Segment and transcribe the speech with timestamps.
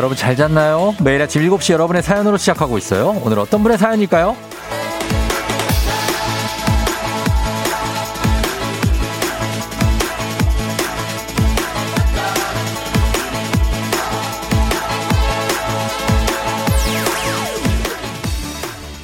[0.00, 0.94] 여러분 잘 잤나요?
[1.02, 3.20] 매일 아침 7시 여러분의 사연으로 시작하고 있어요.
[3.22, 4.34] 오늘 어떤 분의 사연일까요?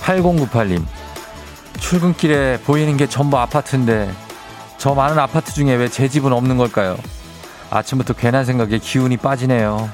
[0.01, 0.83] 8098님.
[1.79, 4.11] 출근길에 보이는 게 전부 아파트인데
[4.79, 6.97] 저 많은 아파트 중에 왜 제 집은 없는 걸까요?
[7.71, 9.89] 아침부터 괜한 생각에 기운이 빠지네요.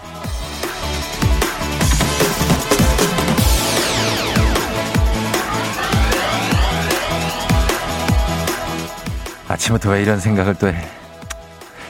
[9.52, 10.76] 아침부터 왜 이런 생각을 또 해?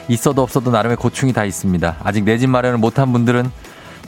[0.09, 1.97] 있어도 없어도 나름의 고충이 다 있습니다.
[2.03, 3.49] 아직 내 집 마련을 못한 분들은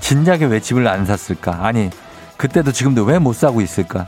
[0.01, 1.65] 진작에 왜 집을 안 샀을까?
[1.65, 1.89] 아니,
[2.37, 4.05] 그때도 지금도 왜 못 사고 있을까?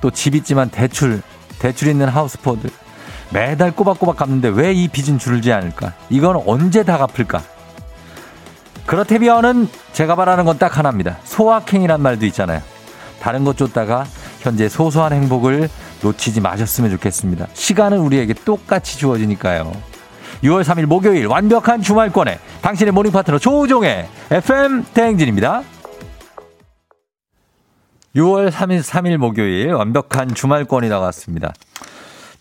[0.00, 1.22] 또 집 있지만 대출,
[1.60, 2.70] 대출 있는 하우스포들.
[3.30, 5.92] 매달 꼬박꼬박 갚는데 왜 이 빚은 줄지 않을까?
[6.10, 7.40] 이건 언제 다 갚을까?
[8.86, 11.18] 그렇다면은 제가 바라는 건 딱 하나입니다.
[11.24, 12.60] 소확행이란 말도 있잖아요.
[13.20, 14.04] 다른 것 쫓다가
[14.40, 15.68] 현재 소소한 행복을
[16.02, 17.48] 놓치지 마셨으면 좋겠습니다.
[17.54, 19.72] 시간은 우리에게 똑같이 주어지니까요.
[20.42, 25.62] 6월 3일 목요일 완벽한 주말권에 당신의 morning 파트너 조우종의 FM 대행진입니다.
[28.16, 31.52] 6월 3일 3일 목요일 완벽한 주말권이 나왔습니다.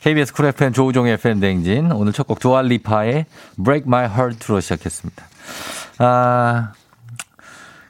[0.01, 3.25] KBS Cool FM 조우종의 FM 대행진 오늘 첫곡 두아 리파의
[3.63, 5.23] Break My Heart로 시작했습니다.
[5.99, 6.71] 아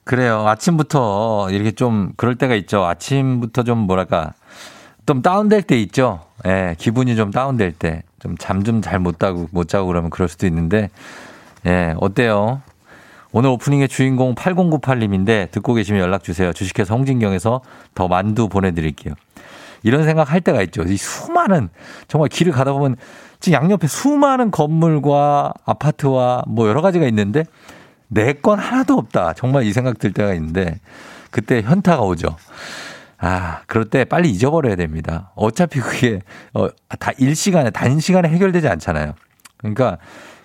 [0.03, 0.45] 그래요.
[0.45, 2.83] 아침부터 이렇게 좀 그럴 때가 있죠.
[2.83, 4.33] 아침부터 좀 뭐랄까
[5.11, 6.21] 좀 다운될 때 있죠.
[6.45, 8.03] 예, 기분이 좀 다운될 때.
[8.21, 10.89] 좀 잠 좀 잘 못 자고, 못 자고 그러면 그럴 수도 있는데,
[11.65, 12.61] 예, 어때요?
[13.33, 16.53] 오늘 오프닝의 주인공 8098님인데 듣고 계시면 연락 주세요.
[16.53, 17.59] 주식회사 홍진경에서
[17.93, 19.15] 더 만두 보내드릴게요.
[19.83, 20.83] 이런 생각 할 때가 있죠.
[20.83, 21.67] 이 수많은,
[22.07, 22.95] 정말 길을 가다 보면
[23.41, 27.43] 지금 양옆에 수많은 건물과 아파트와 뭐 여러 가지가 있는데
[28.07, 29.33] 내 건 하나도 없다.
[29.33, 30.79] 정말 이 생각 들 때가 있는데
[31.31, 32.37] 그때 현타가 오죠.
[33.23, 35.31] 아, 그럴 때 빨리 잊어버려야 됩니다.
[35.35, 36.21] 어차피 그게,
[36.53, 36.67] 어,
[36.99, 39.13] 다 일시간에, 단시간에 해결되지 않잖아요.
[39.57, 39.97] 그러니까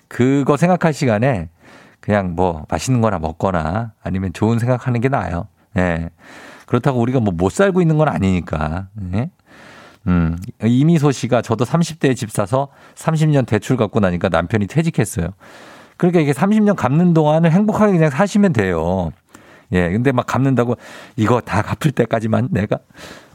[0.09, 1.49] 그거 생각할 시간에
[2.01, 5.49] 그냥 뭐 맛있는 거나 먹거나 아니면 좋은 생각하는 게 나아요.
[5.79, 6.11] 예.
[6.67, 8.89] 그렇다고 우리가 뭐 못 살고 있는 건 아니니까.
[9.15, 9.31] 예.
[10.07, 15.29] 음, 이미소 씨가 저도 30대에 집 사서 30년 대출 갚고 나니까 남편이 퇴직했어요.
[15.97, 19.13] 그러니까 이게 30년 갚는 동안은 행복하게 그냥 사시면 돼요.
[19.73, 20.77] 예, 근데 막 갚는다고
[21.17, 22.79] 이거 다 갚을 때까지만 내가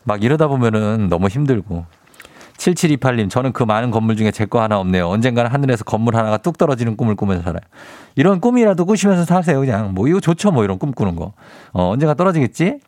[0.04, 1.86] 막 이러다 보면은 너무 힘들고.
[2.58, 5.08] 7728님, 저는 그 많은 건물 중에 제 거 하나 없네요.
[5.08, 7.62] 언젠가는 하늘에서 건물 하나가 뚝 떨어지는 꿈을 꾸면서 살아요.
[8.16, 9.96] 이런 꿈이라도 꾸시면서 사세요, 그냥.
[9.96, 11.34] 뭐, 이거 좋죠, 뭐, 이런 꿈 꾸는 거.
[11.74, 12.80] 어, 언젠가 떨어지겠지?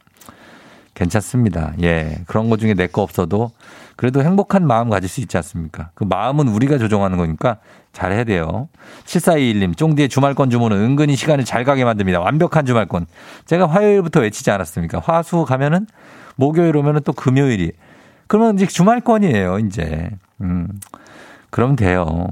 [0.93, 1.73] 괜찮습니다.
[1.81, 2.19] 예.
[2.27, 3.51] 그런 것 중에 내 거 없어도
[3.95, 5.89] 그래도 행복한 마음 가질 수 있지 않습니까?
[5.93, 7.57] 그 마음은 우리가 조정하는 거니까
[7.91, 8.69] 잘해야 돼요.
[9.05, 12.19] 7421님, 쫑디의 주말권 주문은 은근히 시간을 잘 가게 만듭니다.
[12.19, 13.05] 완벽한 주말권.
[13.45, 14.99] 제가 화요일부터 외치지 않았습니까?
[14.99, 15.87] 화수 가면은
[16.35, 17.71] 목요일 오면은 또 금요일이.
[18.27, 20.09] 그러면 이제 주말권이에요, 이제.
[20.41, 20.67] 음.
[21.51, 22.27] 그럼 돼요.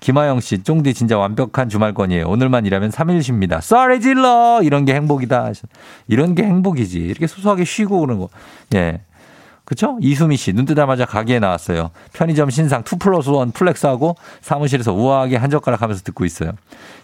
[0.00, 2.26] 김하영 씨, 쫑디 진짜 완벽한 주말권이에요.
[2.26, 3.60] 오늘만 일하면 3일 쉽니다.
[3.60, 4.60] 소리 질러!
[4.62, 5.52] 이런 게 행복이다.
[6.08, 6.98] 이런 게 행복이지.
[6.98, 8.30] 이렇게 소소하게 쉬고 그런 거.
[8.74, 9.02] 예.
[9.72, 9.96] 그쵸?
[10.02, 11.92] 이수미 씨, 눈 뜨자마자 가게에 나왔어요.
[12.12, 16.52] 편의점 신상 2 플러스 1 flex하고 사무실에서 우아하게 한 젓가락 하면서 듣고 있어요.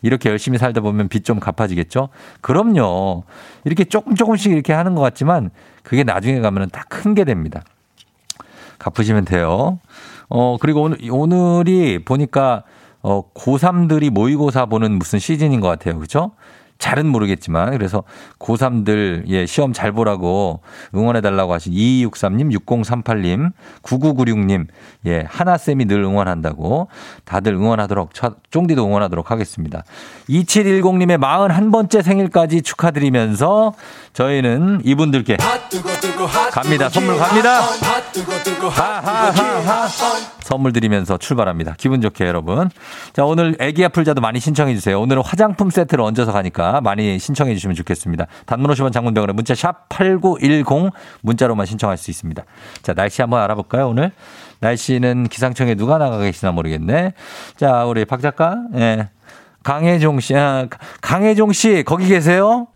[0.02, 2.10] 이렇게 열심히 살다 보면 빚 좀 갚아지겠죠?
[2.42, 3.24] 그럼요.
[3.64, 5.48] 이렇게 조금 조금씩 이렇게 하는 것 같지만
[5.82, 7.62] 그게 나중에 가면은 다 큰 게 됩니다.
[8.78, 9.78] 갚으시면 돼요.
[10.28, 12.64] 어, 그리고 오늘, 오늘이 보니까
[13.00, 15.98] 어, 고3들이 모의고사 보는 무슨 시즌인 것 같아요.
[15.98, 16.32] 그죠?
[16.78, 18.04] 잘은 모르겠지만 그래서
[18.38, 20.60] 고3들 예 시험 잘 보라고
[20.94, 23.52] 응원해 달라고 하신 2263님, 6038님,
[23.82, 24.66] 9996님
[25.06, 26.88] 예 하나 쌤이 늘 응원한다고
[27.24, 28.10] 다들 응원하도록
[28.50, 29.82] 쫑디도 응원하도록 하겠습니다.
[30.28, 33.74] 2710님의 41번째 생일까지 축하드리면서
[34.12, 35.36] 저희는 이분들께
[36.52, 36.88] 갑니다.
[36.88, 37.60] 선물 갑니다.
[40.40, 41.74] 선물 드리면서 출발합니다.
[41.76, 42.70] 기분 좋게 여러분.
[43.12, 45.00] 자 오늘 애기 아플 자도 많이 신청해 주세요.
[45.00, 48.26] 오늘은 화장품 세트를 얹어서 가니까 많이 신청해 주시면 좋겠습니다.
[48.46, 50.92] 단문 50원 장문병원에 문자 샵 8910
[51.22, 52.44] 문자로만 신청할 수 있습니다.
[52.82, 54.12] 자 날씨 한번 알아볼까요 오늘?
[54.60, 57.12] 날씨는 기상청에 누가 나가 계시나 모르겠네.
[57.56, 58.56] 자 우리 박 작가.
[58.74, 59.08] 예.
[59.62, 60.66] 강혜종 씨, 아,
[61.02, 62.68] 강혜종 씨 거기 계세요?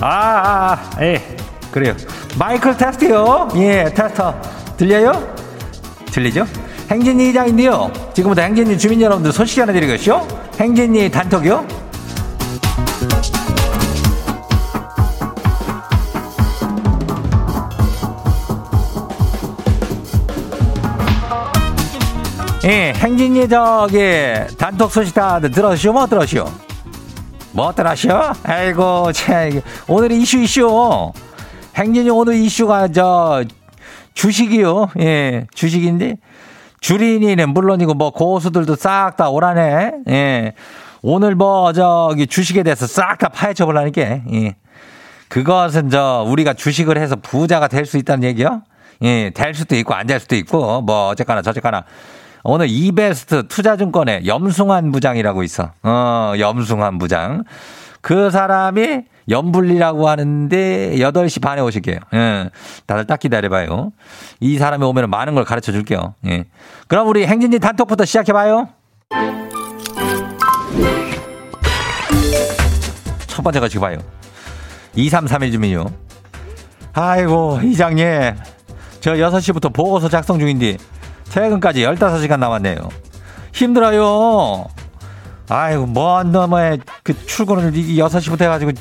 [0.00, 1.22] 아, 아, 아, 예,
[1.70, 1.94] 그래요.
[2.36, 3.48] 마이클 테스트요.
[3.54, 4.61] 예, 테스터.
[4.82, 5.12] 들려요?
[6.06, 6.44] 들리죠?
[6.90, 7.92] 행진이 이장인데요.
[8.14, 10.26] 지금부터 행진이 주민 여러분들 소식 전해드리겠죠?
[10.58, 11.64] 행진이 단톡이요.
[22.64, 24.00] 예, 행진이 저기
[24.58, 25.92] 단톡 소식 다들 들었시오?
[25.92, 26.50] 뭐 들었시오?
[27.52, 28.32] 뭐 들었시오?
[28.42, 31.12] 아이고, 참, 오늘 이슈 이슈.
[31.76, 33.44] 행진이 오늘 이슈가 저
[34.14, 34.90] 주식이요.
[35.00, 36.16] 예, 주식인데
[36.80, 39.92] 주린이는 물론이고 뭐 고수들도 싹 다 오라네.
[40.08, 40.52] 예.
[41.02, 44.00] 오늘 뭐 저기 주식에 대해서 싹 다 파헤쳐 보라니까.
[44.32, 44.56] 예.
[45.28, 48.62] 그것은 저 우리가 주식을 해서 부자가 될 수 있다는 얘기요?
[49.02, 51.84] 예, 될 수도 있고 안 될 수도 있고 뭐 어쨌거나 저쨌거나
[52.44, 55.70] 오늘 이베스트 투자증권의 염승환 부장이라고 있어.
[55.82, 57.44] 어, 염승환 부장.
[58.00, 61.98] 그 사람이 염불리라고 하는데 8시 반에 오실게요.
[62.14, 62.50] 예.
[62.86, 63.92] 다들 딱 기다려봐요.
[64.40, 66.14] 이 사람이 오면 많은 걸 가르쳐 줄게요.
[66.26, 66.44] 예.
[66.88, 68.68] 그럼 우리 행진지 단톡부터 시작해봐요.
[73.26, 73.98] 첫 번째 가지고 봐요.
[74.94, 75.86] 2331 주민요.
[76.92, 78.06] 아이고, 이장님.
[79.00, 80.76] 저 6시부터 보고서 작성 중인데
[81.30, 82.76] 퇴근까지 15시간 남았네요.
[83.54, 84.66] 힘들어요.
[85.48, 88.72] 아이고, 뭔 놈의 그 출근을 6시부터 해가지고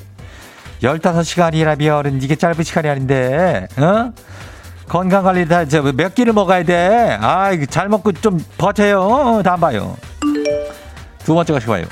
[0.82, 4.12] 15시간이라면 이게 짧은 시간이 아닌데, 어?
[4.88, 7.18] 건강 관리 다, 저, 몇 끼를 먹어야 돼?
[7.22, 9.42] 아이, 잘 먹고 좀 버텨요.
[9.44, 9.96] 다음 봐요.
[11.24, 11.86] 두 번째 것이 봐요.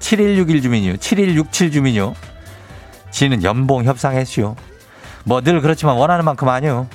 [0.00, 0.96] 7161 주민이요.
[0.96, 2.14] 7167 주민이요.
[3.10, 4.56] 지는 연봉 협상했슈.
[5.24, 6.88] 뭐 늘 그렇지만 원하는 만큼 아니요.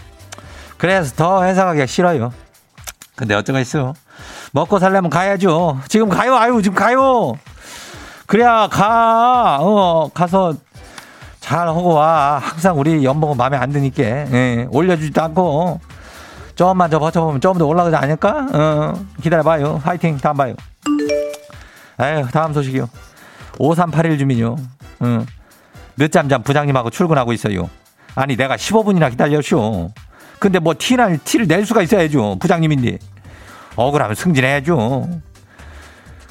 [0.77, 2.33] 그래서 더 가기가 싫어요.
[3.15, 3.93] 근데 어쩌가 있어.
[4.51, 5.79] 먹고 살려면 가야죠.
[5.87, 6.35] 지금 가요.
[6.35, 7.35] 아유, 지금 가요.
[8.25, 9.59] 그래야 가.
[9.61, 10.55] 어, 가서
[11.47, 12.39] 잘 하고 와.
[12.43, 14.03] 항상 우리 연봉은 마음에 안 드니까.
[14.03, 15.79] 예, 올려주지도 않고.
[16.55, 18.47] 조금만 더 버텨보면 조금 더 올라가지 않을까?
[18.53, 19.79] 어, 기다려봐요.
[19.81, 20.17] 화이팅.
[20.17, 20.55] 다음 봐요.
[22.01, 22.89] 에휴, 다음 소식이요.
[23.59, 24.57] 5381 주민요.
[25.03, 25.25] 응.
[25.95, 27.69] 늦잠 잠 부장님하고 출근하고 있어요.
[28.13, 29.93] 아니, 내가 15분이나 기다렸쇼.
[30.39, 32.39] 근데 뭐 티를, 티를 낼 수가 있어야죠.
[32.41, 32.97] 부장님인데.
[33.77, 35.07] 억울하면 승진해야죠.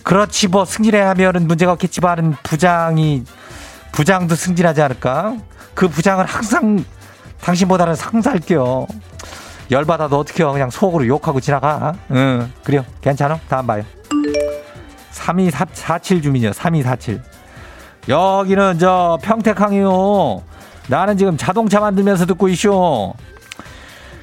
[0.03, 3.25] 그렇지, 뭐 승진해야 하면은 문제가 없겠지만은 부장이,
[3.93, 5.37] 부장도 승진하지 않을까?
[5.75, 6.85] 그 부장은 항상
[7.41, 8.87] 당신보다는 상살게요.
[9.71, 10.53] 열받아도 어떻게요?
[10.53, 11.95] 그냥 속으로 욕하고 지나가.
[12.13, 12.85] 응, 그래요.
[13.01, 13.39] 괜찮아?
[13.49, 13.83] 다음 봐요.
[15.11, 16.53] 3247 주민이요.
[16.53, 17.21] 3247.
[18.09, 20.43] 여기는 저 평택항이요.
[20.89, 23.15] 나는 지금 자동차 만들면서 듣고 있쇼.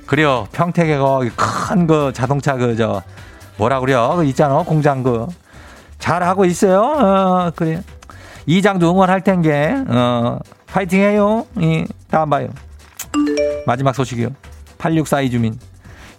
[0.05, 0.47] 그래요.
[0.51, 3.01] 평택에 거기 큰그 자동차 그 저
[3.57, 4.13] 뭐라 그래요?
[4.15, 4.57] 그 있잖아.
[4.63, 5.27] 공장 그.
[5.99, 6.81] 잘 하고 있어요.
[6.81, 7.81] 어, 그래.
[8.45, 9.75] 이장도 응원할 텐게.
[9.87, 11.45] 어, 파이팅 해요.
[11.57, 12.49] 이, 다음 봐요.
[13.65, 14.29] 마지막 소식이요.
[14.77, 15.59] 8642 주민.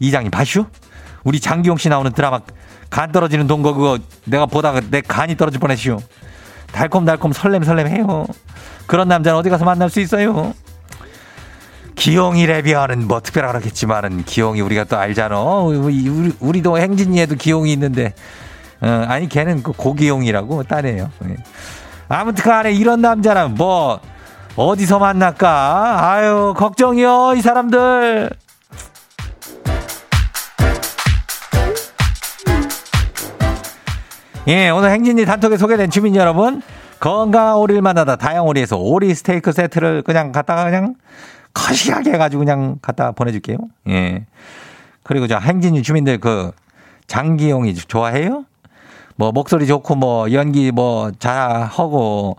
[0.00, 0.66] 이장님 봐슈?
[1.24, 2.40] 우리 장기용 씨 나오는 드라마
[2.90, 5.98] 간 떨어지는 동거 그거 내가 보다가 내 간이 떨어질 뻔했슈.
[6.72, 8.26] 달콤달콤 설렘 설렘 해요.
[8.86, 10.54] 그런 남자는 어디 가서 만날 수 있어요?
[11.94, 15.40] 기용이 레비아는 뭐 특별하겠지만은 기용이 우리가 또 알잖아.
[15.40, 18.14] 우리, 우리, 도 행진이에도 기용이 있는데
[18.80, 21.10] 어, 아니 걔는 그 고기용이라고 따네요.
[22.10, 22.14] 예.
[22.14, 24.00] 아무튼 간에 이런 남자는 뭐
[24.56, 26.12] 어디서 만날까?
[26.12, 28.30] 아유 걱정이요 이 사람들.
[34.46, 36.60] 예, 오늘 행진이 단톡에 소개된 주민 여러분,
[37.00, 40.96] 건강한 오리를 만나다 다양오리에서 오리 스테이크 세트를 그냥 갖다가 그냥
[41.54, 43.56] 거시하게 해가지고 그냥 갖다 보내줄게요.
[43.88, 44.26] 예.
[45.02, 46.52] 그리고 저 행진이 주민들 그
[47.06, 48.44] 장기용이 좋아해요?
[49.16, 52.36] 뭐 목소리 좋고 뭐 연기 뭐 잘하고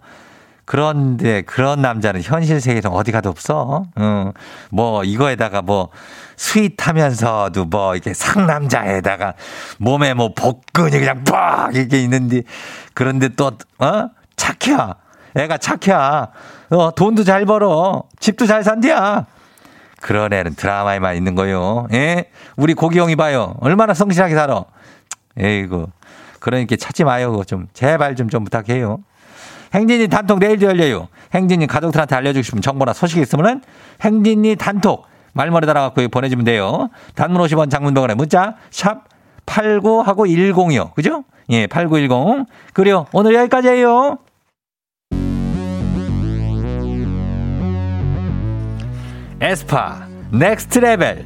[0.65, 3.85] 그런데 그런 남자는 현실 세계에서 어디 가도 없어.
[3.95, 4.31] 어.
[4.71, 5.89] 뭐 이거에다가 뭐
[6.37, 9.35] 스윗하면서도 뭐 이렇게 상남자에다가
[9.77, 12.41] 몸에 뭐 복근이 그냥 빡 이렇게 있는데
[12.93, 14.09] 그런데 또 어?
[14.35, 14.75] 착해.
[15.35, 15.93] 애가 착해.
[16.71, 18.03] 어, 돈도 잘 벌어.
[18.19, 19.25] 집도 잘 산디야.
[20.01, 21.87] 그런 애는 드라마에만 있는 거요.
[21.93, 22.29] 예?
[22.57, 23.55] 우리 고기형이 봐요.
[23.59, 24.65] 얼마나 성실하게 살아.
[25.37, 25.87] 에이구.
[26.45, 27.41] 그러니까 찾지 마요.
[27.47, 28.99] 좀 제발 좀 좀 부탁해요.
[29.73, 31.07] 행진이 단톡 내일도 열려요.
[31.33, 33.61] 행진이 가족들한테 알려주고 싶은 정보나 소식이 있으면은
[34.01, 36.89] 행진이 단톡 말머리 달아갖고 보내주면 돼요.
[37.15, 39.03] 단문 50원 장문 100원에 문자 샵
[39.45, 40.93] 89하고 106이요.
[40.93, 41.23] 그죠?
[41.49, 42.45] 예, 8910.
[42.73, 43.07] 그래요.
[43.11, 44.19] 오늘 여기까지예요.
[49.41, 51.25] aespa Next Level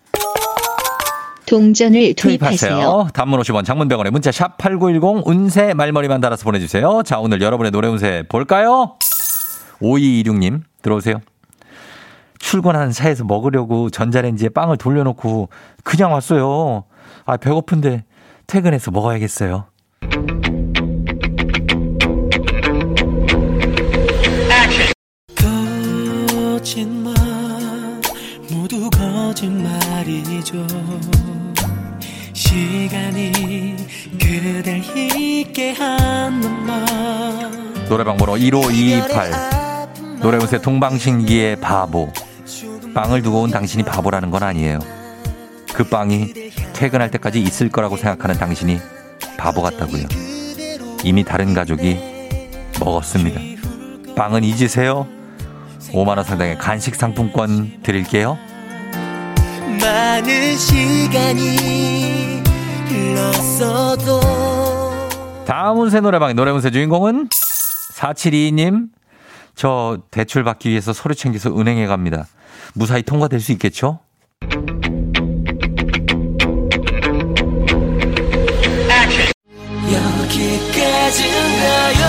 [1.51, 2.69] 동전을 투입하세요.
[2.69, 3.07] 투입하세요.
[3.13, 7.03] 단문 50원 장문병원에 문자 샵 8910 운세 말머리만 달아서 보내주세요.
[7.03, 8.95] 자 오늘 여러분의 노래 운세 볼까요?
[9.81, 11.19] 5226님 들어오세요.
[12.39, 15.49] 출근하는 차에서 먹으려고 전자레인지에 빵을 돌려놓고
[15.83, 16.85] 그냥 왔어요.
[17.25, 18.05] 아 배고픈데
[18.47, 19.65] 퇴근해서 먹어야겠어요.
[29.49, 30.67] 말이죠.
[32.33, 33.75] 시간이
[34.19, 36.85] 그댈 잊게 하는 말
[37.87, 39.61] 노래방 번호 15228
[40.21, 42.11] 노래 운세 동방신기의 바보.
[42.93, 44.79] 빵을 두고 온 당신이 바보라는 건 아니에요.
[45.73, 46.33] 그 빵이
[46.73, 48.79] 퇴근할 때까지 있을 거라고 생각하는 당신이
[49.37, 50.05] 바보 같다고요.
[51.03, 51.97] 이미 다른 가족이
[52.79, 53.39] 먹었습니다.
[54.15, 55.07] 빵은 잊으세요.
[55.91, 58.37] 5만원 상당의 간식 상품권 드릴게요.
[59.81, 61.55] 많은 시간이
[62.87, 64.21] 흘렀어도
[65.45, 68.87] 다음 운세 노래방의 노래 운세 주인공은 4722님.
[69.55, 72.25] 저 대출 받기 위해서 서류 챙겨서 은행에 갑니다.
[72.73, 73.99] 무사히 통과될 수 있겠죠?
[80.71, 82.00] 여기까지인가요?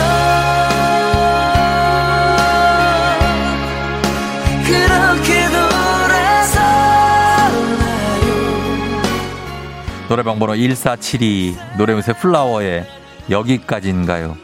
[10.12, 12.86] 노래방 번호 1472 노래무새 플라워의
[13.30, 14.36] 여기까지인가요?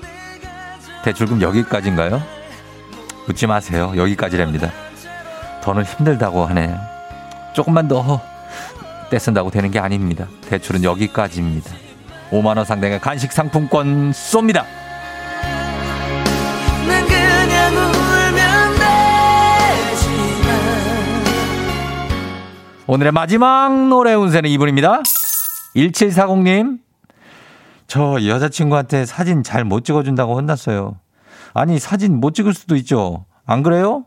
[1.04, 2.22] 대출금 여기까지인가요?
[3.28, 3.92] 웃지 마세요.
[3.94, 4.72] 여기까지랍니다.
[5.62, 6.78] 더는 힘들다고 하네요.
[7.52, 8.18] 조금만 더
[9.10, 10.26] 떼쓴다고 되는 게 아닙니다.
[10.48, 11.70] 대출은 여기까지입니다.
[12.30, 14.64] 5만원 상당의 간식 상품권 쏩니다.
[22.86, 25.02] 오늘의 마지막 노래 운세는 이분입니다.
[25.76, 26.78] 1740님,
[27.86, 30.98] 저 여자친구한테 사진 잘 못 찍어준다고 혼났어요.
[31.54, 33.24] 아니, 사진 못 찍을 수도 있죠.
[33.46, 34.04] 안 그래요?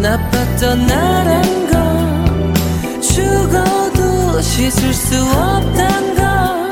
[0.00, 1.80] 나빴던 나란 걸
[3.02, 6.70] 죽어도 씻을 수 없단 걸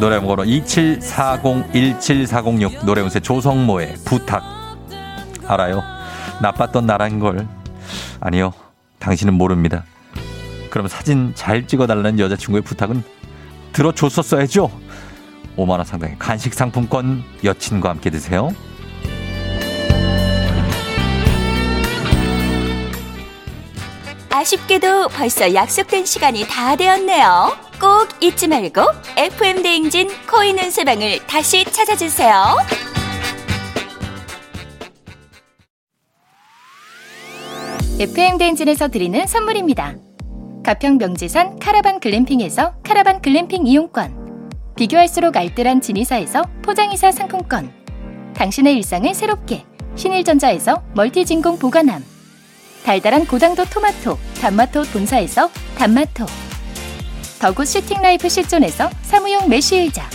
[0.00, 4.42] 노래 번호 2740-17406 노래 운세 조성모의 부탁
[5.46, 5.82] 알아요?
[6.42, 7.48] 나빴던 나란 걸.
[8.20, 8.52] 아니요.
[8.98, 9.84] 당신은 모릅니다.
[10.70, 13.02] 그럼 사진 잘 찍어달라는 여자친구의 부탁은
[13.72, 14.70] 들어줬었어야죠.
[15.56, 18.50] 5만원 상당의 간식 상품권 여친과 함께 드세요.
[24.30, 27.56] 아쉽게도 벌써 약속된 시간이 다 되었네요.
[27.80, 28.82] 꼭 잊지 말고
[29.16, 32.91] FM 대행진 코인 은세방을 다시 찾아주세요.
[38.02, 39.94] FM 대행진에서 드리는 선물입니다.
[40.64, 44.50] 가평 명지산 카라반 글램핑에서 카라반 글램핑 이용권.
[44.74, 47.72] 비교할수록 알뜰한 진이사에서 포장이사 상품권.
[48.34, 52.04] 당신의 일상을 새롭게 신일전자에서 멀티진공 보관함.
[52.84, 56.26] 달달한 고당도 토마토 단마토 본사에서 단마토.
[57.40, 60.10] The Good Sitting Life 실존에서 사무용 메쉬 의자.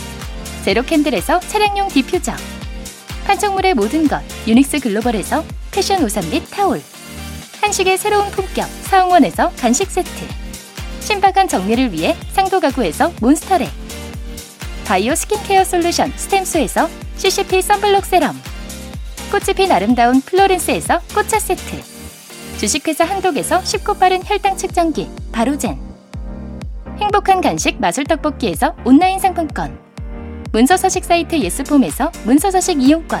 [0.66, 2.32] 제로캔들에서 차량용 디퓨저.
[3.26, 6.82] 판촉물의 모든 것 유닉스 글로벌에서 패션 우산 및 타올.
[7.60, 10.10] 한식의 새로운 품격 사홍원에서 간식 세트.
[11.00, 13.68] 신박한 정리를 위해 상도 가구에서 몬스터렉
[14.84, 18.40] 바이오 스킨케어 솔루션 스템수에서 CCP 썬블록 세럼.
[19.30, 21.82] 꽃이 핀 아름다운 플로렌스에서 꽃차 세트.
[22.58, 25.78] 주식회사 한독에서 쉽고 빠른 혈당 측정기 바로젠.
[26.98, 29.78] 행복한 간식 마술 떡볶이에서 온라인 상품권.
[30.52, 33.20] 문서서식 사이트 예스폼에서 문서서식 이용권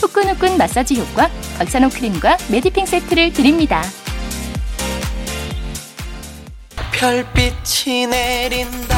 [0.00, 3.82] 후끈후끈 마사지 효과 박찬호 크림과 메디핑 세트를 드립니다.
[6.92, 8.96] 별빛이 내린다.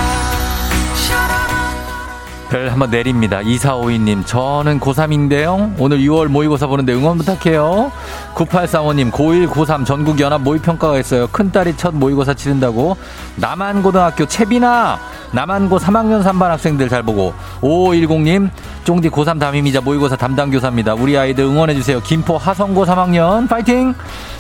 [2.49, 3.40] 별 한번 내립니다.
[3.40, 5.75] 2452님, 저는 고3인데요.
[5.78, 7.93] 오늘 6월 모의고사 보는데 응원 부탁해요.
[8.35, 11.26] 9835님, 고1, 고3 전국연합 모의평가가 있어요.
[11.26, 12.97] 큰딸이 첫 모의고사 치른다고.
[13.37, 14.99] 남한고등학교 채빈아!
[15.33, 17.35] 남한고 3학년 3반 학생들 잘 보고.
[17.61, 18.51] 5510님,
[18.85, 20.95] 쫑디 고3 담임이자 모의고사 담당 교사입니다.
[20.95, 22.01] 우리 아이들 응원해주세요.
[22.01, 23.95] 김포 하성고 3학년, 파이팅!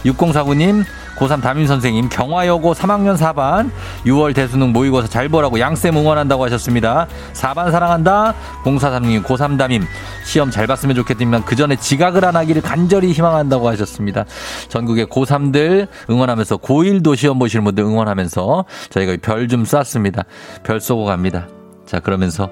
[0.04, 0.84] 6049님,
[1.18, 3.70] 고3 담임 선생님 경화여고 3학년 4반
[4.06, 7.08] 6월 대수능 모의고사 잘 보라고 양쌤 응원한다고 하셨습니다.
[7.32, 8.34] 4반 사랑한다.
[8.64, 9.84] 0436 고3 담임
[10.24, 14.24] 시험 잘 봤으면 좋겠지만 그 전에 지각을 안 하기를 간절히 희망한다고 하셨습니다.
[14.68, 20.24] 전국의 고3들 응원하면서 고1도 시험 보시는 분들 응원하면서 저희가 별 좀 쐈습니다.
[20.62, 21.48] 별 쏘고 갑니다.
[21.86, 22.50] 자 그러면서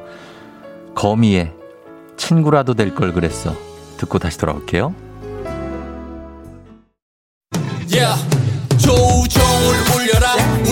[0.94, 1.52] 거미의
[2.16, 3.54] 친구라도 될 걸 그랬어.
[3.98, 4.94] 듣고 다시 돌아올게요.
[7.88, 8.35] Yeah.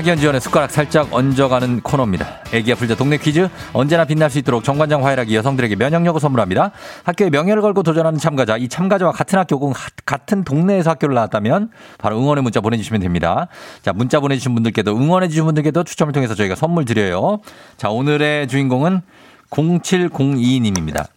[0.00, 2.26] 학연 지원의 숟가락 살짝 얹어가는 코너입니다.
[2.54, 6.70] 애기야 풀자 동네 퀴즈 언제나 빛날 수 있도록 정관장 화이락이 여성들에게 면역력을 선물합니다.
[7.04, 11.68] 학교에 명예를 걸고 도전하는 참가자 이 참가자와 같은 학교 혹은 하- 같은 동네에서 학교를 나왔다면
[11.98, 13.48] 바로 응원의 문자 보내주시면 됩니다.
[13.82, 17.40] 자 문자 보내주신 분들께도 응원해주신 분들께도 추첨을 통해서 저희가 선물 드려요.
[17.76, 19.02] 자 오늘의 주인공은
[19.50, 21.08] 0702님입니다.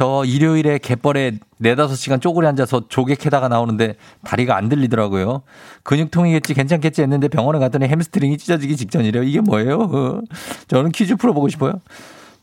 [0.00, 5.42] 저 일요일에 갯벌에 네다섯 시간 쪼그려 앉아서 조개 캐다가 나오는데 다리가 안 들리더라고요.
[5.82, 9.24] 근육통이겠지 괜찮겠지 했는데 병원에 갔더니 햄스트링이 찢어지기 직전이래요.
[9.24, 9.78] 이게 뭐예요?
[9.78, 10.20] 어.
[10.68, 11.82] 저는 퀴즈 풀어보고 싶어요.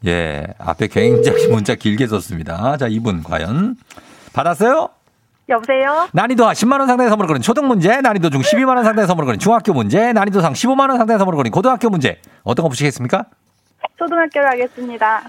[0.06, 2.78] 예, 앞에 굉장히 문자 길게 썼습니다.
[2.78, 3.76] 자, 이분 과연
[4.34, 4.90] 받았어요?
[5.50, 6.10] 여보세요?
[6.14, 9.26] 난이도 하 10만 원 상당의 선물을 거는 초등 문제, 난이도 중 12만 원 상당의 선물을
[9.26, 12.22] 거는 중학교 문제, 난이도 상 15만 원 상당의 선물을 거는 고등학교 문제.
[12.44, 13.26] 어떤 거 보시겠습니까?
[13.98, 15.24] 초등학교를 하겠습니다.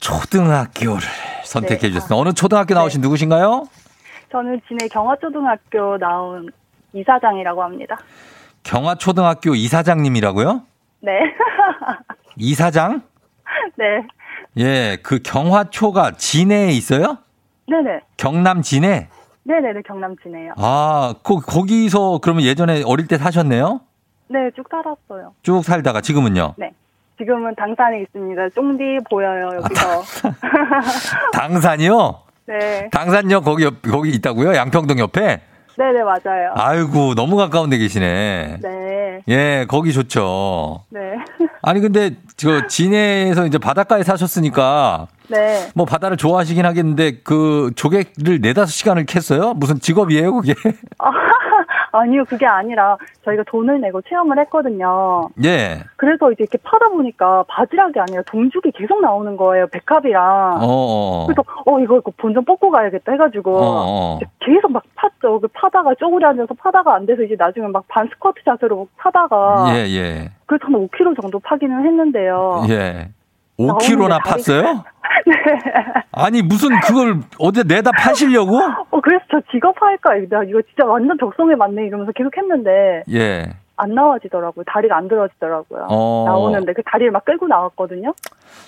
[0.00, 1.00] 초등학교를
[1.44, 1.88] 선택해 네.
[1.88, 2.16] 주셨습니다.
[2.16, 3.64] 어느 초등학교 나오신 누구신가요?
[4.30, 6.50] 저는 진해 경화초등학교 나온
[6.92, 7.96] 이사장이라고 합니다.
[8.62, 10.62] 경화초등학교 이사장님이라고요?
[11.00, 11.10] 네.
[12.36, 13.02] 이사장?
[13.76, 13.84] 네.
[14.58, 17.18] 예, 그 경화초가 진해에 있어요?
[17.66, 18.00] 네네.
[18.16, 19.08] 경남 진해?
[19.44, 20.52] 네네네, 경남 진해요.
[20.56, 23.80] 아, 거, 거기서 그러면 예전에 어릴 때 사셨네요?
[24.28, 25.34] 네, 쭉 살았어요.
[25.42, 26.54] 쭉 살다가 지금은요?
[26.58, 26.72] 네.
[27.18, 28.48] 지금은 당산에 있습니다.
[28.54, 30.02] 쫑디 보여요, 여기서.
[31.34, 32.22] 당산이요?
[32.46, 32.88] 네.
[32.92, 34.54] 당산역 거기 옆, 거기 있다고요?
[34.54, 35.40] 양평동 옆에?
[35.76, 36.52] 네네, 맞아요.
[36.54, 38.58] 아이고, 너무 가까운 데 계시네.
[38.62, 39.20] 네.
[39.28, 40.84] 예, 거기 좋죠.
[40.90, 41.00] 네.
[41.62, 45.68] 아니, 근데 저 진해에서 이제 바닷가에 사셨으니까 네.
[45.74, 49.56] 뭐 바다를 좋아하시긴 하겠는데 그 조개를 네다섯 시간을 캤어요?
[49.56, 50.54] 무슨 직업이에요, 그게?
[51.92, 55.28] 아니요, 그게 아니라 저희가 돈을 내고 체험을 했거든요.
[55.44, 55.78] 예.
[55.96, 60.58] 그래서 이제 이렇게 파다 보니까 바지락이 아니라 동죽이 계속 나오는 거예요, 백합이랑.
[60.62, 61.26] 어, 어.
[61.26, 64.18] 그래서 어 이거 이거 본전 뽑고 가야겠다 해가지고 어, 어.
[64.40, 65.40] 계속 막 팠죠.
[65.40, 69.86] 그 파다가 쪼그려 앉아서 파다가 안 돼서 이제 나중에 막 반 스쿼트 자세로 파다가 예,
[69.88, 70.30] 예.
[70.46, 72.64] 그래서 한 5kg 정도 파기는 했는데요.
[72.68, 73.08] 예.
[73.58, 74.84] 5kg나 나오는데 다리가- 팠어요?
[76.12, 78.58] 아니, 무슨 그걸 어디 내다 파시려고?
[78.90, 83.46] 어 그래서 저 직업 할까 나 이거 진짜 완전 적성에 맞네 이러면서 계속 했는데 예.
[83.76, 84.64] 안 나와지더라고요.
[84.66, 85.86] 다리가 안 들어지더라고요.
[85.88, 86.24] 어.
[86.26, 88.12] 나오는데 그 다리를 막 끌고 나왔거든요.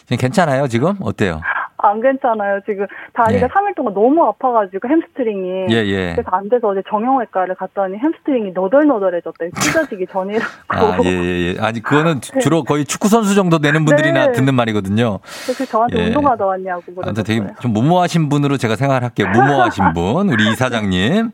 [0.07, 0.95] 지금 괜찮아요, 지금?
[1.03, 1.41] 어때요?
[1.83, 2.61] 안 괜찮아요.
[2.67, 3.49] 지금 다리가 예.
[3.49, 5.67] 3일 동안 너무 아파가지고 햄스트링이.
[5.71, 6.13] 예, 예.
[6.15, 9.51] 그래서 안 돼서 어제 정형외과를 갔더니 햄스트링이 너덜너덜해졌대요.
[9.61, 10.45] 찢어지기 전이라고.
[10.69, 11.61] 아, 예, 예, 예.
[11.61, 14.33] 아니, 그거는 주- 주로 거의 축구 선수 정도 되는 분들이나 네.
[14.33, 15.19] 듣는 말이거든요.
[15.45, 16.07] 그래서 저한테 예.
[16.07, 17.47] 운동하다 왔냐고 아무튼 되게.
[17.61, 19.29] 좀 무모하신 분으로 제가 생각을 할게요.
[19.33, 20.29] 무모하신 분.
[20.31, 21.31] 우리 이사장님.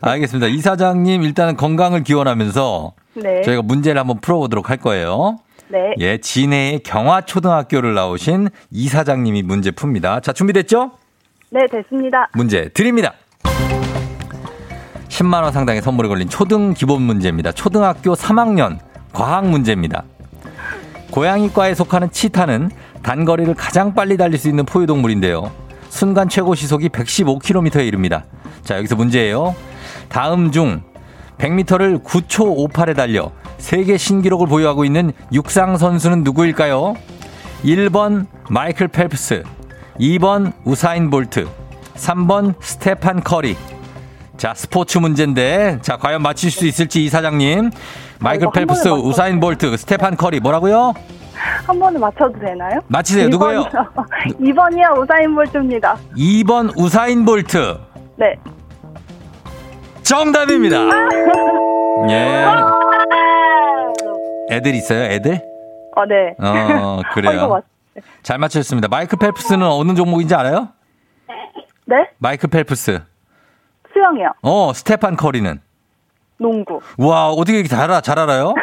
[0.00, 0.46] 알겠습니다.
[0.48, 3.42] 이사장님 일단은 건강을 기원하면서 네.
[3.42, 5.38] 저희가 문제를 한번 풀어보도록 할 거예요.
[5.70, 5.94] 네.
[5.98, 10.22] 예, 진해의 경화초등학교를 나오신 이 사장님이 문제 풉니다.
[10.22, 10.92] 자, 준비됐죠?
[11.50, 12.28] 네, 됐습니다.
[12.34, 13.14] 문제 드립니다.
[15.08, 17.52] 10만원 상당의 선물이 걸린 초등 기본 문제입니다.
[17.52, 18.78] 초등학교 3학년
[19.12, 20.04] 과학 문제입니다.
[21.10, 22.70] 고양이과에 속하는 치타는
[23.02, 25.50] 단거리를 가장 빨리 달릴 수 있는 포유동물인데요.
[25.88, 28.24] 순간 최고 시속이 115km에 이릅니다.
[28.62, 29.54] 자, 여기서 문제예요.
[30.08, 30.82] 다음 중
[31.38, 36.94] 100m를 9초 58에 달려 세계 신기록을 보유하고 있는 육상 선수는 누구일까요?
[37.64, 39.42] 1번 마이클 펠프스,
[40.00, 41.46] 2번 우사인 볼트,
[41.96, 43.56] 3번 스테판 커리.
[44.36, 47.70] 자, 스포츠 문제인데, 자, 과연 맞힐 수 있을지 이 사장님.
[48.20, 48.88] 마이클 한 펠프스.
[48.90, 50.38] 우사인 볼트, 스테판 커리.
[50.38, 50.94] 뭐라고요?
[51.66, 52.80] 한 번에 맞춰도 되나요?
[52.86, 53.28] 맞히세요.
[53.28, 53.64] 누구예요?
[54.40, 55.96] 2번이요, 우사인 볼트입니다.
[56.16, 57.78] 2번 우사인 볼트.
[58.16, 58.36] 네.
[60.08, 60.78] 정답입니다.
[62.08, 62.46] 예.
[64.50, 65.38] 애들 있어요, 애들?
[65.94, 66.34] 어, 네.
[66.38, 67.48] 어, 그래요.
[67.94, 68.02] 맞...
[68.22, 68.88] 잘 맞추셨습니다.
[68.88, 70.70] 마이클 펠프스는 어느 종목인지 알아요?
[71.84, 72.08] 네?
[72.18, 73.02] 마이클 펠프스.
[73.92, 74.32] 수영이요.
[74.40, 75.60] 어, 스테판 커리는.
[76.38, 76.80] 농구.
[76.96, 78.54] 와, 어떻게 이렇게 잘, 알아, 잘 알아요?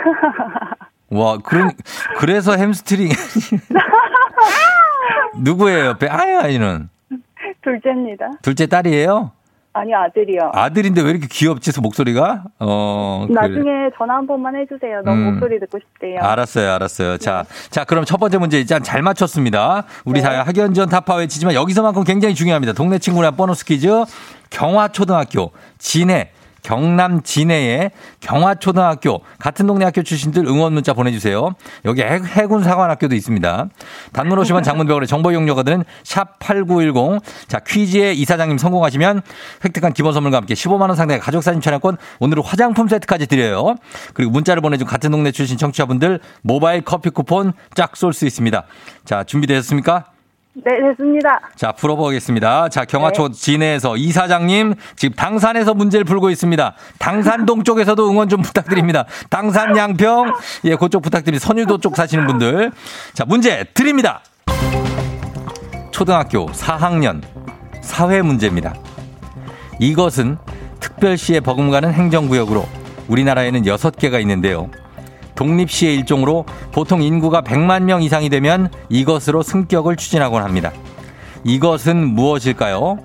[1.11, 1.71] 와, 그런,
[2.17, 3.09] 그래서 햄스트링.
[5.37, 5.85] 누구예요?
[5.87, 6.07] 옆에?
[6.07, 6.89] 아유, 아이는.
[7.61, 8.31] 둘째입니다.
[8.41, 9.31] 둘째 딸이에요?
[9.75, 10.51] 아니, 아들이요.
[10.53, 12.45] 아들인데 왜 이렇게 귀엽지, 목소리가?
[12.59, 13.41] 어, 그래.
[13.41, 15.01] 나중에 전화 한 번만 해주세요.
[15.03, 15.33] 너무 음.
[15.33, 16.21] 목소리 듣고 싶대요.
[16.21, 17.17] 알았어요, 알았어요.
[17.17, 19.83] 자, 자, 그럼 첫 번째 문제 일단 잘 맞췄습니다.
[20.05, 20.21] 우리 네.
[20.21, 22.71] 사 학연지원 타파 외치지만 여기서만큼 굉장히 중요합니다.
[22.71, 24.05] 동네 친구랑 보너스 퀴즈.
[24.49, 26.31] 경화초등학교, 진해,
[26.65, 31.53] 경남 진해의 경화초등학교 같은 동네 학교 출신들 응원 문자 보내주세요.
[31.85, 33.67] 여기 해- 해군 사관학교도 있습니다.
[34.13, 37.21] 단문 50원 장문병원의 정보 이용료가 드는 샵8910.
[37.47, 39.21] 자, 퀴즈에 이사장님 성공하시면
[39.63, 43.75] 획득한 기본 선물과 함께 15만원 상당의 가족사진 촬영권 오늘은 화장품 세트까지 드려요.
[44.15, 48.63] 그리고 문자를 보내준 같은 동네 출신 청취자분들 모바일 커피 쿠폰 쫙 쏠 수 있습니다.
[49.05, 50.05] 자, 준비되셨습니까?
[50.63, 51.41] 네, 됐습니다.
[51.55, 52.69] 자, 풀어보겠습니다.
[52.69, 56.75] 자, 경화초 진해에서 이사장님, 지금 당산에서 문제를 풀고 있습니다.
[56.97, 59.05] 당산동 쪽에서도 응원 좀 부탁드립니다.
[59.29, 60.33] 당산 양평,
[60.65, 61.45] 예, 그쪽 부탁드립니다.
[61.45, 62.71] 선유도 쪽 사시는 분들.
[63.13, 64.21] 자, 문제 드립니다.
[65.91, 67.21] 초등학교 4학년
[67.81, 68.73] 사회 문제입니다.
[69.79, 70.37] 이것은
[70.79, 72.65] 특별시에 버금가는 행정구역으로
[73.09, 74.69] 우리나라에는 6개가 있는데요.
[75.35, 80.71] 독립시의 일종으로 보통 인구가 100만 명 이상이 되면 이것으로 승격을 추진하곤 합니다.
[81.43, 82.97] 이것은 무엇일까요?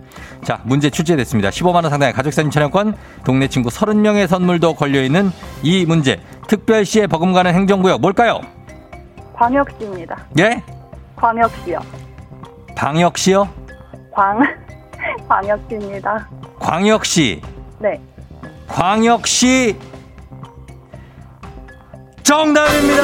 [0.45, 1.51] 자, 문제 출제됐습니다.
[1.51, 5.31] 15만원 상당의 가족사진 촬영권, 동네 친구 30명의 선물도 걸려있는
[5.63, 6.21] 이 문제.
[6.49, 8.41] 특별시에 버금가는 행정구역 뭘까요?
[9.35, 10.17] 광역시입니다.
[10.39, 10.63] 예?
[11.17, 11.79] 광역시요.
[12.77, 13.49] 방역시요?
[14.13, 14.41] 광,
[15.29, 16.29] 광역시입니다.
[16.59, 17.43] 광역시.
[17.79, 18.01] 네.
[18.69, 19.77] 광역시.
[22.31, 23.03] 정답입니다!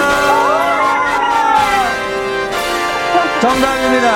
[3.40, 4.12] 정답입니다!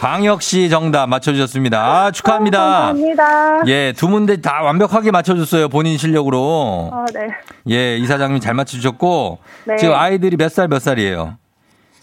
[0.00, 1.78] 광역시 정답 맞춰주셨습니다.
[1.86, 2.58] 아, 축하합니다.
[2.58, 3.62] 감사합니다.
[3.68, 5.68] 예, 두 문제 다 완벽하게 맞춰줬어요.
[5.68, 6.90] 본인 실력으로.
[6.92, 7.28] 어, 네.
[7.70, 9.38] 예, 이사장님 잘 맞춰주셨고.
[9.68, 9.76] 네.
[9.76, 11.36] 지금 아이들이 몇 살 몇 살이에요?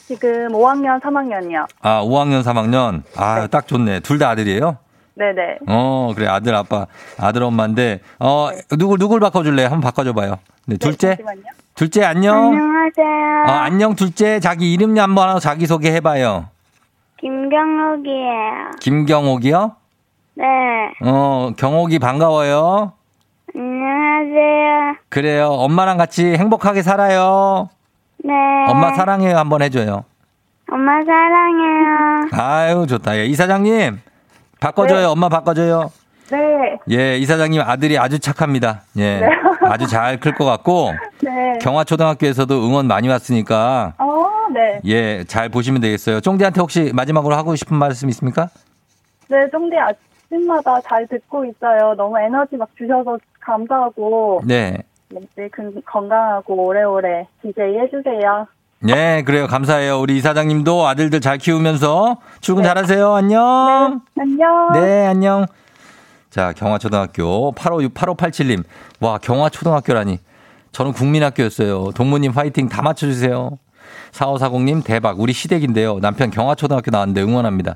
[0.08, 1.66] 지금 5학년, 3학년이요.
[1.82, 3.04] 아, 5학년, 3학년.
[3.18, 4.00] 아, 딱 좋네.
[4.00, 4.78] 둘 다 아들이에요?
[5.20, 5.58] 네네.
[5.68, 6.28] 어, 그래.
[6.28, 6.88] 아들, 아빠,
[7.20, 8.00] 아들, 엄마인데.
[8.20, 9.66] 어, 누굴, 누굴 바꿔줄래요?
[9.66, 10.38] 한번 바꿔줘봐요.
[10.66, 11.10] 네, 둘째?
[11.10, 11.44] 네, 잠시만요.
[11.76, 12.38] 둘째, 안녕.
[12.38, 13.44] 안녕하세요.
[13.48, 14.40] 어, 안녕, 둘째.
[14.40, 16.48] 자기 이름 한번 자기소개 해봐요.
[17.20, 18.72] 김경옥이에요.
[18.80, 19.76] 김경옥이요?
[20.36, 20.46] 네.
[21.04, 22.94] 어, 경옥이 반가워요.
[23.54, 24.96] 안녕하세요.
[25.10, 25.48] 그래요.
[25.50, 27.68] 엄마랑 같이 행복하게 살아요.
[28.24, 28.34] 네.
[28.70, 29.38] 엄마 사랑해요.
[29.38, 30.06] 한번 해줘요.
[30.72, 32.30] 엄마 사랑해요.
[32.32, 33.18] 아유, 좋다.
[33.18, 34.00] 예, 이사장님.
[34.60, 35.00] 바꿔줘요.
[35.00, 35.06] 네.
[35.06, 35.92] 엄마 바꿔줘요.
[36.32, 36.78] 네.
[36.92, 38.82] 예, 이사장님 아들이 아주 착합니다.
[38.98, 39.20] 예.
[39.22, 39.28] 네.
[39.64, 40.92] 아주 잘 클 것 같고.
[41.22, 41.58] 네.
[41.62, 43.94] 경화초등학교에서도 응원 많이 왔으니까.
[43.98, 44.80] 어, 네.
[44.86, 46.22] 예, 잘 보시면 되겠어요.
[46.22, 48.50] 쫑디한테 혹시 마지막으로 하고 싶은 말씀 있습니까?
[49.28, 51.94] 네, 쫑디 아침마다 잘 듣고 있어요.
[51.96, 54.78] 너무 에너지 막 주셔서 감사하고, 네.
[55.36, 58.48] 네, 근- 건강하고 오래오래 DJ 해주세요.
[58.82, 59.48] 네, 그래요.
[59.48, 60.00] 감사해요.
[60.00, 62.70] 우리 이사장님도 아들들 잘 키우면서 출근 네.
[62.70, 63.14] 잘하세요.
[63.14, 64.02] 안녕.
[64.18, 64.72] 안녕.
[64.74, 65.46] 네, 안녕.
[66.30, 68.64] 자, 경화초등학교 856 8587님.
[69.02, 70.20] 와, 경화초등학교라니.
[70.72, 71.92] 저는 국민학교였어요.
[71.94, 73.58] 동무님 화이팅 다 맞춰주세요.
[74.12, 75.20] 4540님 대박.
[75.20, 76.00] 우리 시댁인데요.
[76.00, 77.76] 남편 경화초등학교 나왔는데 응원합니다.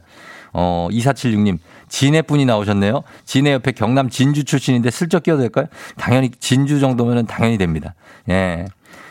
[0.54, 1.58] 어, 2476님.
[1.90, 3.04] 진해 분이 나오셨네요.
[3.26, 5.66] 진해 옆에 경남 진주 출신인데 슬쩍 끼어도 될까요?
[5.98, 7.94] 당연히 진주 정도면은 당연히 됩니다.
[8.30, 8.66] 예.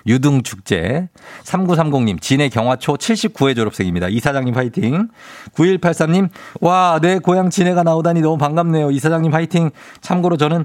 [0.06, 1.08] 유등축제.
[1.44, 4.08] 3930님, 진해 경화초 79회 졸업생입니다.
[4.08, 5.08] 이사장님 화이팅.
[5.54, 6.28] 9183님,
[6.60, 8.90] 와, 내 고향 진해가 나오다니 너무 반갑네요.
[8.90, 9.70] 이사장님 화이팅.
[10.00, 10.64] 참고로 저는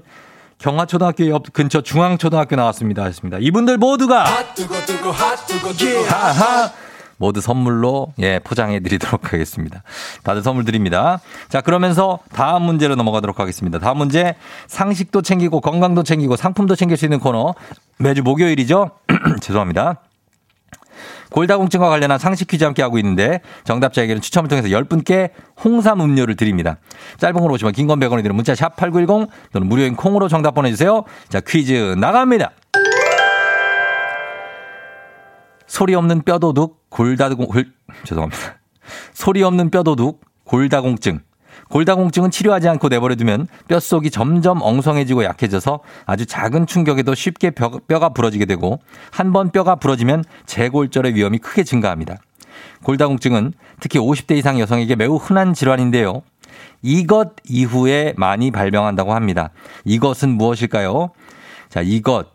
[0.59, 3.05] 경화초등학교 옆 근처 중앙초등학교 나왔습니다.
[3.05, 3.37] 했습니다.
[3.39, 4.25] 이분들 모두가
[7.17, 9.83] 모두 선물로 예 포장해 드리도록 하겠습니다.
[10.23, 11.19] 다들 선물 드립니다.
[11.49, 13.79] 자 그러면서 다음 문제로 넘어가도록 하겠습니다.
[13.79, 14.35] 다음 문제
[14.67, 17.55] 상식도 챙기고 건강도 챙기고 상품도 챙길 수 있는 코너
[17.97, 18.91] 매주 목요일이죠.
[19.41, 20.01] 죄송합니다.
[21.31, 25.31] 골다공증과 관련한 상식 퀴즈 함께 하고 있는데 정답자에게는 추첨을 통해서 10분께
[25.63, 26.77] 홍삼 음료를 드립니다.
[27.17, 31.03] 짧은 걸 오시면 긴건 100원이 드는 문자 샵 8910 또는 무료인 콩으로 정답 보내주세요.
[31.29, 32.51] 자 퀴즈 나갑니다.
[35.67, 37.71] 소리 없는 뼈도둑 골다공 골
[38.03, 38.57] 죄송합니다.
[39.13, 41.19] 소리 없는 뼈도둑 골다공증.
[41.69, 48.45] 골다공증은 치료하지 않고 내버려두면 뼛속이 점점 엉성해지고 약해져서 아주 작은 충격에도 쉽게 뼈, 가 부러지게
[48.45, 48.79] 되고
[49.11, 52.17] 한 번 뼈가 부러지면 재골절의 위험이 크게 증가합니다.
[52.83, 56.21] 골다공증은 특히 50대 이상 여성에게 매우 흔한 질환인데요.
[56.81, 59.49] 이것 이후에 많이 발병한다고 합니다.
[59.83, 61.09] 이것은 무엇일까요?
[61.69, 62.27] 자, 이것.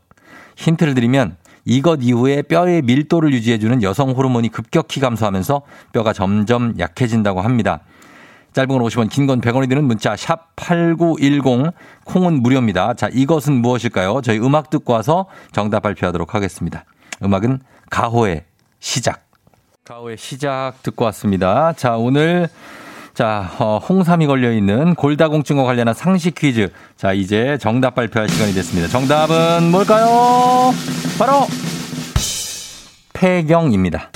[0.57, 7.81] 힌트를 드리면 이것 이후에 뼈의 밀도를 유지해주는 여성 호르몬이 급격히 감소하면서 뼈가 점점 약해진다고 합니다.
[8.53, 11.73] 짧은 건 50원, 긴 건 100원이 드는 문자 샵 8910
[12.05, 12.95] 콩은 무료입니다.
[12.95, 14.21] 자, 이것은 무엇일까요?
[14.23, 16.85] 저희 음악 듣고 와서 정답 발표하도록 하겠습니다.
[17.23, 17.61] 음악은
[17.91, 18.45] 가호의
[18.81, 19.25] 시작.
[19.85, 21.73] 가호의 시작 듣고 왔습니다.
[21.75, 22.49] 자, 오늘
[23.15, 26.71] 자, 어, 홍삼이 걸려 있는 골다공증과 관련한 상식 퀴즈.
[26.97, 28.89] 자, 이제 정답 발표할 시간이 됐습니다.
[28.89, 30.73] 정답은 뭘까요?
[31.19, 31.47] 바로
[33.13, 34.11] 폐경입니다.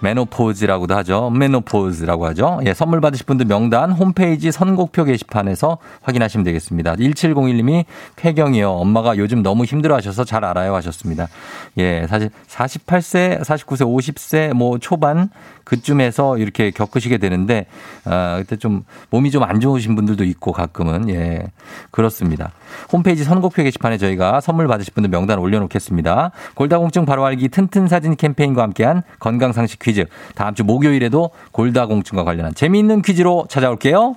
[0.00, 1.30] 메노포즈라고도 하죠.
[1.30, 2.60] 메노포즈라고 하죠.
[2.66, 6.94] 예, 선물 받으실 분들 명단 홈페이지 선곡표 게시판에서 확인하시면 되겠습니다.
[6.96, 7.84] 1701님이
[8.16, 8.70] 폐경이요.
[8.70, 11.28] 엄마가 요즘 너무 힘들어 하셔서 잘 알아요 하셨습니다.
[11.78, 15.30] 예, 사실 48세, 49세, 50세 뭐 초반
[15.68, 17.66] 그쯤에서 이렇게 겪으시게 되는데
[18.04, 21.46] 아, 그때 좀 몸이 좀 안 좋으신 분들도 있고 가끔은 예.
[21.90, 22.52] 그렇습니다.
[22.92, 26.32] 홈페이지 선곡표 게시판에 저희가 선물 받으실 분들 명단 올려 놓겠습니다.
[26.54, 30.06] 골다공증 바로 알기 튼튼 사진 캠페인과 함께한 건강 상식 퀴즈.
[30.34, 34.16] 다음 주 목요일에도 골다공증과 관련한 재미있는 퀴즈로 찾아올게요.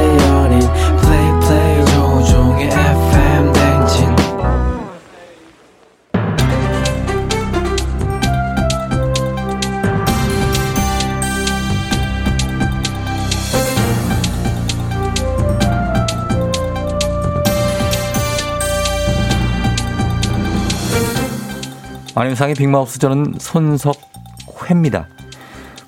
[22.13, 25.07] 안윤상의 빅마우스 저는 손석회입니다.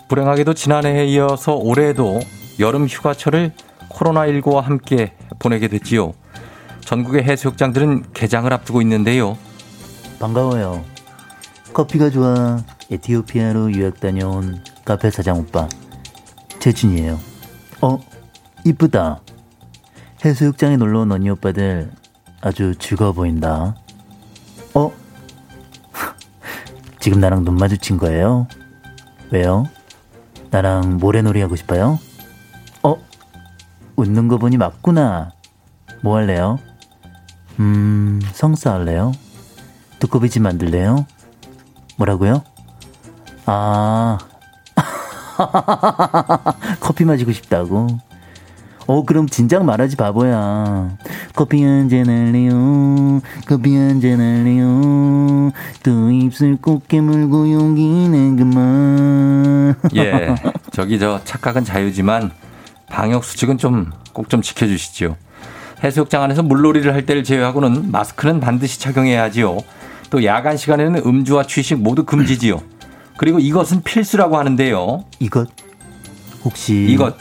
[0.07, 2.21] 불행하게도 지난해에 이어서 올해에도
[2.59, 3.51] 여름 휴가철을
[3.89, 6.13] 코로나19와 함께 보내게 됐지요.
[6.81, 9.37] 전국의 해수욕장들은 개장을 앞두고 있는데요.
[10.19, 10.85] 반가워요.
[11.73, 12.59] 커피가 좋아.
[12.89, 15.67] 에티오피아로 유학 다녀온 카페 사장 오빠.
[16.59, 17.19] 재준이에요.
[17.81, 17.99] 어,
[18.63, 19.19] 이쁘다.
[20.23, 21.91] 해수욕장에 놀러 온 언니 오빠들
[22.39, 23.75] 아주 즐거워 보인다.
[24.73, 25.02] 어?
[27.03, 28.47] 지금 나랑 눈 마주친 거예요?
[29.29, 29.65] 왜요?
[30.51, 31.99] 나랑 모래놀이 하고 싶어요?
[32.81, 32.95] 어?
[33.97, 35.33] 웃는 거 보니 맞구나.
[36.01, 36.59] 뭐 할래요?
[37.59, 39.11] 음, 성사 할래요?
[39.99, 41.05] 두꺼비집 만들래요?
[41.97, 42.41] 뭐라고요?
[43.47, 44.17] 아,
[46.79, 47.87] 커피 마시고 싶다고?
[48.85, 50.89] 어, 그럼 진작 말하지 바보야.
[51.35, 53.21] 커피 한잔 할래요?
[53.47, 55.51] 커피 한잔 할래요?
[55.83, 59.75] 또 입술 꼭 깨물고 용기는 그만.
[59.95, 60.35] 예.
[60.71, 62.31] 저기 저 착각은 자유지만
[62.89, 65.15] 방역 수칙은 좀 꼭 좀 지켜주시지요.
[65.83, 69.57] 해수욕장 안에서 물놀이를 할 때를 제외하고는 마스크는 반드시 착용해야 하지요.
[70.11, 72.61] 또 야간 시간에는 음주와 취식 모두 금지지요.
[73.17, 75.03] 그리고 이것은 필수라고 하는데요.
[75.19, 75.49] 이것?
[76.43, 77.15] 혹시 이것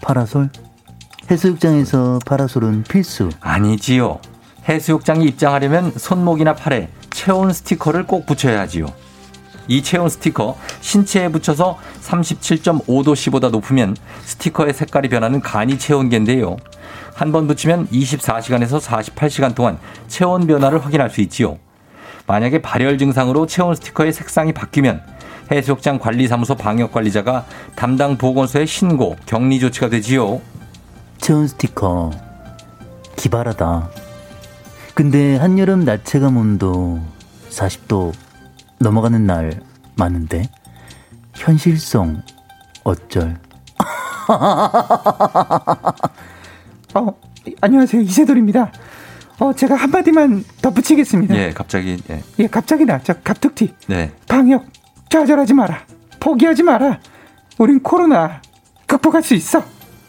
[0.00, 0.48] 파라솔?
[1.32, 3.30] 해수욕장에서 파라솔은 필수.
[3.40, 4.20] 아니지요.
[4.68, 8.84] 해수욕장에 입장하려면 손목이나 팔에 체온 스티커를 꼭 붙여야 하지요.
[9.66, 16.58] 이 체온 스티커 신체에 붙여서 37.5도씨보다 높으면 스티커의 색깔이 변하는 간이 체온계인데요.
[17.14, 21.58] 한 번 붙이면 24시간에서 48시간 동안 체온 변화를 확인할 수 있지요.
[22.26, 25.00] 만약에 발열 증상으로 체온 스티커의 색상이 바뀌면
[25.50, 30.40] 해수욕장 관리사무소 방역관리자가 담당 보건소에 신고, 격리 조치가 되지요.
[31.22, 32.10] 체온 스티커
[33.16, 33.88] 기발하다.
[34.94, 37.00] 근데 한여름 낮 체감 온도
[37.50, 38.12] 40도
[38.80, 39.62] 넘어가는 날
[39.94, 40.42] 많은데
[41.34, 42.22] 현실성
[42.82, 43.38] 어쩔?
[46.94, 47.14] 어,
[47.60, 48.02] 안녕하세요.
[48.02, 48.72] 이세돌입니다.
[49.38, 51.36] 어, 제가 한마디만 덧붙이겠습니다.
[51.36, 52.22] 예, 갑자기, 예.
[52.40, 53.72] 예, 갑자기 나, 저 갑툭튀.
[53.86, 54.10] 네.
[54.26, 54.64] 방역,
[55.08, 55.84] 좌절하지 마라.
[56.18, 56.98] 포기하지 마라.
[57.58, 58.42] 우린 코로나
[58.86, 59.62] 극복할 수 있어.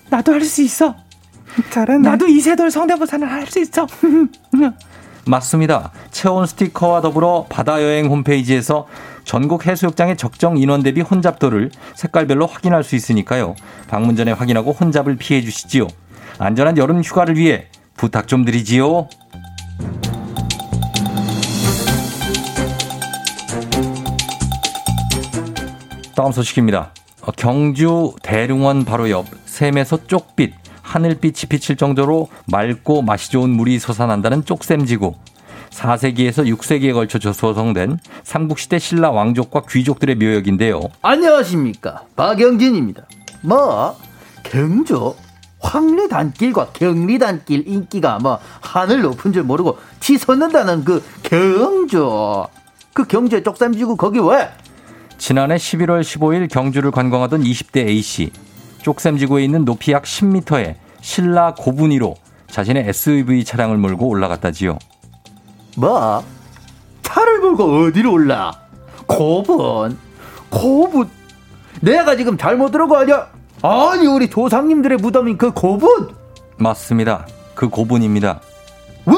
[0.09, 0.95] 나도 할 수 있어.
[1.69, 2.11] 잘한다.
[2.11, 3.87] 나도 이세돌 성대모사는 할 수 있어.
[5.25, 5.91] 맞습니다.
[6.11, 8.87] 체온 스티커와 더불어 바다 여행 홈페이지에서
[9.23, 13.55] 전국 해수욕장의 적정 인원 대비 혼잡도를 색깔별로 확인할 수 있으니까요.
[13.87, 15.87] 방문 전에 확인하고 혼잡을 피해 주시지요.
[16.39, 19.07] 안전한 여름 휴가를 위해 부탁 좀 드리지요.
[26.15, 26.91] 다음 소식입니다.
[27.21, 30.53] 어, 경주 대릉원 바로 옆 샘에서 쪽빛,
[30.93, 35.15] 하늘빛이 비칠 정도로 맑고 맛이 좋은 물이 솟아난다는 쪽샘지구.
[35.71, 40.81] 4세기에서 6세기에 걸쳐 조성된 삼국시대 신라 왕족과 귀족들의 묘역인데요.
[41.01, 43.07] 안녕하십니까 박영진입니다.
[43.41, 43.97] 뭐
[44.43, 45.15] 경주
[45.61, 52.45] 황리단길과 경리단길 인기가 뭐 하늘 높은 줄 모르고 치솟는다는 그 경주
[52.93, 54.47] 그 경주의 쪽삼지구 거기 왜?
[55.17, 58.29] 지난해 11월 15일 경주를 관광하던 20대 A씨.
[58.83, 60.82] 쪽샘지구에 있는 높이 약 10m의
[61.13, 62.15] 신라 고분이로
[62.49, 64.79] 자신의 SUV 차량을 몰고 올라갔다지요.
[65.77, 66.23] 뭐?
[67.01, 68.53] 차를 몰고 어디로 올라?
[69.05, 69.97] 고분
[70.49, 71.09] 고분
[71.81, 73.27] 내가 지금 잘못 들은 거 아니야?
[73.61, 76.15] 아니 우리 조상님들의 무덤인 그 고분
[76.57, 77.27] 맞습니다.
[77.53, 78.39] 그 고분입니다.
[79.05, 79.13] 왜?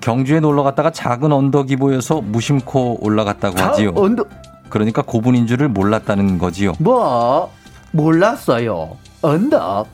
[0.00, 3.92] 경주에 놀러 갔다가 작은 언덕이 보여서 무심코 올라갔다고 자, 하지요.
[3.94, 4.30] 언덕
[4.70, 6.72] 그러니까 고분인 줄을 몰랐다는 거지요.
[6.78, 7.52] 뭐
[7.92, 8.96] 몰랐어요.
[9.20, 9.88] 언덕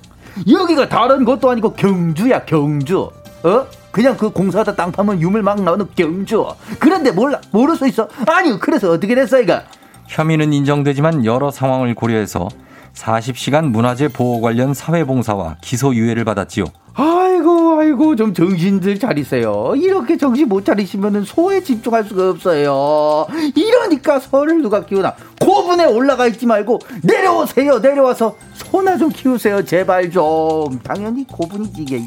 [0.51, 3.11] 여기가 다른 것도 아니고 경주야 경주.
[3.43, 3.67] 어?
[3.91, 6.47] 그냥 그 공사하다 땅 파면 유물 막 나오는 경주.
[6.79, 8.09] 그런데 몰라 모를 수 있어?
[8.27, 9.65] 아니 그래서 어떻게 됐어 이가?
[10.09, 12.49] 혐의는 인정되지만 여러 상황을 고려해서
[12.95, 16.65] 40시간 문화재 보호 관련 사회봉사와 기소 유예를 받았지요.
[16.95, 19.75] 아이고 아이고 좀 정신들 차리세요.
[19.77, 23.27] 이렇게 정신 못 차리시면은 소에 집중할 수가 없어요.
[23.55, 27.79] 이러니까 소를 누가 키우나 고분에 올라가 있지 말고 내려오세요.
[27.79, 29.65] 내려와서 소나 좀 키우세요.
[29.65, 30.79] 제발 좀.
[30.83, 32.03] 당연히 고분이지 이게.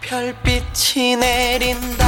[0.00, 2.06] 별빛이 내린다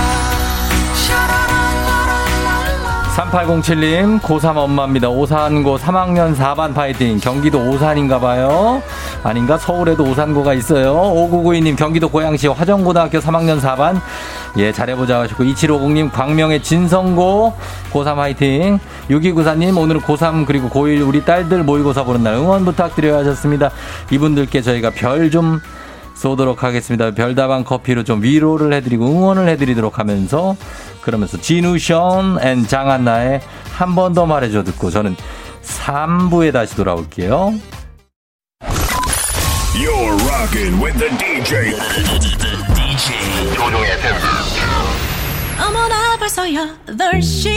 [3.18, 5.08] 3807님, 고3 엄마입니다.
[5.08, 7.18] 오산고 3학년 4반 파이팅.
[7.18, 8.80] 경기도 오산인가 봐요.
[9.24, 9.58] 아닌가?
[9.58, 10.94] 서울에도 오산고가 있어요.
[10.94, 14.00] 5992님, 경기도 고양시 화정고등학교 3학년 4반.
[14.58, 15.42] 예, 잘해보자 하시고.
[15.42, 17.54] 2750님, 광명의 진성고
[17.92, 18.78] 고3 파이팅.
[19.10, 23.70] 6294님, 오늘은 고3 그리고 고1 우리 딸들 모의고사 보는 날 응원 부탁드려요 하셨습니다.
[24.12, 25.60] 이분들께 저희가 별 좀
[26.18, 27.12] 쏘도록 하겠습니다.
[27.12, 30.56] 별다방 커피로 좀 위로를 해드리고 응원을 해드리도록 하면서
[31.00, 33.40] 그러면서 지누션 and 장한나의
[33.72, 35.14] 한 번 더 말해줘 듣고 저는
[35.62, 37.54] 3부에 다시 돌아올게요.
[39.74, 41.72] You're rocking with the DJ.
[42.74, 44.16] DJ 조우종의 FM.
[45.68, 47.50] 어머나 벌써 8시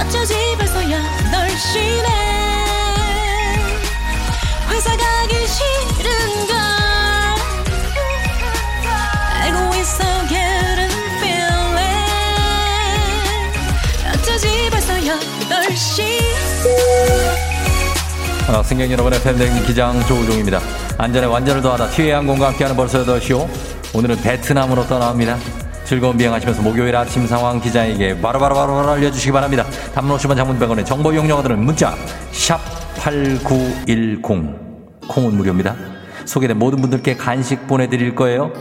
[0.00, 2.33] 어쩌지 벌써 8시네
[15.64, 16.02] 8시
[18.50, 20.60] 어, 승객 여러분의 팬데믹 기장 조우종입니다.
[20.98, 23.48] 안전에 완전을 더하다 티웨이 항공과 함께하는 벌써 8시오.
[23.94, 25.38] 오늘은 베트남으로 떠나옵니다.
[25.84, 29.64] 즐거운 비행하시면서 목요일 아침 상황 기자에게 바로바로바로 알려주시기 바랍니다.
[29.94, 31.94] 담론 50원 장문 100원의 정보 이용료들은 문자
[32.32, 32.60] 샵
[32.98, 34.20] 8910
[35.08, 35.74] 콩은 무료입니다.
[36.26, 38.52] 소개된 모든 분들께 간식 보내드릴 거예요.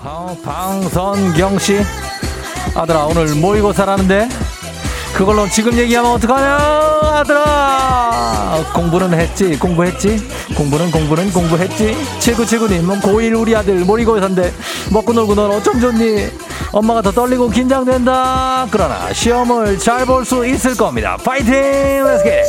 [0.02, 1.80] 아하, 방선경 씨.
[2.76, 4.30] 아들아, 오늘 모의고사라는데?
[5.14, 6.58] 그걸로 지금 얘기하면 어떡하냐,
[7.20, 8.64] 아들아!
[8.74, 10.18] 공부는 했지, 공부했지?
[10.56, 11.98] 공부는, 공부는, 공부했지?
[12.20, 14.54] 7979님, 뭐 고1 우리 아들 모의고사인데,
[14.92, 16.28] 먹고 놀고 넌 어쩜 좋니?
[16.72, 18.68] 엄마가 더 떨리고 긴장된다.
[18.70, 21.18] 그러나 시험을 잘 볼 수 있을 겁니다.
[21.24, 21.54] 파이팅!
[22.04, 22.46] Let's!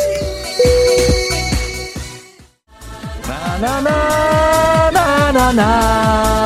[4.90, 6.39] 나나나나나나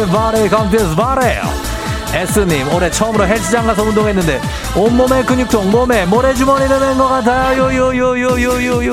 [0.00, 1.42] 라이브 바레 컨테스트 바레
[2.14, 4.40] S님 올해 처음으로 헬스장 가서 운동했는데
[4.74, 7.62] 온몸에 근육통 몸에 모래주머니를 맨 것 같아요.
[7.64, 8.92] 요요요요요요요.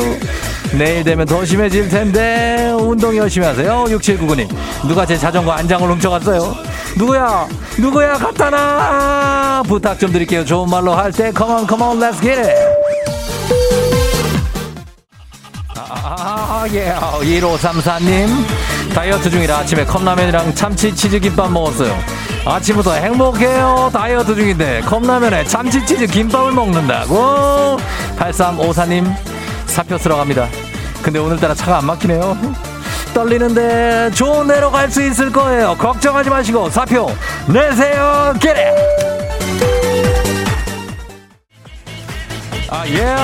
[0.74, 3.86] 내일 되면 더 심해질 텐데 운동 열심히 하세요.
[3.86, 4.50] 6799님.
[4.86, 6.56] 누가 제 자전거 안장을 훔쳐갔어요?
[6.98, 7.48] 누구야?
[7.80, 8.14] 누구야?
[8.18, 10.44] 갖다나 부탁 좀 드릴게요.
[10.44, 12.54] 좋은 말로 할 때 come on come on let's get it.
[16.74, 16.94] 예.
[16.94, 18.28] 1534님.
[18.94, 21.98] 다이어트 중이라 아침에 컵라면이랑 참치 치즈 김밥 먹었어요.
[22.46, 23.90] 아침부터 행복해요.
[23.94, 27.78] 다이어트 중인데 컵라면에 참치 치즈 김밥을 먹는다고.
[28.18, 29.14] 8354님.
[29.66, 30.48] 사표 쓰러 갑니다.
[31.02, 32.38] 근데 오늘따라 차가 안 막히네요.
[33.14, 35.76] 떨리는데 좋은 데로 갈 수 있을 거예요.
[35.78, 37.10] 걱정하지 마시고 사표
[37.48, 38.34] 내세요.
[38.40, 39.27] 게레.
[42.70, 43.16] 아, 예.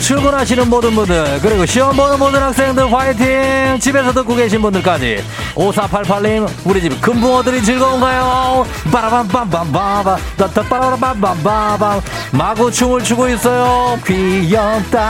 [0.00, 3.78] 출근하시는 모든 분들, 그리고 시험 보는 모든 학생들 화이팅!
[3.80, 5.22] 집에서 듣고 계신 분들까지.
[5.54, 8.66] 5488님, 우리 집 금붕어들이 즐거운가요?
[8.90, 12.00] 빠라밤밤밤바바, 따따빠라밤밤밤밤.
[12.32, 13.98] 마구 춤을 추고 있어요.
[14.06, 15.04] 귀엽다.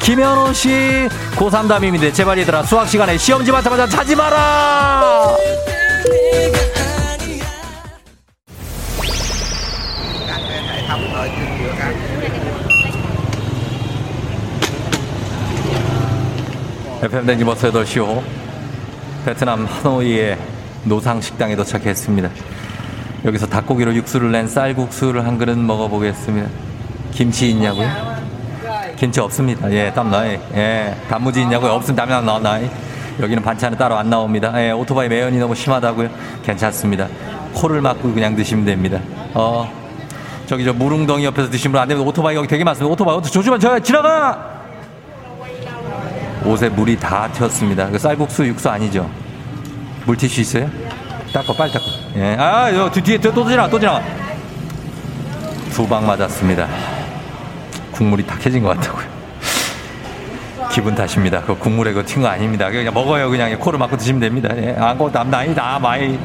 [0.00, 5.34] 김현호 씨, 고3 담임인데 제발 얘들아, 수학 시간에 시험지 받자마자 자지 마라!
[17.04, 18.22] FM 댕진 버스 8시 호
[19.26, 20.38] 베트남 하노이의
[20.84, 22.30] 노상 식당에 도착했습니다.
[23.26, 26.48] 여기서 닭고기로 육수를 낸 쌀국수를 한 그릇 먹어보겠습니다.
[27.12, 27.90] 김치 있냐고요?
[28.96, 29.70] 김치 없습니다.
[29.70, 30.38] 예, 땀 나이.
[30.54, 31.72] 예, 단무지 있냐고요?
[31.72, 32.06] 없습니다.
[32.06, 32.70] 땀 나, 나이.
[33.20, 34.52] 여기는 반찬은 따로 안 나옵니다.
[34.56, 36.08] 예, 오토바이 매연이 너무 심하다고요?
[36.42, 37.08] 괜찮습니다.
[37.52, 38.98] 코를 막고 그냥 드시면 됩니다.
[39.34, 39.70] 어,
[40.46, 42.08] 저기 저 물웅덩이 옆에서 드시면 안 됩니다.
[42.08, 42.90] 오토바이 여기 되게 많습니다.
[42.90, 44.53] 오토바이, 오토 저 지나가!
[46.44, 47.88] 옷에 물이 다 튀었습니다.
[47.90, 49.10] 그 쌀국수 육수 아니죠?
[50.06, 50.70] 물티슈 있어요?
[51.32, 51.86] 닦고 빨리 닦고.
[52.16, 52.36] 예.
[52.38, 54.00] 아, 여 뒤에 또, 또 지나, 또 지나.
[55.72, 56.68] 두 방 맞았습니다.
[57.92, 59.14] 국물이 탁해진 것 같다고요.
[60.70, 61.40] 기분 탓입니다.
[61.42, 62.68] 그 국물에 그 튄 거 아닙니다.
[62.70, 63.30] 그냥 먹어요.
[63.30, 64.50] 그냥 코를 막고 드시면 됩니다.
[64.56, 64.76] 예.
[64.78, 66.18] 아고 남나이다 마이.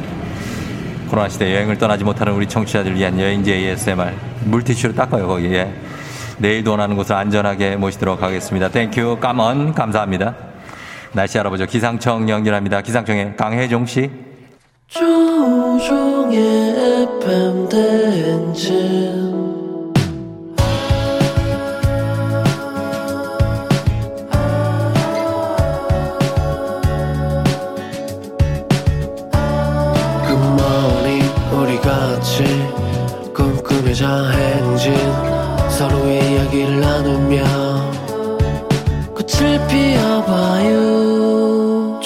[1.09, 4.11] 코로나 시대 여행을 떠나지 못하는 우리 청취자들 위한 여행지 ASMR
[4.45, 5.45] 물티슈로 닦아요 거기.
[5.53, 5.71] 예.
[6.39, 8.69] 내일도 원하는 곳을 안전하게 모시도록 하겠습니다.
[8.69, 10.35] Thank you cảm ơn 감사합니다.
[11.11, 11.65] 날씨 알아보죠.
[11.65, 12.81] 기상청 연결합니다.
[12.81, 14.09] 기상청의 강혜종 씨.
[14.87, 16.39] 조우종의
[17.19, 19.28] FM 대행진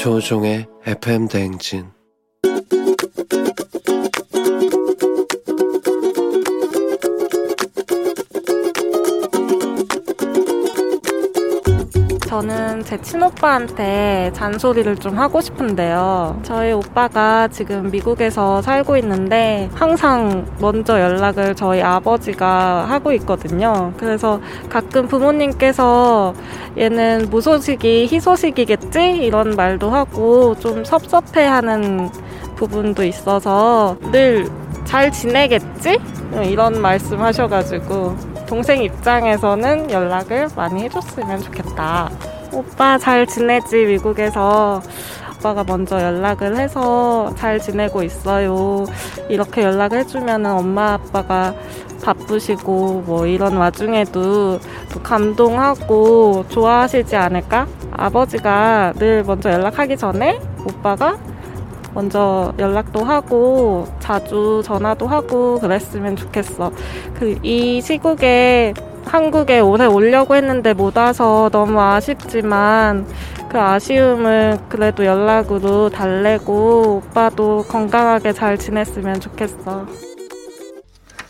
[0.04, 1.86] 조종의 FM 대행진
[12.34, 16.40] 저는 제 친오빠한테 잔소리를 좀 하고 싶은데요.
[16.42, 23.94] 저희 오빠가 지금 미국에서 살고 있는데 항상 먼저 연락을 저희 아버지가 하고 있거든요.
[23.98, 26.34] 그래서 가끔 부모님께서
[26.76, 29.18] 얘는 무소식이 희소식이겠지?
[29.18, 32.10] 이런 말도 하고 좀 섭섭해 하는
[32.56, 35.98] 부분도 있어서 늘 잘 지내겠지?
[36.46, 38.16] 이런 말씀 하셔가지고
[38.54, 42.12] 동생 입장에서는 연락을 많이 해줬으면 좋겠다.
[42.51, 44.80] 오빠 잘 지내지 미국에서
[45.39, 48.86] 오빠가 먼저 연락을 해서 잘 지내고 있어요.
[49.28, 51.56] 이렇게 연락을 해주면 엄마 아빠가
[52.04, 54.60] 바쁘시고 뭐 이런 와중에도
[54.93, 57.66] 또 감동하고 좋아하시지 않을까?
[57.91, 61.18] 아버지가 늘 먼저 연락하기 전에 오빠가
[61.94, 66.72] 먼저 연락도 하고 자주 전화도 하고 그랬으면 좋겠어.
[67.14, 68.74] 그 이 시국에
[69.06, 73.06] 한국에 오래 오려고 했는데 못 와서 너무 아쉽지만
[73.50, 80.12] 그 아쉬움을 그래도 연락으로 달래고 오빠도 건강하게 잘 지냈으면 좋겠어.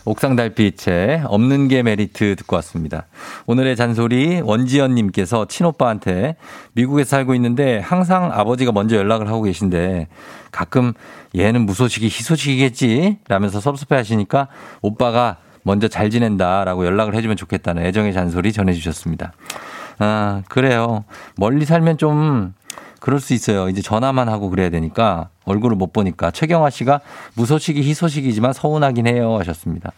[0.04, 3.06] 옥상 달빛의 없는 게 메리트 듣고 왔습니다.
[3.46, 6.36] 오늘의 잔소리 원지연님께서 친오빠한테
[6.74, 10.08] 미국에 살고 있는데 항상 아버지가 먼저 연락을 하고 계신데
[10.52, 10.92] 가끔
[11.36, 14.48] 얘는 무소식이 희소식이겠지 라면서 섭섭해 하시니까
[14.82, 19.32] 오빠가 먼저 잘 지낸다 라고 연락을 해주면 좋겠다는 애정의 잔소리 전해주셨습니다.
[19.98, 21.04] 아, 그래요.
[21.36, 22.52] 멀리 살면 좀
[23.04, 23.68] 그럴 수 있어요.
[23.68, 27.02] 이제 전화만 하고 그래야 되니까 얼굴을 못 보니까 최경화 씨가
[27.34, 29.92] 무소식이 희소식이지만 서운하긴 해요 하셨습니다.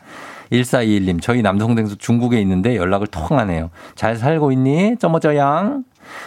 [0.50, 3.70] 1421님, 저희 남동생도 중국에 있는데 연락을 통하네요.
[3.94, 4.96] 잘 살고 있니?
[4.98, 5.84] 점어저양.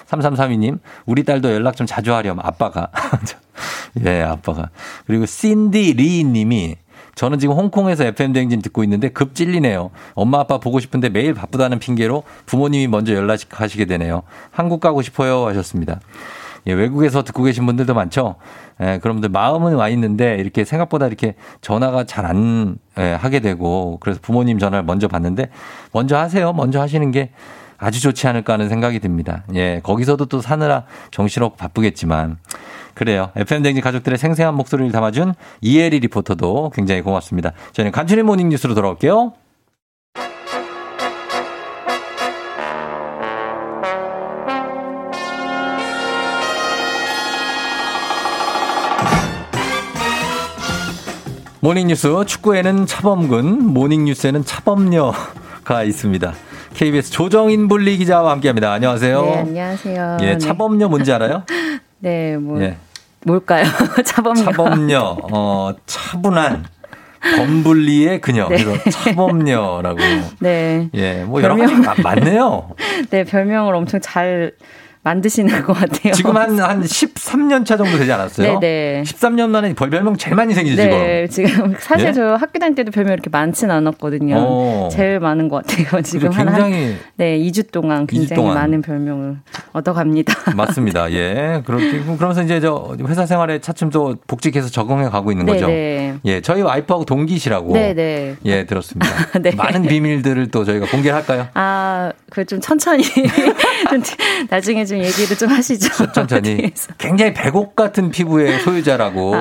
[0.07, 2.39] 3332님, 우리 딸도 연락 좀 자주 하렴.
[2.39, 2.87] 아빠가.
[4.05, 4.69] 예, 아빠가.
[5.05, 6.77] 그리고 신디 리 님이
[7.15, 9.91] 저는 지금 홍콩에서 FM대행진 듣고 있는데 급 찔리네요.
[10.13, 14.23] 엄마 아빠 보고 싶은데 매일 바쁘다는 핑계로 부모님이 먼저 연락하시게 되네요.
[14.51, 15.99] 한국 가고 싶어요 하셨습니다.
[16.67, 18.35] 예, 외국에서 듣고 계신 분들도 많죠.
[18.81, 24.19] 예, 그럼 들 마음은 와 있는데 이렇게 생각보다 이렇게 전화가 잘안 예, 하게 되고 그래서
[24.21, 25.49] 부모님 전화를 먼저 받는데
[25.91, 26.53] 먼저 하세요.
[26.53, 27.31] 먼저 하시는 게
[27.77, 29.43] 아주 좋지 않을까 하는 생각이 듭니다.
[29.55, 32.37] 예, 거기서도 또 사느라 정신없고 바쁘겠지만.
[32.93, 33.31] 그래요.
[33.37, 37.53] FM댕진 가족들의 생생한 목소리를 담아준 이혜리 리포터도 굉장히 고맙습니다.
[37.71, 39.33] 저희는 간추린 모닝 뉴스로 돌아올게요.
[51.61, 56.33] 모닝뉴스 축구에는 차범근, 모닝뉴스에는 차범녀가 있습니다.
[56.73, 58.71] KBS 조정인 분리 기자와 함께합니다.
[58.71, 59.21] 안녕하세요.
[59.23, 60.17] 네, 안녕하세요.
[60.21, 60.37] 예, 네.
[60.37, 61.43] 차범녀 뭔지 알아요?
[61.99, 62.77] 네, 뭐 예.
[63.25, 63.65] 뭘까요?
[64.05, 64.43] 차범녀.
[64.43, 66.65] 차범녀, 어, 차분한
[67.35, 68.47] 범분리의 그녀.
[68.47, 68.63] 네.
[68.63, 69.97] 그래서 차범녀라고.
[70.39, 70.89] 네.
[70.93, 71.81] 예, 뭐 여러 별명.
[71.81, 72.69] 가지 마- 많네요.
[73.09, 74.53] 네, 별명을 엄청 잘
[75.01, 76.13] 만드시는 것 같아요.
[76.13, 78.59] 지금 한, 한 13년 차 정도 되지 않았어요?
[78.59, 79.03] 네, 네.
[79.05, 81.49] 13년 만에 벌 별명 제일 많이 생기죠, 네, 지금.
[81.49, 82.13] 지금 사실 예?
[82.13, 84.35] 저 학교 다닐 때도 별명 이렇게 많진 않았거든요.
[84.35, 84.89] 오.
[84.91, 86.01] 제일 많은 것 같아요.
[86.01, 88.55] 지금 한, 굉장히 한 네, 2주 동안 굉장히 동안.
[88.55, 89.37] 많은 별명을
[89.71, 90.51] 얻어갑니다.
[90.55, 91.11] 맞습니다.
[91.13, 91.61] 예.
[91.65, 95.67] 그렇게 그러면서 이제 저 회사 생활에 차츰 또 복직해서 적응해 가고 있는 네, 거죠.
[95.67, 96.15] 네.
[96.25, 96.41] 예.
[96.41, 97.73] 저희 와이프하고 동기시라고.
[97.73, 98.35] 네, 네.
[98.45, 99.07] 예, 들었습니다.
[99.41, 99.51] 네.
[99.55, 101.47] 많은 비밀들을 또 저희가 공개를 할까요?
[101.53, 104.01] 아, 그 좀 천천히 좀
[104.49, 106.11] 나중에 좀 얘기를 좀 하시죠.
[106.11, 106.71] 천천히.
[106.97, 109.35] 굉장히 백옥 같은 피부의 소유자라고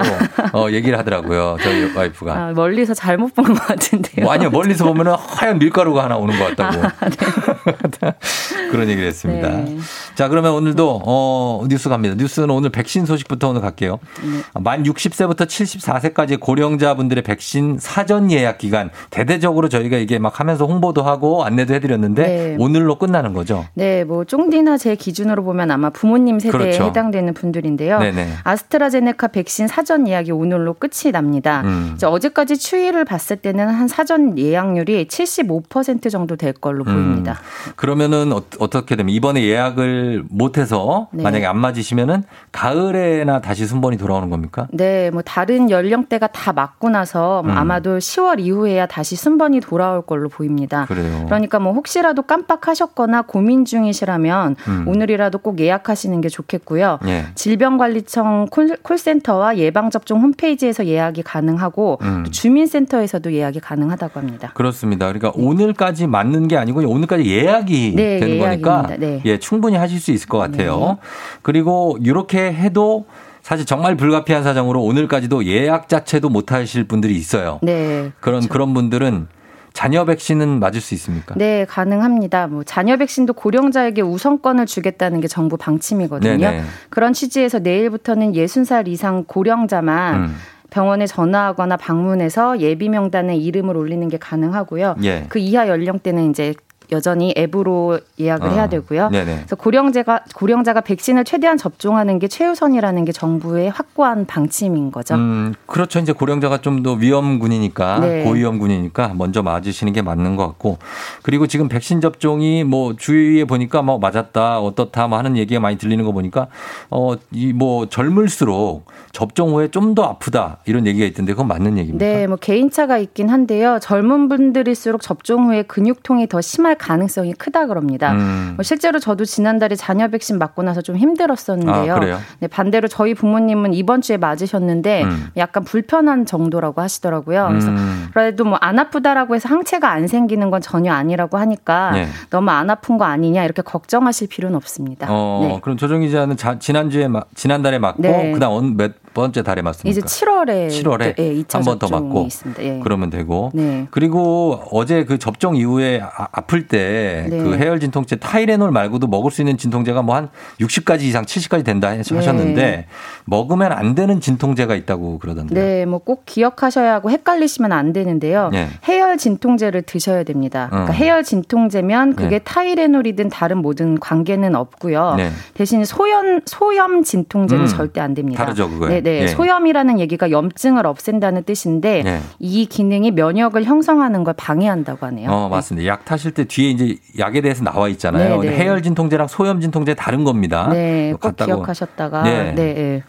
[0.53, 1.57] 어, 얘기를 하더라고요.
[1.63, 2.33] 저희 와이프가.
[2.35, 4.25] 아, 멀리서 잘못 본 것 같은데요.
[4.25, 4.51] 뭐 아니요.
[4.51, 6.87] 멀리서 보면은 하얀 밀가루가 하나 오는 것 같다고.
[8.71, 9.49] 그런 얘기를 했습니다.
[9.49, 9.79] 네.
[10.15, 12.15] 자, 그러면 오늘도 어, 뉴스 갑니다.
[12.19, 13.99] 뉴스는 오늘 백신 소식부터 오늘 갈게요.
[14.23, 14.61] 네.
[14.61, 21.45] 만 60세부터 74세까지 고령자분들의 백신 사전 예약 기간 대대적으로 저희가 이게 막 하면서 홍보도 하고
[21.45, 22.57] 안내도 해드렸는데 네.
[22.59, 23.65] 오늘로 끝나는 거죠.
[23.75, 26.85] 네, 뭐 쫑디나 제 기준으로 보면 아마 부모님 세대에 그렇죠.
[26.85, 27.99] 해당되는 분들인데요.
[27.99, 28.29] 네네.
[28.45, 31.63] 아스트라제네카 백신 사전 예약이 오늘로 끝이 납니다.
[31.65, 31.93] 음.
[31.95, 37.33] 이제 어제까지 추이를 봤을 때는 한 사전 예약률이 75% 정도 될 걸로 보입니다.
[37.33, 41.23] 음, 그러면은 어, 떻게 되면 이번에 예약을 못해서 네.
[41.23, 44.67] 만약에 안 맞으시면은 가을에나 다시 순번이 돌아오는 겁니까?
[44.73, 47.59] 네, 뭐 다른 연령대가 다 맞고 나서 뭐 음.
[47.59, 50.87] 아마도 10월 이후에야 다시 순번이 돌아올 걸로 보입니다.
[50.87, 51.25] 그래요.
[51.27, 54.85] 그러니까 뭐 혹시라도 깜빡하셨거나 고민 중이시라면 음.
[54.89, 56.99] 오늘이라 도 꼭 예약하시는 게 좋겠고요.
[57.07, 57.27] 예.
[57.35, 62.23] 질병관리청 콜, 콜센터와 예방접종 홈페이지에서 예약이 가능하고 음.
[62.27, 64.51] 또 주민센터에서도 예약이 가능하다고 합니다.
[64.55, 65.07] 그렇습니다.
[65.07, 68.83] 그러니까 오늘까지 맞는 게 아니고 오늘까지 예약이 네, 되는 예약입니다.
[68.83, 69.23] 거니까 네.
[69.25, 70.99] 예, 충분히 하실 수 있을 것 같아요.
[71.43, 73.07] 그리고 이렇게 해도
[73.43, 77.59] 사실 정말 불가피한 사정으로 오늘까지도 예약 자체도 못 하실 분들이 있어요.
[77.63, 78.13] 네.
[78.21, 79.29] 그런 그런 분들은
[79.73, 81.35] 자녀 백신은 맞을 수 있습니까?
[81.37, 82.47] 네, 가능합니다.
[82.49, 86.37] 뭐 자녀 백신도 고령자에게 우선권을 주겠다는 게 정부 방침이거든요.
[86.37, 86.63] 네네.
[86.91, 90.37] 그런 취지에서 내일부터는 60살 이상 고령자만 음.
[90.71, 94.97] 병원에 전화하거나 방문해서 예비 명단에 이름을 올리는 게 가능하고요.
[95.03, 95.25] 예.
[95.29, 96.55] 그 이하 연령대는 이제
[96.93, 99.11] 여전히 앱으로 예약을 어, 해야 되고요.
[99.11, 99.35] 네네.
[99.37, 105.15] 그래서 고령자가 고령자가 백신을 최대한 접종하는 게 최우선이라는 게 정부의 확고한 방침인 거죠.
[105.17, 105.99] 음, 그렇죠.
[105.99, 108.23] 이제 고령자가 좀 더 위험군이니까 네.
[108.25, 110.79] 고위험군이니까 먼저 맞으시는 게 맞는 것 같고
[111.23, 116.05] 그리고 지금 백신 접종이 뭐 주위에 보니까 뭐 맞았다 어떻다 뭐 하는 얘기가 많이 들리는
[116.05, 116.47] 거 보니까
[116.91, 122.05] 어 이 뭐 젊을수록 접종 후에 좀 더 아프다 이런 얘기가 있던데 그건 맞는 얘기입니까?
[122.05, 123.79] 네, 뭐 개인차가 있긴 한데요.
[123.81, 128.13] 젊은 분들일수록 접종 후에 근육통이 더 심할 가능성이 크다 그럽니다.
[128.13, 128.53] 음.
[128.57, 131.95] 뭐 실제로 저도 지난달에 자녀 백신 맞고 나서 좀 힘들었었는데요.
[131.95, 132.19] 아?
[132.41, 135.29] 네, 반대로 저희 부모님은 이번 주에 맞으셨는데 음.
[135.37, 137.47] 약간 불편한 정도라고 하시더라고요.
[137.49, 138.09] 그래서 음.
[138.13, 142.09] 그래도 뭐 안 아프다라고 해서 항체가 안 생기는 건 전혀 아니라고 하니까 네.
[142.31, 145.07] 너무 안 아픈 거 아니냐 이렇게 걱정하실 필요는 없습니다.
[145.11, 145.59] 어, 네.
[145.63, 148.33] 그럼 조정 기자는 자- 지난주에 마- 지난달에 맞고 네.
[148.33, 149.91] 그다음 언- 몇 번째 달에 맞습니까?
[149.91, 152.63] 이제 7월에 7월에 예, 2차 한번 더 맞고 있습니다.
[152.63, 152.81] 예.
[152.83, 153.87] 그러면 되고 네.
[153.91, 157.59] 그리고 어제 그 접종 이후에 아, 아플 때그 네.
[157.59, 161.99] 해열 진통제 타이레놀 말고도 먹을 수 있는 진통제가 뭐 한 60가지 이상 70가지 된다 네.
[161.99, 162.87] 하셨는데
[163.25, 165.65] 먹으면 안 되는 진통제가 있다고 그러던데요.
[165.65, 168.49] 네, 뭐 꼭 기억하셔야 하고 헷갈리시면 안 되는데요.
[168.51, 168.69] 네.
[168.89, 170.69] 해열 진통제를 드셔야 됩니다.
[170.71, 170.97] 그러니까 어.
[170.97, 172.39] 해열 진통제면 그게 네.
[172.39, 175.15] 타이레놀이든 다른 모든 관계는 없고요.
[175.17, 175.31] 네.
[175.55, 178.43] 대신 소염 소염 진통제는 음, 절대 안 됩니다.
[178.43, 178.89] 다르죠, 그거요.
[178.89, 179.23] 네, 네.
[179.23, 179.27] 예.
[179.29, 182.21] 소염이라는 얘기가 염증을 없앤다는 뜻인데 네.
[182.39, 185.31] 이 기능이 면역을 형성하는 걸 방해한다고 하네요.
[185.31, 185.87] 어, 맞습니다.
[185.87, 188.41] 약 타실 때 뒤에 이제 약에 대해서 나와 있잖아요.
[188.41, 188.57] 네, 네.
[188.57, 190.69] 해열 진통제랑 소염 진통제 다른 겁니다.
[190.71, 191.53] 네, 꼭 같다고.
[191.53, 192.53] 기억하셨다가 네.
[192.53, 193.03] 네, 네.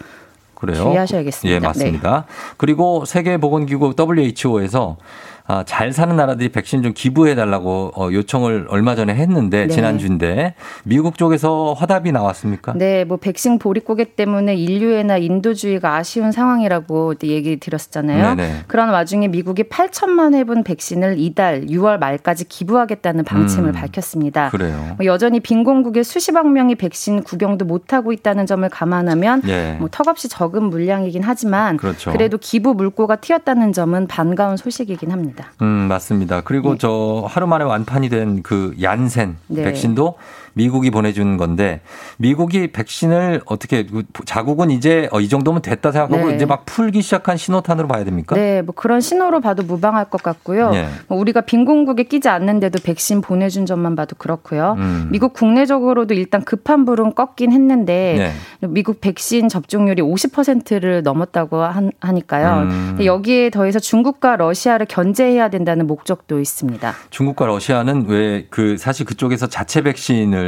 [0.56, 0.84] 그래요.
[0.84, 1.47] 주의하셔야겠습니다.
[1.50, 1.56] 네.
[1.56, 2.26] 예, 맞습니다.
[2.58, 4.97] 그리고 세계보건기구 WHO에서
[5.52, 9.74] 아, 잘 사는 나라들이 백신 좀 기부해 달라고 어, 요청을 얼마 전에 했는데 네.
[9.74, 12.74] 지난주인데 미국 쪽에서 화답이 나왔습니까?
[12.76, 18.36] 네, 뭐 백신 보릿고개 때문에 인류애나 인도주의가 아쉬운 상황이라고 얘기 드렸었잖아요.
[18.36, 18.56] 네네.
[18.68, 24.52] 그런 와중에 미국이 8천만 회분 백신을 이달 6월 말까지 기부하겠다는 방침을 음, 밝혔습니다.
[24.52, 24.97] 그래요.
[24.97, 29.78] 뭐 여전히 빈곤국의 수십억 명이 백신 구경도 못하고 있다는 점을 감안하면 예.
[29.80, 32.12] 뭐 턱없이 적은 물량이긴 하지만 그렇죠.
[32.12, 35.39] 래도 기부 물꼬가 튀었다는 점은 반가운 소식이긴 합니다.
[35.62, 36.42] 음, 맞습니다.
[36.42, 39.64] 그리고 저 하루 만에 완판이 된 그 얀센 네.
[39.64, 40.16] 백신도
[40.54, 41.82] 미국이 보내준 건데
[42.18, 46.36] 미국이 백신을 어떻게 그 자국은 이제 어, 이 정도면 됐다 생각하고 네.
[46.36, 48.36] 이제 막 풀기 시작한 신호탄으로 봐야 됩니까?
[48.36, 50.72] 네, 뭐 그런 신호로 봐도 무방할 것 같고요.
[50.74, 50.88] 예.
[51.08, 54.76] 뭐 우리가 빈곤국에 끼지 않는데도 백신 보내준 점만 봐도 그렇고요.
[54.78, 55.08] 음.
[55.12, 58.68] 미국 국내적으로도 일단 급한 불은 꺾긴 했는데 네.
[58.68, 62.64] 미국 백신 접종률이 50%를 넘었다고 한- 하니까요.
[62.64, 62.97] 음.
[63.04, 66.93] 여기에 더해서 중국과 러시아를 견제해야 된다는 목적도 있습니다.
[67.10, 70.39] 중국과 러시아는 왜 그 사실 그쪽에서 자체 백신을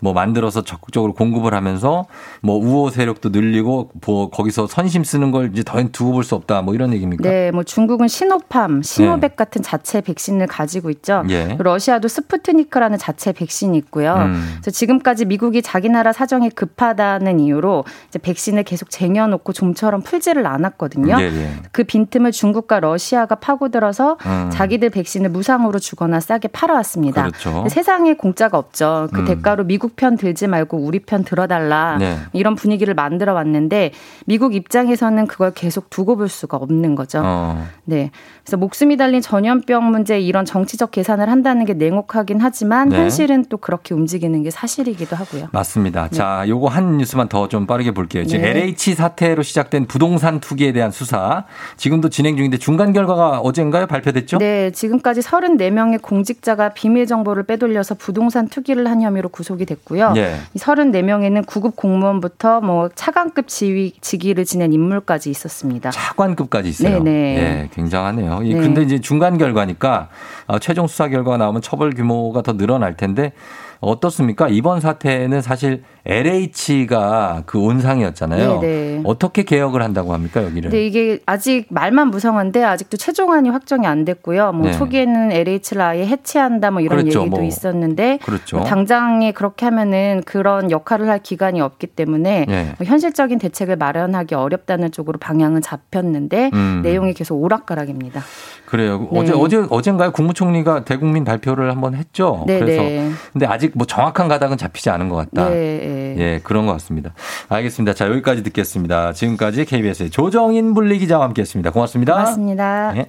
[0.00, 2.06] 뭐 만들어서 적극적으로 공급을 하면서
[2.42, 6.62] 뭐 우호 세력도 늘리고 뭐 거기서 선심 쓰는 걸 이제 더 두고 볼 수 없다
[6.62, 7.22] 뭐 이런 얘기입니까?
[7.28, 11.22] 네, 뭐 중국은 시노팜, 시노백 같은 자체 백신을 가지고 있죠.
[11.28, 11.56] 예.
[11.58, 14.14] 러시아도 스푸트니크라는 자체 백신이 있고요.
[14.14, 14.56] 음.
[14.60, 21.16] 그래서 지금까지 미국이 자기 나라 사정이 급하다는 이유로 이제 백신을 계속 쟁여놓고 좀처럼 풀지를 않았거든요.
[21.20, 21.50] 예, 예.
[21.72, 24.50] 그 빈틈을 중국과 러시아가 파고들어서 음.
[24.52, 27.22] 자기들 백신을 무상으로 주거나 싸게 팔아왔습니다.
[27.22, 27.66] 그렇죠.
[27.68, 29.08] 세상에 공짜가 없죠.
[29.14, 29.24] 그 음.
[29.24, 31.96] 대가로 미국 편 들지 말고 우리 편 들어달라.
[31.98, 32.18] 네.
[32.32, 33.92] 이런 분위기를 만들어 왔는데
[34.26, 37.22] 미국 입장에서는 그걸 계속 두고 볼 수가 없는 거죠.
[37.24, 37.66] 어.
[37.84, 38.10] 네.
[38.44, 42.98] 그래서 목숨이 달린 전염병 문제 이런 정치적 계산을 한다는 게 냉혹하긴 하지만 네.
[42.98, 45.48] 현실은 또 그렇게 움직이는 게 사실이기도 하고요.
[45.52, 46.08] 맞습니다.
[46.08, 48.24] 자, 요거 한 뉴스만 더 좀 빠르게 볼게요.
[48.24, 48.50] 지금 네.
[48.50, 51.44] LH 사태로 시작된 부동산 투기에 대한 수사
[51.76, 53.86] 지금도 진행 중인데 중간 결과가 어젠가요?
[53.86, 54.38] 발표됐죠?
[54.38, 60.14] 네, 지금까지 34명의 공직자가 비밀 정보를 빼돌려서 부동산 투기를 한 혐의로 구속이 됐고요.
[60.16, 60.36] 예.
[60.54, 65.90] 이 34명에는 구급 공무원부터 뭐 차관급 지위 직위를 지낸 인물까지 있었습니다.
[65.90, 67.02] 차관급까지 있어요.
[67.02, 67.36] 네네.
[67.36, 68.33] 예, 굉장하네요.
[68.42, 68.60] 이 네.
[68.60, 70.08] 근데 이제 중간 결과니까
[70.46, 73.32] 어, 최종 수사 결과가 나오면 처벌 규모가 더 늘어날 텐데
[73.80, 74.48] 어떻습니까?
[74.48, 78.60] 이번 사태는 사실 LH가 그 온상이었잖아요.
[78.60, 79.02] 네네.
[79.04, 80.70] 어떻게 개혁을 한다고 합니까, 여기를?
[80.70, 84.52] 근데 이게 아직 말만 무성한데 아직도 최종안이 확정이 안 됐고요.
[84.52, 84.72] 뭐 네.
[84.72, 87.20] 초기에는 LH를 아예 해체한다 뭐 이런 그렇죠.
[87.20, 87.44] 얘기도 뭐.
[87.44, 88.58] 있었는데 그렇죠.
[88.58, 92.74] 뭐 당장에 그렇게 하면은 그런 역할을 할 기간이 없기 때문에 네.
[92.78, 96.80] 뭐 현실적인 대책을 마련하기 어렵다는 쪽으로 방향은 잡혔는데 음.
[96.84, 98.22] 내용이 계속 오락가락입니다.
[98.66, 99.08] 그래요.
[99.12, 99.20] 네.
[99.20, 100.12] 어제 어제 어젠가요?
[100.12, 102.44] 국무총리가 대국민 발표를 한번 했죠.
[102.46, 103.10] 네, 그래서 네.
[103.32, 105.50] 근데 아직 뭐 정확한 가닥은 잡히지 않은 것 같다.
[105.50, 107.12] 네, 예, 그런 것 같습니다.
[107.48, 107.94] 알겠습니다.
[107.94, 109.12] 자, 여기까지 듣겠습니다.
[109.12, 111.70] 지금까지 KBS의 조정인 분리 기자와 함께 했습니다.
[111.70, 112.14] 고맙습니다.
[112.14, 112.92] 고맙습니다.
[112.92, 113.06] 네.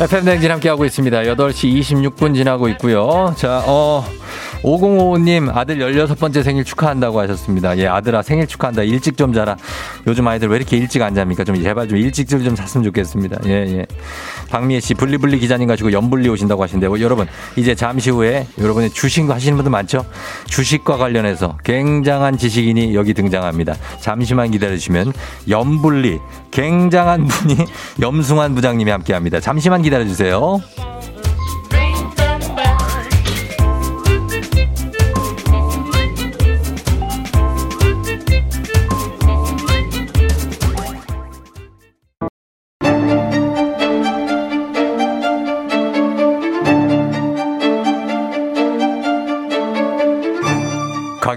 [0.00, 1.18] FM 댕진 함께하고 있습니다.
[1.18, 3.34] 8시 26분 지나고 있고요.
[3.36, 4.02] 자, 어,
[4.62, 7.76] 5055님 아들 16번째 생일 축하한다고 하셨습니다.
[7.78, 8.82] 예, 아들아 생일 축하한다.
[8.82, 9.56] 일찍 좀 자라.
[10.06, 11.44] 요즘 아이들 왜 이렇게 일찍 안 잡니까?
[11.44, 13.38] 좀 제발 좀 일찍 좀 잤으면 좋겠습니다.
[13.46, 13.86] 예, 예.
[14.50, 19.28] 박미애 씨 분리분리 기자님 가지고 연분리 오신다고 하시는데 요 여러분 이제 잠시 후에 여러분의 주식
[19.28, 20.04] 하시는 분들 많죠?
[20.46, 23.74] 주식과 관련해서 굉장한 지식인이 여기 등장합니다.
[24.00, 25.12] 잠시만 기다려 주시면
[25.48, 26.18] 연분리
[26.50, 27.56] 굉장한 분이
[28.00, 29.40] 염승환 부장님이 함께합니다.
[29.40, 30.60] 잠시만 기다려 주세요.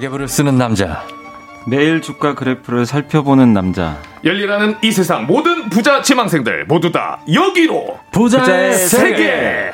[0.03, 1.05] 가계부를 쓰는 남자.
[1.65, 3.97] 매일 주가 그래프를 살펴보는 남자.
[4.23, 9.15] 열리라는 이 세상 모든 부자 지망생들 모두 다 여기로 부자의 부자의 세계.
[9.15, 9.71] 세계.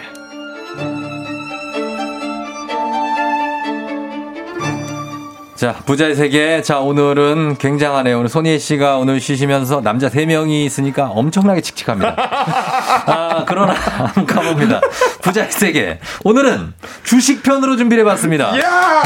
[5.60, 6.62] 자, 부자의 세계.
[6.62, 8.18] 자, 오늘은 굉장하네요.
[8.20, 12.16] 오늘 손희애 씨가 오늘 쉬시면서 남자 3명이 있으니까 엄청나게 칙칙합니다.
[13.06, 14.80] 아, 그러나 한번 가봅니다.
[15.22, 16.00] 부자의 세계.
[16.24, 18.54] 오늘은 주식편으로 준비를 해봤습니다.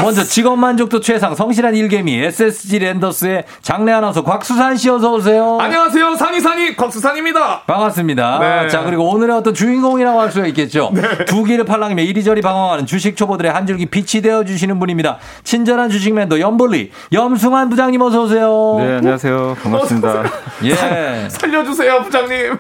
[0.04, 5.58] 먼저 직업 만족도 최상 성실한 일개미 SSG 랜더스의 장례 아나운서 곽수산 씨 어서 오세요.
[5.60, 7.62] 안녕하세요 산이산이 곽수산입니다.
[7.62, 8.38] 반갑습니다.
[8.38, 8.70] 네.
[8.70, 10.93] 자, 그리고 오늘의 어떤 주인공이라고 할 수가 있겠죠.
[11.26, 15.18] 두 길을 팔랑이며 이리저리 방황하는 주식 초보들의 한 줄기 빛이 되어주시는 분입니다.
[15.43, 18.76] 친절한 주식맨도 염볼리, 염승환 부장님 어서 오세요.
[18.80, 19.56] 네, 안녕하세요.
[19.64, 20.24] 반갑습니다.
[20.66, 21.30] 예.
[21.30, 22.58] 살려주세요 부장님.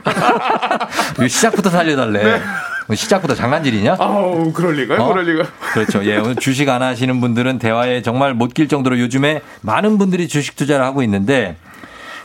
[1.27, 2.39] 시작부터 살려달래.
[2.95, 3.97] 시작부터 장난질이냐?
[3.99, 5.01] 아우 그럴 리가요?
[5.01, 5.07] 어?
[5.13, 5.49] 그럴 리가.
[5.73, 6.03] 그렇죠.
[6.05, 10.55] 예, 오늘 주식 안 하시는 분들은 대화에 정말 못 낄 정도로 요즘에 많은 분들이 주식
[10.55, 11.55] 투자를 하고 있는데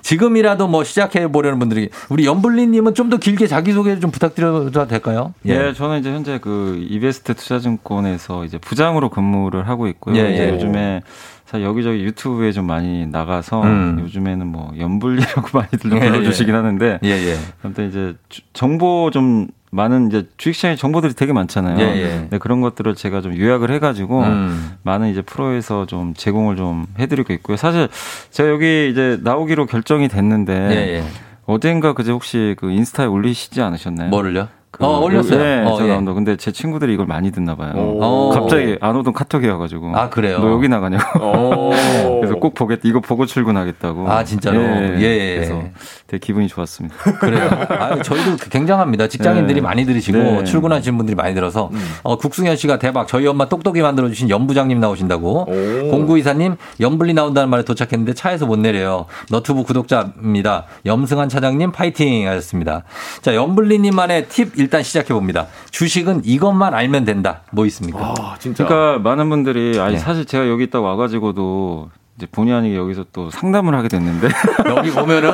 [0.03, 5.33] 지금이라도 뭐 시작해 보려는 분들이 우리 연블리님은 좀 더 길게 자기 소개 좀 부탁드려도 될까요?
[5.47, 5.73] 예.
[5.73, 10.17] 저는 이제 현재 그 이베스트 투자증권에서 이제 부장으로 근무를 하고 있고요.
[10.17, 10.53] 예, 이제 예.
[10.55, 11.03] 요즘에
[11.49, 14.01] 사 여기저기 유튜브에 좀 많이 나가서 음.
[14.03, 16.57] 요즘에는 뭐 연불리라고 많이들 예, 불러주시긴 예.
[16.59, 17.37] 하는데 예, 예.
[17.63, 21.79] 아무튼 이제 주- 정보 좀 많은 이제 주식시장에 정보들이 되게 많잖아요.
[21.79, 22.27] 예, 예.
[22.29, 24.73] 네, 그런 것들을 제가 좀 요약을 해가지고 음.
[24.83, 27.57] 많은 이제 프로에서 좀 제공을 좀 해드리고 있고요.
[27.57, 27.89] 사실
[28.31, 31.05] 제가 여기 이제 나오기로 결정이 됐는데 예, 예.
[31.47, 34.11] 어젠가 그제 혹시 그 인스타에 올리시지 않으셨나요?
[34.11, 34.49] 뭐를요?
[34.71, 35.39] 그 어, 올렸어요.
[35.39, 35.89] 네, 어, 저 예.
[35.89, 36.13] 나온다.
[36.13, 37.73] 근데 제 친구들이 이걸 많이 듣나 봐요.
[37.75, 38.31] 오.
[38.31, 39.97] 갑자기 안 오던 카톡이 와가지고.
[39.97, 40.39] 아, 그래요?
[40.41, 41.25] 너 여기 나가냐고.
[41.25, 41.71] 오.
[42.21, 42.83] 그래서 꼭 보겠다.
[42.85, 44.11] 이거 보고 출근하겠다고.
[44.11, 44.63] 아, 진짜로?
[45.01, 45.35] 예.
[45.37, 45.63] 그래서
[46.09, 46.97] 되게 기분이 좋았습니다.
[47.21, 47.49] 그래요.
[47.69, 49.09] 아, 저희도 굉장합니다.
[49.09, 49.61] 직장인들이 네.
[49.61, 50.45] 많이 들으시고 네.
[50.45, 51.71] 출근하시는 분들이 많이 들어서
[52.03, 53.07] 어, 국승현 씨가 대박.
[53.07, 55.45] 저희 엄마 똑똑이 만들어 주신 연부장님 나오신다고.
[55.91, 59.05] 공구이사님 연불리 나온다는 말에 도착했는데 차에서 못 내려요.
[59.31, 60.65] 너튜브 구독자입니다.
[60.87, 62.85] 염승한 차장님 파이팅 하셨습니다.
[63.21, 65.47] 자, 연불리님만의 팁 일단 시작해 봅니다.
[65.71, 67.43] 주식은 이것만 알면 된다.
[67.53, 68.15] 뭐 있습니까?
[68.41, 69.99] 그러니까 많은 분들이 아니 네.
[69.99, 74.29] 사실 제가 여기 있다 와가지고도 이제 본의 아니게 여기서 또 상담을 하게 됐는데
[74.67, 75.31] 여기 보면은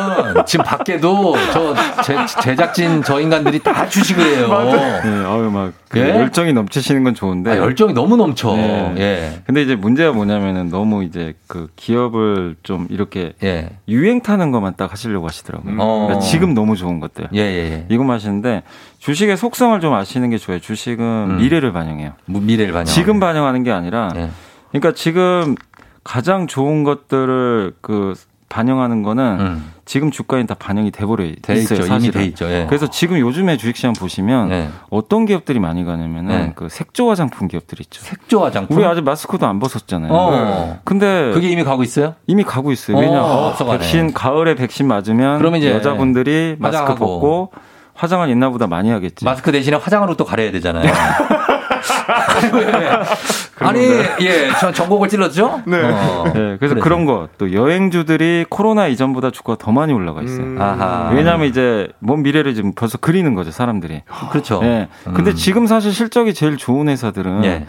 [0.47, 4.49] 지금 밖에도 저 제, 제작진 저 인간들이 다 주식을 해요.
[5.03, 6.09] 네, 아유 막 그 예?
[6.11, 8.57] 열정이 넘치시는 건 좋은데 아, 열정이 너무 넘쳐.
[8.57, 8.95] 네.
[8.99, 9.43] 예.
[9.47, 13.71] 근데 이제 문제가 뭐냐면은 너무 이제 그 기업을 좀 이렇게 예.
[13.87, 15.77] 유행 타는 것만 딱 하시려고 하시더라고요.
[15.79, 16.07] 어.
[16.07, 17.29] 그러니까 지금 너무 좋은 것들.
[17.33, 17.87] 예, 예, 예.
[17.89, 18.65] 이것만 하시는데
[18.99, 20.59] 주식의 속성을 좀 아시는 게 좋아요.
[20.59, 22.15] 주식은 미래를 반영해요.
[22.27, 22.87] 뭐 미래를 반영.
[22.87, 24.31] 지금 반영하는 게 아니라 예.
[24.73, 25.55] 그러니까 지금
[26.05, 28.15] 가장 좋은 것들을 그
[28.51, 31.35] 반영하는 거는 지금 주가에 다 반영이 돼버려 음.
[31.43, 31.81] 돼 있어요.
[31.81, 31.87] 있죠.
[31.87, 32.21] 이미 사실은.
[32.21, 32.45] 돼 있죠.
[32.51, 32.67] 예.
[32.69, 34.69] 그래서 지금 요즘에 주식시장 보시면 예.
[34.91, 36.53] 어떤 기업들이 많이 가냐면은 네.
[36.55, 38.01] 그 색조 화장품 기업들이 있죠.
[38.03, 38.77] 색조 화장품.
[38.77, 40.13] 우리 아직 마스크도 안 벗었잖아요.
[40.13, 40.79] 어.
[40.85, 42.15] 근데 그게 이미 가고 있어요?
[42.29, 42.97] 이미 가고 있어요.
[42.97, 43.79] 어, 왜냐 앞서가네.
[43.79, 46.95] 백신 가을에 백신 맞으면 그러면 이제 여자분들이 마스크.
[46.95, 47.51] 벗고
[47.95, 49.25] 화장을 옛날보다 많이 하겠지.
[49.25, 50.93] 마스크 대신에 화장으로 또 가려야 되잖아요.
[53.61, 53.81] 아니,
[54.21, 55.63] 예, 저 전곡을 찔렀죠?
[55.67, 55.83] 네.
[56.35, 60.61] 네, 그래서 그런 거, 또 여행주들이 코로나 이전보다 주가가 더 많이 올라가 있어요.
[60.61, 61.11] 아하.
[61.13, 64.03] 왜냐하면 이제 먼 미래를 지금 벌써 그리는 거죠, 사람들이.
[64.31, 64.61] 그렇죠.
[64.61, 64.89] 네.
[65.05, 65.35] 근데 음.
[65.37, 67.67] 지금 사실 실적이 제일 좋은 회사들은 예.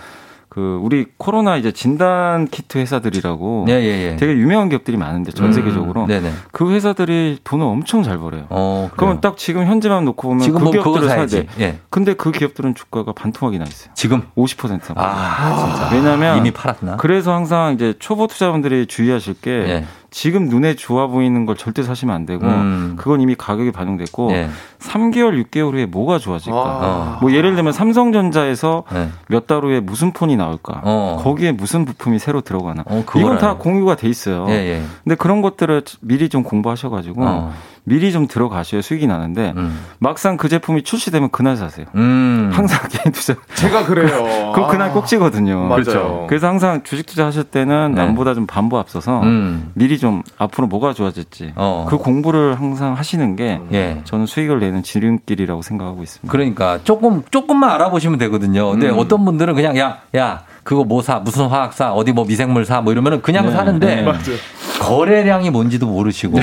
[0.56, 4.16] 그 우리 코로나 이제 진단 키트 회사들이라고 예, 예, 예.
[4.16, 6.32] 되게 유명한 기업들이 많은데 전 음, 세계적으로 네네.
[6.54, 8.46] 그 회사들이 돈을 엄청 잘 벌어요.
[8.50, 11.26] 어, 그러면 딱 지금 현재만 놓고 보면 지금 그 기업들을 사야.
[11.26, 11.48] 돼.
[11.60, 11.80] 예.
[11.90, 13.92] 근데 그 기업들은 주가가 반토막이 나 있어요.
[13.96, 14.94] 지금 50%.
[14.96, 15.90] 아, 진짜.
[15.94, 16.96] 왜냐면 이미 팔았나?
[16.96, 19.86] 그래서 항상 이제 초보 투자분들이 주의하실 게 예.
[20.16, 22.96] 지금 눈에 좋아 보이는 걸 절대 사시면 안 되고 음.
[22.98, 24.48] 그건 이미 가격이 반영됐고 예.
[24.80, 26.58] 3개월, 6개월 후에 뭐가 좋아질까?
[26.58, 27.18] 아.
[27.20, 29.10] 뭐 예를 들면 삼성전자에서 예.
[29.28, 30.80] 몇달 후에 무슨 폰이 나올까?
[30.86, 31.20] 어.
[31.22, 32.84] 거기에 무슨 부품이 새로 들어가나?
[32.84, 33.58] 그걸 이건 다 알아요.
[33.58, 34.46] 공유가 돼 있어요.
[34.48, 34.84] 예, 예.
[35.04, 37.54] 근데 그런 것들을 미리 좀 공부하셔가지고 어.
[37.86, 39.54] 미리 좀 들어가셔야 수익이 나는데
[40.00, 41.86] 막상 그 제품이 출시되면 그날 사세요.
[41.96, 42.50] 음.
[42.52, 43.36] 항상 개인 투자.
[43.54, 44.52] 제가 그래요.
[44.56, 45.60] 그 그날 꼭 찍거든요.
[45.68, 45.76] 맞아요.
[45.76, 46.26] 그렇죠.
[46.28, 48.02] 그래서 항상 주식 투자하실 때는 네.
[48.06, 49.72] 남보다 좀 반보 앞서서 음.
[49.76, 51.86] 미리 좀 앞으로 뭐가 좋아질지 어.
[51.88, 54.02] 그 공부를 항상 하시는 게 예.
[54.04, 56.32] 저는 수익을 내는 지름길이라고 생각하고 있습니다.
[56.32, 58.72] 그러니까 조금 조금만 알아보시면 되거든요.
[58.72, 58.98] 근데 음.
[58.98, 61.20] 어떤 분들은 그냥 야, 야, 그거 뭐 사?
[61.20, 61.94] 무슨 화학 사?
[61.94, 62.82] 어디 뭐 미생물 사?
[62.82, 64.02] 뭐 이러면은 그냥 네, 사는데 네.
[64.02, 64.38] 맞아요.
[64.80, 66.40] 거래량이 뭔지도 모르시고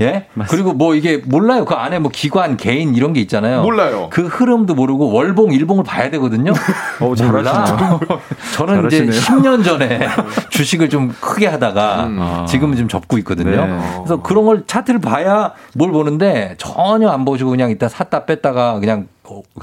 [0.00, 0.26] 예?
[0.48, 1.64] 그리고 뭐 이게 몰라요.
[1.64, 3.62] 그 안에 뭐 기관, 개인 이런 게 있잖아요.
[3.62, 4.08] 몰라요.
[4.10, 6.52] 그 흐름도 모르고 월봉, 일봉을 봐야 되거든요.
[7.00, 7.14] 어.
[7.14, 8.00] 잘하시네요.
[8.54, 9.20] 저는 이제 잘하시네요.
[9.20, 10.08] 10년 전에
[10.50, 12.46] 주식을 좀 크게 하다가 아.
[12.48, 13.66] 지금은 좀 접고 있거든요.
[13.66, 13.78] 네.
[13.98, 19.08] 그래서 그런 걸 차트를 봐야 뭘 보는데 전혀 안 보시고 그냥 이따 샀다 뺐다가 그냥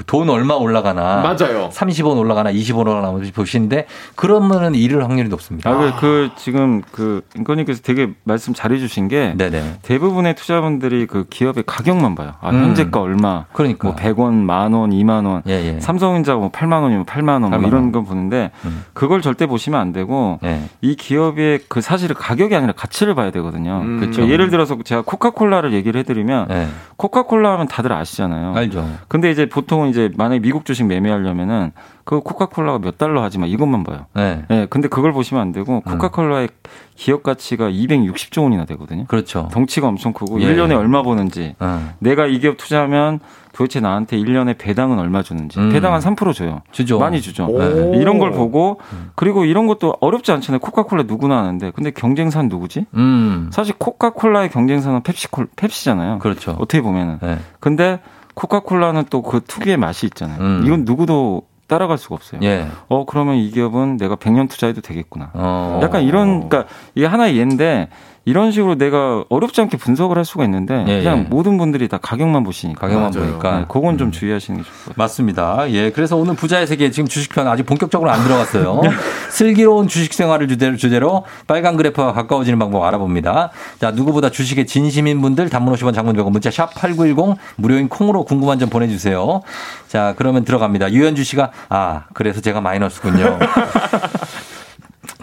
[0.06, 1.68] 돈 얼마 올라가나 맞아요.
[1.72, 5.70] 30원 올라가나 20원 올라가나 보시는데 그러면은 잃을 확률이 높습니다.
[5.70, 9.78] 아, 그, 그, 지금, 그, 인권님께서 되게 말씀 잘해 주신 게, 네네.
[9.82, 12.34] 대부분의 투자분들이 그 기업의 가격만 봐요.
[12.40, 12.64] 아, 음.
[12.64, 13.44] 현재가 얼마.
[13.52, 13.88] 그러니까.
[13.88, 15.42] 뭐 100원, 만 원, 2만 원.
[15.46, 15.80] 예, 예.
[15.80, 17.92] 삼성전자가 뭐 8만 원이면 8만 원, 뭐 8만 이런 원.
[17.92, 18.84] 거 보는데, 음.
[18.92, 20.62] 그걸 절대 보시면 안 되고, 예.
[20.80, 23.80] 이 기업의 그 사실은 가격이 아니라 가치를 봐야 되거든요.
[23.82, 24.00] 음.
[24.00, 24.28] 그쵸.
[24.28, 26.68] 예를 들어서 제가 코카콜라를 얘기를 해 드리면, 예.
[26.96, 28.54] 코카콜라 하면 다들 아시잖아요.
[28.54, 28.88] 알죠.
[29.08, 31.72] 근데 이제 보 통은 이제 만약에 미국 주식 매매하려면은
[32.04, 34.06] 그 코카콜라가 몇 달러 하지 마 이것만 봐요.
[34.14, 34.44] 네.
[34.50, 36.48] 예, 근데 그걸 보시면 안 되고 코카콜라의
[36.96, 39.04] 기업 가치가 260조 원이나 되거든요.
[39.06, 39.48] 그렇죠.
[39.52, 40.46] 덩치가 엄청 크고 예.
[40.46, 41.94] 1년에 얼마 버는지 어.
[42.00, 43.20] 내가 이 기업 투자하면
[43.52, 45.70] 도대체 나한테 1년에 배당은 얼마 주는지 음.
[45.70, 46.62] 배당 한3% 줘요.
[46.72, 46.98] 주죠.
[46.98, 47.46] 많이 주죠.
[47.46, 47.58] 오.
[47.58, 47.98] 네.
[47.98, 48.80] 이런 걸 보고
[49.14, 50.58] 그리고 이런 것도 어렵지 않잖아요.
[50.60, 52.86] 코카콜라 누구나 아는데 근데 경쟁사는 누구지?
[52.94, 53.50] 음.
[53.52, 56.18] 사실 코카콜라의 경쟁사는 펩시콜 펩시잖아요.
[56.18, 56.56] 그렇죠.
[56.58, 57.18] 어떻게 보면은.
[57.22, 57.38] 네.
[57.60, 58.00] 근데
[58.34, 60.40] 코카콜라는 또 그 특유의 맛이 있잖아요.
[60.40, 60.62] 음.
[60.64, 62.40] 이건 누구도 따라갈 수가 없어요.
[62.42, 62.66] 예.
[62.88, 65.30] 어 그러면 이 기업은 내가 100년 투자해도 되겠구나.
[65.34, 65.78] 어.
[65.82, 67.88] 약간 이런 그러니까 이게 하나의 예인데
[68.26, 71.22] 이런 식으로 내가 어렵지 않게 분석을 할 수가 있는데 예, 그냥 예.
[71.22, 73.50] 모든 분들이 다 가격만 보시니까 가격만 보니까.
[73.50, 73.60] 음.
[73.60, 74.94] 네, 그건 좀 주의하시는 게 좋을 것 같아요.
[74.96, 75.70] 맞습니다.
[75.70, 78.80] 예, 그래서 오늘 부자의 세계 지금 주식편 아직 본격적으로 안 들어갔어요.
[78.82, 78.90] 네.
[79.30, 83.50] 슬기로운 주식 생활을 주제로, 주제로 빨간 그래프와 가까워지는 방법 알아봅니다.
[83.80, 88.58] 자, 누구보다 주식에 진심인 분들 단문 50원 장문 100원 문자 샵 8910 무료인 콩으로 궁금한
[88.58, 89.40] 점 보내주세요.
[89.88, 90.92] 자, 그러면 들어갑니다.
[90.92, 93.38] 유현주 씨가 아, 그래서 제가 마이너스군요.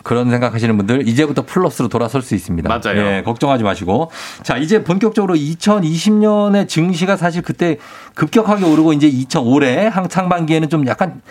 [0.07, 2.69] 그런 생각하시는 분들 이제부터 플러스로 돌아설 수 있습니다.
[2.69, 2.97] 맞아요.
[3.05, 4.09] 예, 걱정하지 마시고.
[4.41, 7.77] 자, 이제 본격적으로 2020년의 증시가 사실 그때
[8.15, 11.21] 급격하게 오르고 이제 2005래 상반기에는 좀 약간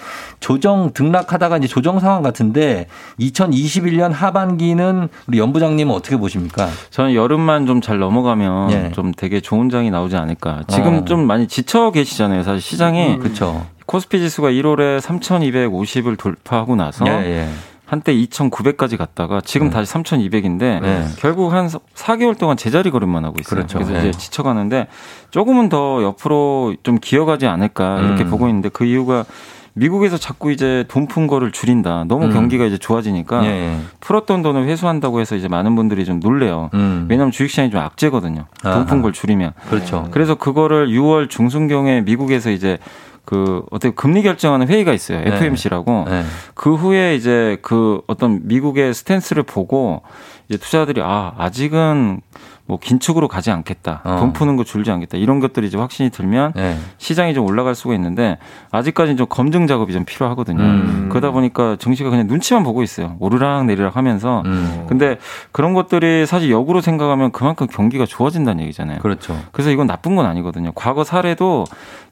[0.40, 2.86] 조정 등락하다가 이제 조정 상황 같은데
[3.18, 6.68] 2021년 하반기는 우리 연부장님은 어떻게 보십니까?
[6.90, 8.90] 저는 여름만 좀 잘 넘어가면 예.
[8.92, 10.64] 좀 되게 좋은 장이 나오지 않을까.
[10.66, 11.04] 지금 어.
[11.04, 12.42] 좀 많이 지쳐 계시잖아요.
[12.42, 13.64] 사실 시장이 그렇죠.
[13.86, 17.48] 코스피 지수가 1월에 3,250을 돌파하고 나서 예, 예.
[17.86, 21.06] 한때 2,900까지 갔다가 지금 다시 3,200인데 네.
[21.18, 23.58] 결국 한 4개월 동안 제자리 걸음만 하고 있어요.
[23.60, 23.78] 그렇죠.
[23.78, 24.08] 래서 네.
[24.08, 24.88] 이제 지쳐가는데
[25.30, 28.30] 조금은 더 옆으로 좀 기어가지 않을까 이렇게 음.
[28.30, 29.24] 보고 있는데 그 이유가
[29.78, 32.04] 미국에서 자꾸 이제 돈 푼 거를 줄인다.
[32.08, 32.32] 너무 음.
[32.32, 33.78] 경기가 이제 좋아지니까 예, 예.
[34.00, 36.70] 풀었던 돈을 회수한다고 해서 이제 많은 분들이 좀 놀래요.
[36.74, 37.06] 음.
[37.10, 38.46] 왜냐하면 주식시장이 좀 악재거든요.
[38.62, 39.52] 돈 푼 걸 줄이면.
[39.68, 40.08] 그렇죠.
[40.12, 42.78] 그래서 그거를 6월 중순경에 미국에서 이제
[43.26, 45.20] 그 어떻게 금리 결정하는 회의가 있어요.
[45.20, 45.34] 네.
[45.34, 46.04] FMC라고.
[46.08, 46.24] 네.
[46.54, 50.02] 그 후에 이제 그 어떤 미국의 스탠스를 보고
[50.48, 52.20] 이제 투자자들이 아 아직은
[52.68, 54.00] 뭐 긴축으로 가지 않겠다.
[54.02, 54.16] 어.
[54.18, 55.18] 돈 푸는 거 줄지 않겠다.
[55.18, 56.76] 이런 것들이 이제 확신이 들면 네.
[56.98, 58.38] 시장이 좀 올라갈 수가 있는데
[58.72, 60.60] 아직까지는 좀 검증 작업이 좀 필요하거든요.
[60.60, 61.08] 음.
[61.08, 63.16] 그러다 보니까 증시가 그냥 눈치만 보고 있어요.
[63.20, 64.42] 오르락 내리락 하면서.
[64.46, 64.84] 음.
[64.88, 65.18] 근데
[65.52, 68.98] 그런 것들이 사실 역으로 생각하면 그만큼 경기가 좋아진다는 얘기잖아요.
[68.98, 69.38] 그렇죠.
[69.52, 70.72] 그래서 이건 나쁜 건 아니거든요.
[70.74, 71.64] 과거 사례도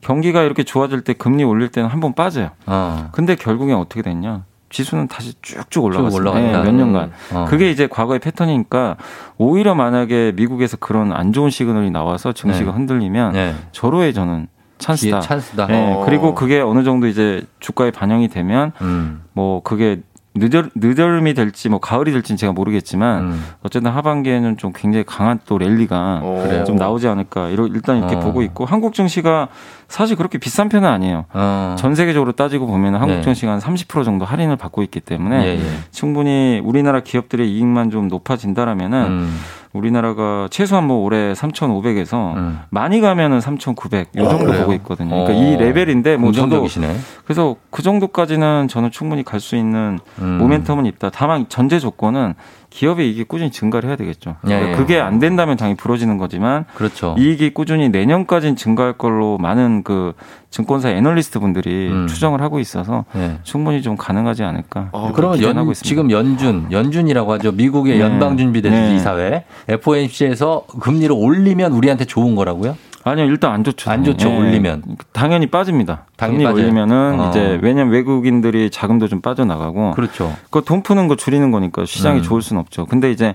[0.03, 2.51] 경기가 이렇게 좋아질 때 금리 올릴 때는 한 번 빠져요.
[2.67, 3.09] 어.
[3.13, 4.45] 근데 결국엔 어떻게 됐냐?
[4.75, 6.21] 지수는 다시 쭉쭉 올라갔어요.
[6.21, 6.63] 올라간다.
[6.65, 7.13] 몇 년간.
[7.33, 7.45] 어.
[7.49, 8.97] 그게 이제 과거의 패턴이니까
[9.39, 12.77] 오히려 만약에 미국에서 그런 안 좋은 시그널이 나와서 증시가 네.
[12.77, 13.55] 흔들리면 네.
[13.71, 14.49] 저로의 저는
[14.79, 15.21] 찬스다.
[15.21, 15.67] 찬스다.
[15.69, 16.05] 네, 어.
[16.05, 19.23] 그리고 그게 어느 정도 이제 주가에 반영이 되면 음.
[19.33, 20.03] 뭐 그게
[20.37, 23.45] 늦을, 늦을음이 될지 뭐 가을이 될지는 제가 모르겠지만 음.
[23.63, 26.65] 어쨌든 하반기에는 좀 굉장히 강한 또 랠리가 그래요?
[26.65, 28.21] 좀 나오지 않을까 이러, 일단 이렇게 어.
[28.21, 29.49] 보고 있고 한국 증시가
[29.87, 31.27] 사실 그렇게 비싼 편은 아니에요.
[31.33, 31.77] 어.
[31.79, 33.23] 전 세계적으로 따지고 보면 한국 네.
[33.23, 35.65] 증시가 한30% 정도 할인을 받고 있기 때문에 예, 예.
[35.93, 39.41] 충분히 우리나라 기업들의 이익만 좀 높아진다라면은 음.
[39.75, 42.61] 우리나라가 최소한 뭐 올해 3,500에서 음.
[42.71, 44.61] 많이 가면은 3,900이 정도 그래요?
[44.61, 45.11] 보고 있거든요.
[45.11, 45.37] 그러니까 어.
[45.37, 46.97] 이 레벨인데 뭐 저도 긍정적이시네.
[47.25, 50.39] 그래서 그 정도까지는 저는 충분히 갈 수 있는 음.
[50.41, 51.11] 모멘텀은 있다.
[51.11, 52.35] 다만 전제 조건은
[52.75, 54.35] 기업의 이익이 꾸준히 증가를 해야 되겠죠.
[54.41, 54.77] 그러니까 예, 예.
[54.77, 57.15] 그게 안 된다면 당연히 부러지는 거지만 그렇죠.
[57.17, 60.13] 이익이 꾸준히 내년까지는 증가할 걸로 많은 그
[60.51, 62.09] 증권사 애널리스트 분들이 음.
[62.09, 63.39] 추정을 하고 있어서 예.
[63.45, 64.91] 충분히 좀 가능하지 않을까.
[64.93, 65.75] 이렇게 그러면 연, 있습니다.
[65.83, 67.53] 지금 연준, 연준이라고 하죠.
[67.53, 68.01] 미국의 네.
[68.01, 72.77] 연방준비대주이사회 FOMC에서 금리를 올리면 우리한테 좋은 거라고요?
[73.07, 73.91] 아니요, 일단 안 좋죠.
[73.91, 74.37] 안 좋죠, 예.
[74.37, 74.83] 올리면.
[75.13, 76.07] 당연히 빠집니다.
[76.17, 76.63] 당연히 빠져요.
[76.65, 77.29] 올리면은 어.
[77.29, 80.35] 이제 왜냐면 외국인들이 자금도 좀 빠져나가고 그렇죠.
[80.51, 82.23] 그 돈 푸는 거 줄이는 거니까 시장이 음.
[82.23, 82.87] 좋을 수는 없죠.
[82.87, 83.35] 근데 이제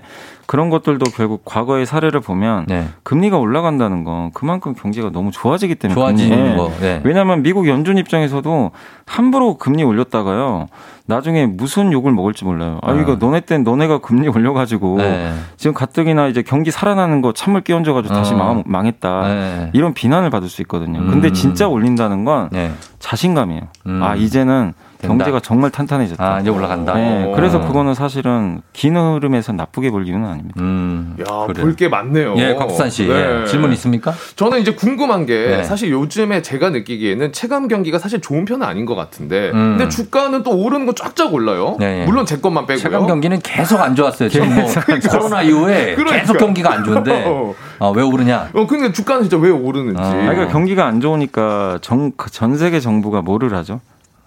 [0.50, 2.88] 그런 것들도 결국 과거의 사례를 보면 네.
[3.04, 6.56] 금리가 올라간다는 건 그만큼 경제가 너무 좋아지기 때문에 좋아지는.
[6.56, 6.72] 거.
[6.80, 7.00] 네.
[7.04, 8.72] 왜냐하면 미국 연준 입장에서도
[9.06, 10.66] 함부로 금리 올렸다가요.
[11.06, 12.80] 나중에 무슨 욕을 먹을지 몰라요.
[12.82, 15.32] 아, 이거 너네 땐 너네가 금리 올려가지고 네.
[15.56, 18.36] 지금 가뜩이나 이제 경기 살아나는 거 찬물 끼얹어가지고 다시 어.
[18.36, 19.28] 망, 망했다.
[19.28, 19.70] 네.
[19.72, 20.98] 이런 비난을 받을 수 있거든요.
[20.98, 21.32] 근데 음.
[21.32, 22.72] 진짜 올린다는 건 네.
[22.98, 23.62] 자신감이에요.
[23.86, 24.02] 음.
[24.02, 25.24] 아, 이제는 된다.
[25.24, 26.22] 경제가 정말 탄탄해졌다.
[26.24, 26.94] 아, 이제 올라간다.
[26.94, 27.32] 네, 오.
[27.32, 30.60] 그래서 그거는 사실은 긴 흐름에서 나쁘게 볼 이유는 아닙니다.
[30.60, 31.16] 음.
[31.20, 31.46] 야.
[31.46, 32.34] 볼 게 많네요.
[32.36, 33.08] 예, 곽수산 씨.
[33.08, 33.44] 예.
[33.46, 34.12] 질문 있습니까?
[34.36, 35.64] 저는 이제 궁금한 게 네.
[35.64, 39.76] 사실 요즘에 제가 느끼기에는 체감 경기가 사실 좋은 편은 아닌 것 같은데 음.
[39.78, 41.76] 근데 주가는 또 오르는 거 쫙쫙 올라요.
[41.78, 42.04] 네, 예.
[42.04, 42.82] 물론 제 것만 빼고요.
[42.82, 44.28] 최강 경기는 계속 안 좋았어요.
[44.28, 44.64] 지금 뭐
[45.10, 46.20] 코로나 이후에 그러니까.
[46.20, 47.54] 계속 경기가 안 좋은데 어.
[47.78, 48.50] 아, 왜 오르냐?
[48.52, 50.00] 어, 근데 주가는 진짜 왜 오르는지.
[50.02, 53.80] 아, 그러니까 경기가 안 좋으니까 정, 전 세계 정부가 뭐를 하죠?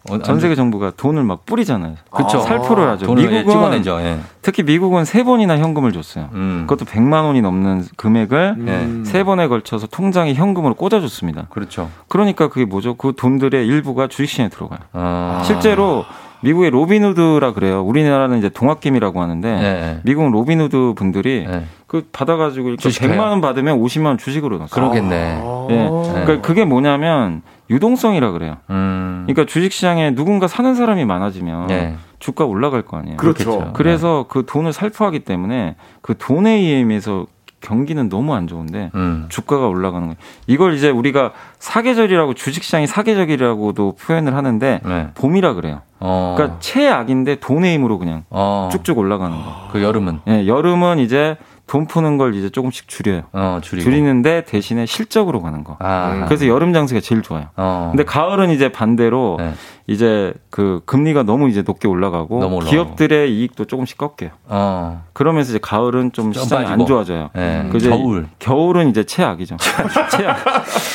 [0.09, 1.95] 어, 전 세계 정부가 돈을 막 뿌리잖아요.
[2.11, 2.41] 그쵸.
[2.41, 3.13] 살포를 하죠.
[3.13, 3.99] 미국은 찍어내죠.
[4.01, 4.19] 예.
[4.41, 6.29] 특히 미국은 세 번이나 현금을 줬어요.
[6.33, 6.65] 음.
[6.67, 9.05] 그것도 100만 원이 넘는 금액을 예.
[9.05, 11.47] 세 번에 걸쳐서 통장에 현금으로 꽂아줬습니다.
[11.49, 11.89] 그렇죠.
[12.09, 12.95] 그러니까 그게 뭐죠?
[12.95, 14.79] 그 돈들의 일부가 주식시장에 들어가요.
[14.91, 15.41] 아.
[15.45, 16.03] 실제로
[16.41, 17.81] 미국의 로빈후드라 그래요.
[17.83, 19.99] 우리나라는 이제 동학개미라고 하는데 네.
[20.03, 21.65] 미국은 로빈후드 분들이 네.
[21.87, 23.13] 그 받아가지고 이렇게 주식해요?
[23.13, 24.69] 100만 원 받으면 50만 원 주식으로 넣었어요.
[24.89, 25.41] 그러겠네.
[25.69, 25.89] 예.
[25.89, 28.57] 그러니까 그게 뭐냐면 유동성이라 그래요.
[28.69, 29.23] 음.
[29.25, 31.95] 그러니까 주식시장에 누군가 사는 사람이 많아지면 네.
[32.19, 33.17] 주가 올라갈 거 아니에요.
[33.17, 33.71] 그렇죠.
[33.73, 37.25] 그래서 그 돈을 살포하기 때문에 그 돈에 의해서
[37.63, 39.25] 경기는 너무 안 좋은데 음.
[39.29, 40.17] 주가가 올라가는 거예요.
[40.47, 45.07] 이걸 이제 우리가 사계절이라고 주식시장이 사계절이라고도 표현을 하는데 네.
[45.15, 45.81] 봄이라 그래요.
[45.99, 46.35] 어.
[46.35, 48.69] 그러니까 최악인데 돈의 힘으로 그냥 어.
[48.71, 49.69] 쭉쭉 올라가는 거.
[49.71, 51.37] 그 여름은 예, 여름은 이제
[51.67, 53.23] 돈 푸는 걸 이제 조금씩 줄여요.
[53.31, 53.59] 어.
[53.61, 55.77] 줄이는데 대신에 실적으로 가는 거.
[55.79, 56.25] 아.
[56.27, 57.47] 그래서 여름 장세가 제일 좋아요.
[57.55, 57.89] 어.
[57.91, 59.53] 근데 가을은 이제 반대로 네.
[59.85, 62.59] 이제 그 금리가 너무 이제 높게 올라가고 너무.
[62.59, 64.31] 기업들의 이익도 조금씩 꺾여요.
[64.45, 65.03] 어.
[65.11, 66.65] 그러면서 이제 가을은 좀좀 시장이.
[66.65, 67.29] 안 좋아져요.
[67.35, 67.67] 네.
[67.69, 68.27] 그 겨울.
[68.39, 69.57] 겨울은 이제 최악이죠.
[70.15, 70.37] 최악.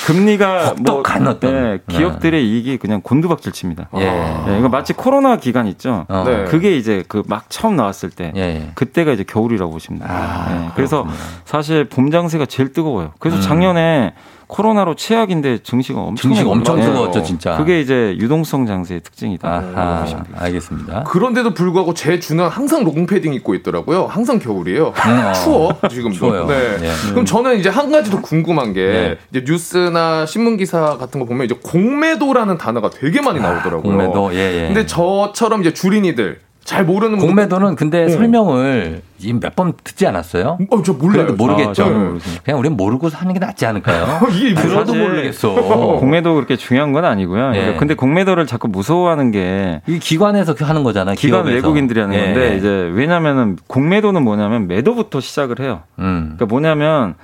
[0.06, 1.02] 금리가 뭐.
[1.40, 3.88] 네, 기업들의 이익이 그냥 곤두박질 칩니다.
[3.96, 4.10] 예.
[4.46, 6.06] 네, 이거 마치 코로나 기간 있죠.
[6.08, 6.24] 어.
[6.26, 6.44] 네.
[6.44, 8.70] 그게 이제 그 막 처음 나왔을 때 예, 예.
[8.74, 10.08] 그때가 이제 겨울이라고 보시면 돼요.
[10.10, 11.06] 아, 네, 그래서.
[11.44, 13.12] 사실 봄 장세가 제일 뜨거워요.
[13.18, 13.42] 그래서 음.
[13.42, 14.14] 작년에
[14.48, 16.90] 코로나로 최악인데 증시가 엄청 증시 엄청 맞아요.
[16.90, 17.56] 뜨거웠죠, 진짜.
[17.58, 19.46] 그게 이제 유동성 장세의 특징이다.
[19.46, 21.04] 아하, 알겠습니다.
[21.04, 24.06] 그런데도 불구하고 제 주는 항상 롱패딩 입고 있더라고요.
[24.06, 24.86] 항상 겨울이에요.
[24.86, 25.32] 어.
[25.44, 26.16] 추워 지금도.
[26.16, 26.46] 추워요.
[26.46, 26.78] 네.
[26.82, 27.10] 예.
[27.10, 29.18] 그럼 저는 이제 한 가지 더 궁금한 게 네.
[29.30, 33.82] 이제 뉴스나 신문 기사 같은 거 보면 이제 공매도라는 단어가 되게 많이 나오더라고요.
[33.82, 34.66] 공매도, 예, 예.
[34.68, 38.10] 근데 저처럼 이제 주린이들 잘 모르는 공매도는 근데 네.
[38.10, 39.00] 설명을
[39.40, 40.58] 몇번 듣지 않았어요?
[40.68, 41.24] 어, 저 몰라요.
[41.24, 41.82] 그래도 모르겠죠.
[41.82, 42.18] 아.
[42.44, 44.20] 그냥 우린 모르고 사는 게 낫지 않을까요?
[44.36, 45.54] 이게 들어도 사실 모르겠어.
[45.98, 47.52] 공매도 그렇게 중요한 건 아니고요.
[47.54, 47.76] 예.
[47.78, 51.14] 근데 공매도를 자꾸 무서워하는 게 이 기관에서 하는 거잖아요.
[51.16, 51.54] 기관 기업에서.
[51.54, 52.56] 외국인들이 하는 예, 건데 예.
[52.58, 55.80] 이제 왜냐면은 공매도는 뭐냐면 매도부터 시작을 해요.
[55.98, 56.34] 음.
[56.36, 57.14] 그러니까 뭐냐면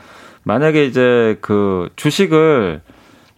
[0.44, 2.80] 만약에 이제 그 주식을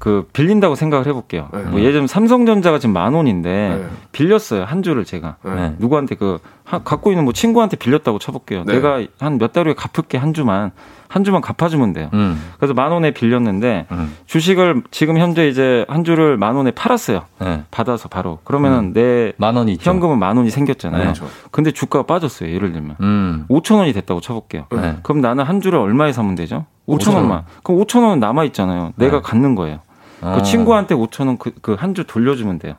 [0.07, 1.49] 그 빌린다고 생각을 해볼게요.
[1.53, 1.63] 네.
[1.63, 3.87] 뭐 들면 삼성전자가 지금 만 원인데 네.
[4.13, 5.75] 빌렸어요 한 주를 제가 네.
[5.81, 8.63] 누구한테 그 하- 갖고 있는 뭐 친구한테 빌렸다고 쳐볼게요.
[8.67, 8.75] 네.
[8.75, 10.71] 내가 한 몇 달 후에 갚을게 한 주만
[11.09, 12.09] 한 주만 갚아주면 돼요.
[12.15, 12.41] 음.
[12.57, 14.15] 그래서 만 원에 빌렸는데 음.
[14.27, 17.23] 주식을 지금 현재 이제 한 주를 만 원에 팔았어요.
[17.41, 17.65] 네.
[17.73, 19.91] 받아서 바로 그러면은 내만 원이 있죠.
[19.91, 20.99] 현금은 만 원이 생겼잖아요.
[21.01, 21.05] 네.
[21.07, 21.27] 그렇죠.
[21.51, 22.49] 근데 주가가 빠졌어요.
[22.53, 23.45] 예를 들면 음.
[23.51, 24.67] 5천 원이 됐다고 쳐볼게요.
[24.71, 24.99] 네.
[25.03, 26.65] 그럼 나는 한 주를 얼마에 사면 되죠?
[26.87, 27.17] 5천 5천 원.
[27.17, 27.43] 원만.
[27.65, 28.93] 그럼 5천 원은 남아 있잖아요.
[28.95, 29.23] 내가 네.
[29.25, 29.81] 갖는 거예요.
[30.27, 30.35] 어.
[30.37, 32.74] 그 친구한테 5천 원 그 한 주 돌려주면 돼요.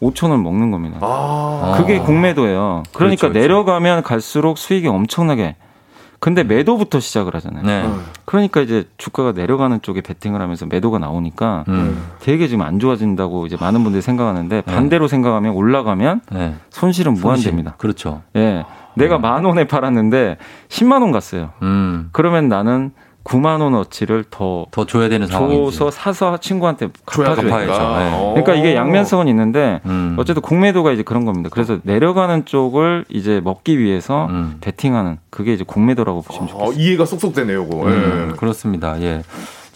[0.00, 0.98] 5천 원 먹는 겁니다.
[1.00, 1.74] 아.
[1.76, 2.82] 그게 공매도예요.
[2.92, 3.38] 그러니까 그렇죠, 그렇죠.
[3.38, 5.56] 내려가면 갈수록 수익이 엄청나게.
[6.20, 7.64] 근데 매도부터 시작을 하잖아요.
[7.64, 7.86] 네.
[8.24, 12.02] 그러니까 이제 주가가 내려가는 쪽에 베팅을 하면서 매도가 나오니까 음.
[12.20, 16.54] 되게 지금 안 좋아진다고 이제 많은 분들이 생각하는데 반대로 생각하면 올라가면 네.
[16.70, 17.26] 손실은 손실.
[17.26, 17.74] 무한대입니다.
[17.76, 18.22] 그렇죠.
[18.36, 18.64] 예.
[18.94, 21.50] 내가 만 원에 팔았는데 10만 원 갔어요.
[21.60, 22.08] 음.
[22.12, 22.92] 그러면 나는
[23.24, 25.78] 9만 원어치를 더 더 줘야 되는 상황이지.
[25.78, 27.72] 줘서 사서 친구한테 줘야 갚아줘야 갚아야죠.
[27.72, 27.98] 돼요.
[27.98, 28.10] 네.
[28.14, 28.30] 어.
[28.34, 30.16] 그러니까 이게 양면성은 있는데 음.
[30.18, 31.48] 어쨌든 공매도가 이제 그런 겁니다.
[31.52, 34.58] 그래서 내려가는 쪽을 이제 먹기 위해서 음.
[34.60, 36.68] 베팅하는 그게 이제 공매도라고 보시면 좋겠어요.
[36.70, 37.86] 어, 이해가 쏙쏙 되네요, 이거.
[37.86, 38.36] 음, 예.
[38.36, 39.00] 그렇습니다.
[39.00, 39.22] 예.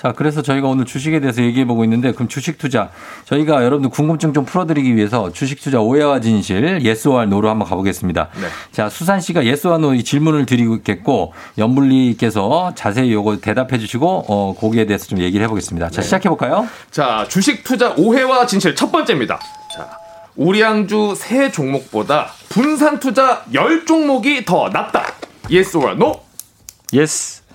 [0.01, 2.91] 자, 그래서 저희가 오늘 주식에 대해서 얘기해 보고 있는데, 그럼 주식 투자.
[3.25, 8.29] 저희가 여러분들 궁금증 좀 풀어드리기 위해서 주식 투자 오해와 진실, yes or no로 한번 가보겠습니다.
[8.41, 8.47] 네.
[8.71, 14.55] 자, 수산 씨가 yes or no 이 질문을 드리겠고, 염블리께서 자세히 요거 대답해 주시고, 어,
[14.57, 15.91] 거기에 대해서 좀 얘기를 해보겠습니다.
[15.91, 16.69] 자, 시작해 볼까요?
[16.93, 19.41] 자, 주식 투자 오해와 진실 첫 번째입니다.
[19.75, 19.99] 자,
[20.37, 25.07] 우량주 세 종목보다 분산 투자 열 종목이 더 낫다.
[25.51, 26.21] Yes or no?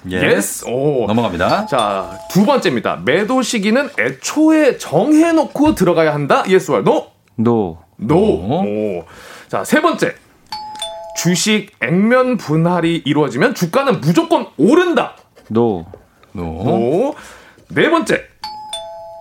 [0.10, 0.26] Yes.
[0.26, 0.66] Yes.
[0.68, 1.06] 오.
[1.08, 1.66] 넘어갑니다.
[1.68, 3.02] 자, 두 번째입니다.
[3.06, 6.44] 매도 시기는 애초에 정해놓고 들어가야 한다.
[6.48, 7.08] Yes or no?
[7.36, 7.78] No.
[8.02, 8.18] No.
[8.20, 9.06] 오.
[9.48, 10.16] 자, 세 번째.
[11.16, 15.16] 주식 액면 분할이 이루어지면 주가는 무조건 오른다.
[15.48, 15.86] No.
[16.32, 16.44] No.
[16.44, 17.16] 오.
[17.70, 18.24] 네 번째.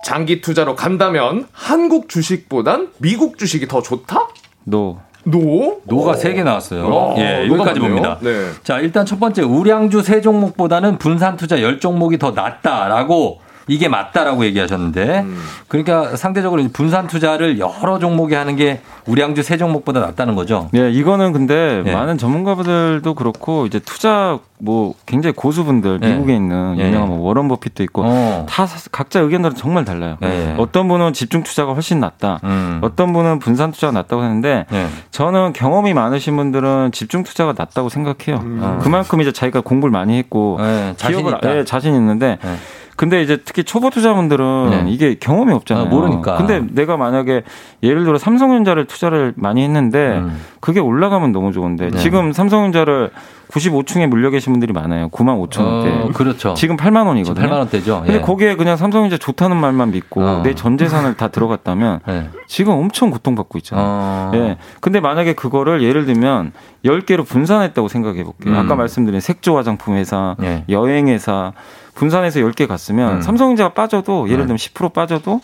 [0.03, 4.27] 장기 투자로 간다면 한국 주식보단 미국 주식이 더 좋다?
[4.65, 4.99] No.
[5.23, 5.79] No?
[5.85, 6.85] No가 세 개 나왔어요.
[6.85, 7.79] 어, 예, 여기까지.
[7.79, 8.17] 봅니다.
[8.21, 8.47] 네.
[8.63, 14.45] 자, 일단 첫 번째, 우량주 세 종목보다는 분산 투자 열 종목이 더 낫다라고 이게 맞다라고
[14.45, 15.37] 얘기하셨는데, 음.
[15.67, 20.69] 그러니까 상대적으로 분산 투자를 여러 종목에 하는 게 우량주 세 종목보다 낫다는 거죠.
[20.75, 21.93] 예, 이거는 근데 예.
[21.93, 26.09] 많은 전문가들도 그렇고 이제 투자 뭐 굉장히 고수분들 예.
[26.13, 26.87] 미국에 있는 예.
[26.87, 28.45] 유명한 뭐 워런 버핏도 있고 어.
[28.49, 30.17] 다 사- 각자 의견들은 정말 달라요.
[30.23, 30.55] 예.
[30.57, 32.39] 어떤 분은 집중 투자가 훨씬 낫다.
[32.45, 32.79] 음.
[32.81, 34.87] 어떤 분은 분산 투자가 낫다고 하는데 예.
[35.11, 38.41] 저는 경험이 많으신 분들은 집중 투자가 낫다고 생각해요.
[38.41, 38.79] 음.
[38.81, 41.57] 그만큼 이제 자기가 공부를 많이 했고 예, 자신 기업을 있다.
[41.57, 42.49] 예, 자신 있는데 예.
[42.95, 44.91] 근데 이제 특히 초보 투자분들은 네.
[44.91, 45.85] 이게 경험이 없잖아요.
[45.85, 46.37] 아, 모르니까.
[46.37, 47.43] 근데 내가 만약에
[47.81, 50.39] 예를 들어 삼성전자를 투자를 많이 했는데 음.
[50.59, 51.97] 그게 올라가면 너무 좋은데 네.
[51.97, 53.11] 지금 삼성전자를
[53.53, 55.09] 95층에 물려 계신 분들이 많아요.
[55.09, 55.89] 9만 5천 원대.
[55.91, 56.55] 어, 그렇죠.
[56.55, 57.47] 지금 8만 원이거든요.
[57.47, 58.01] 8만 원대죠.
[58.01, 58.21] 근데 예.
[58.21, 60.41] 거기에 그냥 삼성전자 좋다는 말만 믿고 어.
[60.43, 62.29] 내전 재산을 다 들어갔다면 예.
[62.47, 63.85] 지금 엄청 고통받고 있잖아요.
[63.87, 64.31] 어.
[64.33, 64.57] 예.
[64.79, 66.51] 근데 만약에 그거를 예를 들면
[66.85, 68.53] 10개로 분산했다고 생각해 볼게요.
[68.53, 68.57] 음.
[68.57, 70.63] 아까 말씀드린 색조 화장품 회사, 예.
[70.69, 71.53] 여행 회사
[71.95, 73.21] 분산해서 10개 갔으면 음.
[73.21, 74.47] 삼성전자가 빠져도 예를 네.
[74.47, 75.41] 들면 10% 빠져도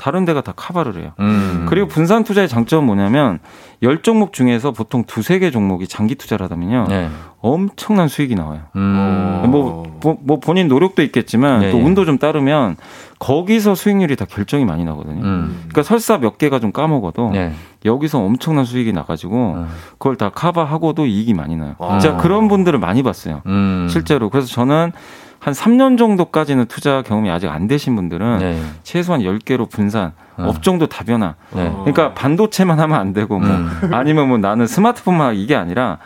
[0.00, 1.12] 다른 데가 다 커버를 해요.
[1.20, 1.66] 음.
[1.68, 3.38] 그리고 분산 투자의 장점은 뭐냐면
[3.82, 6.86] 열 종목 중에서 보통 두세 개 종목이 장기 투자를 하다면요.
[6.88, 7.10] 네.
[7.42, 8.62] 엄청난 수익이 나와요.
[8.76, 9.42] 음.
[9.50, 11.82] 뭐, 뭐, 뭐 본인 노력도 있겠지만 예, 또 예.
[11.82, 12.76] 운도 좀 따르면
[13.18, 15.22] 거기서 수익률이 다 결정이 많이 나거든요.
[15.22, 15.56] 음.
[15.68, 17.52] 그러니까 설사 몇 개가 좀 까먹어도 네.
[17.84, 19.66] 여기서 엄청난 수익이 나가지고
[19.98, 21.74] 그걸 다 커버하고도 이익이 많이 나요.
[21.78, 21.98] 아.
[21.98, 23.42] 진짜 그런 분들을 많이 봤어요.
[23.44, 23.86] 음.
[23.90, 24.30] 실제로.
[24.30, 24.92] 그래서 저는
[25.40, 28.62] 한 3년 정도까지는 투자 경험이 아직 안 되신 분들은 네.
[28.82, 31.34] 최소한 10개로 분산, 업종도 다변화.
[31.52, 31.70] 네.
[31.70, 33.68] 그러니까 반도체만 하면 안 되고 뭐 음.
[33.92, 35.98] 아니면 뭐 나는 스마트폰만 이게 아니라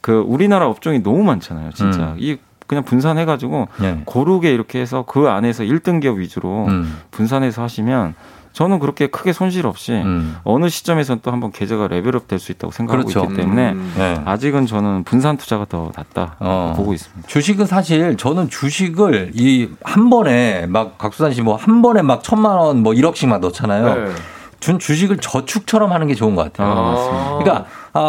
[0.00, 1.72] 그 우리나라 업종이 너무 많잖아요.
[1.72, 2.12] 진짜.
[2.12, 2.16] 음.
[2.18, 4.02] 이 그냥 분산해 가지고 네.
[4.04, 6.98] 고르게 이렇게 해서 그 안에서 1등 기업 위주로 음.
[7.10, 8.14] 분산해서 하시면
[8.58, 10.36] 저는 그렇게 크게 손실 없이 음.
[10.42, 13.24] 어느 시점에서는 또 한번 계좌가 레벨업 될 수 있다고 생각하고 그렇죠.
[13.30, 13.94] 있기 때문에 음.
[13.96, 14.20] 네.
[14.24, 16.74] 아직은 저는 분산 투자가 더 낫다 어.
[16.76, 17.28] 보고 있습니다.
[17.28, 22.56] 주식은 사실 저는 주식을 이 한 번에 막 각수단 씨 뭐 한 번에 막 천만
[22.56, 23.94] 원 뭐 1억씩만 넣잖아요.
[23.94, 24.12] 네.
[24.58, 26.66] 준 주식을 저축처럼 하는 게 좋은 것 같아요.
[26.72, 27.38] 아, 맞습니다.
[27.38, 27.66] 그러니까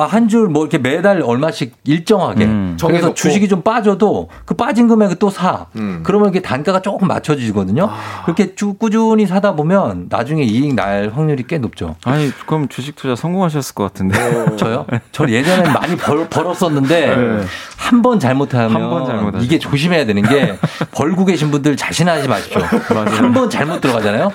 [0.10, 2.78] 한 줄 뭐 이렇게 매달 얼마씩 일정하게 음.
[2.80, 3.14] 그래서 정해놓고.
[3.16, 5.66] 주식이 좀 빠져도 그 빠진 금액을 또 사.
[5.76, 6.02] 음.
[6.04, 7.90] 그러면 이게 단가가 조금 맞춰지거든요.
[8.26, 11.96] 그렇게 쭉 꾸준히 사다 보면 나중에 이익 날 확률이 꽤 높죠.
[12.06, 14.56] 아니 그럼 주식 투자 성공하셨을 것 같은데.
[14.58, 14.86] 저요?
[15.12, 17.44] 저 예전에 많이 벌, 벌었었는데 네.
[17.78, 19.42] 한번 잘못하면 한번.
[19.42, 20.58] 이게 조심해야 되는 게
[20.92, 22.62] 벌고 계신 분들 자신하지 마십시오.
[23.20, 24.32] 한 번 잘못 들어가잖아요.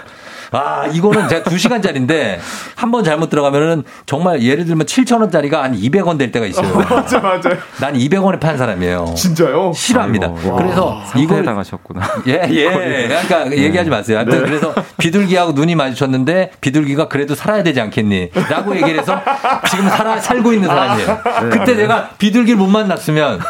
[0.55, 2.39] 아, 이거는 제가 2시간짜리인데
[2.77, 6.73] 한 번 잘못 들어가면은 정말 예를 들면 7,000원짜리가 한 200원 될 때가 있어요.
[6.89, 7.51] 맞아, 맞아.
[7.81, 9.15] 난 200원에 판 사람이에요.
[9.17, 9.73] 진짜요?
[9.75, 10.29] 싫어합니다.
[10.29, 10.57] 아이고, 와.
[10.57, 12.01] 그래서 이걸 당하셨구나.
[12.29, 13.09] 예, 예.
[13.09, 14.19] 그러니까 얘기하지 마세요.
[14.19, 18.31] 하여튼 그래서 비둘기하고 눈이 마주쳤는데 비둘기가 그래도 살아야 되지 않겠니?
[18.49, 19.21] 라고 얘기를 해서
[19.69, 21.19] 지금 살아, 살고 있는 사람이에요.
[21.51, 23.41] 그때 내가 비둘기를 못 만났으면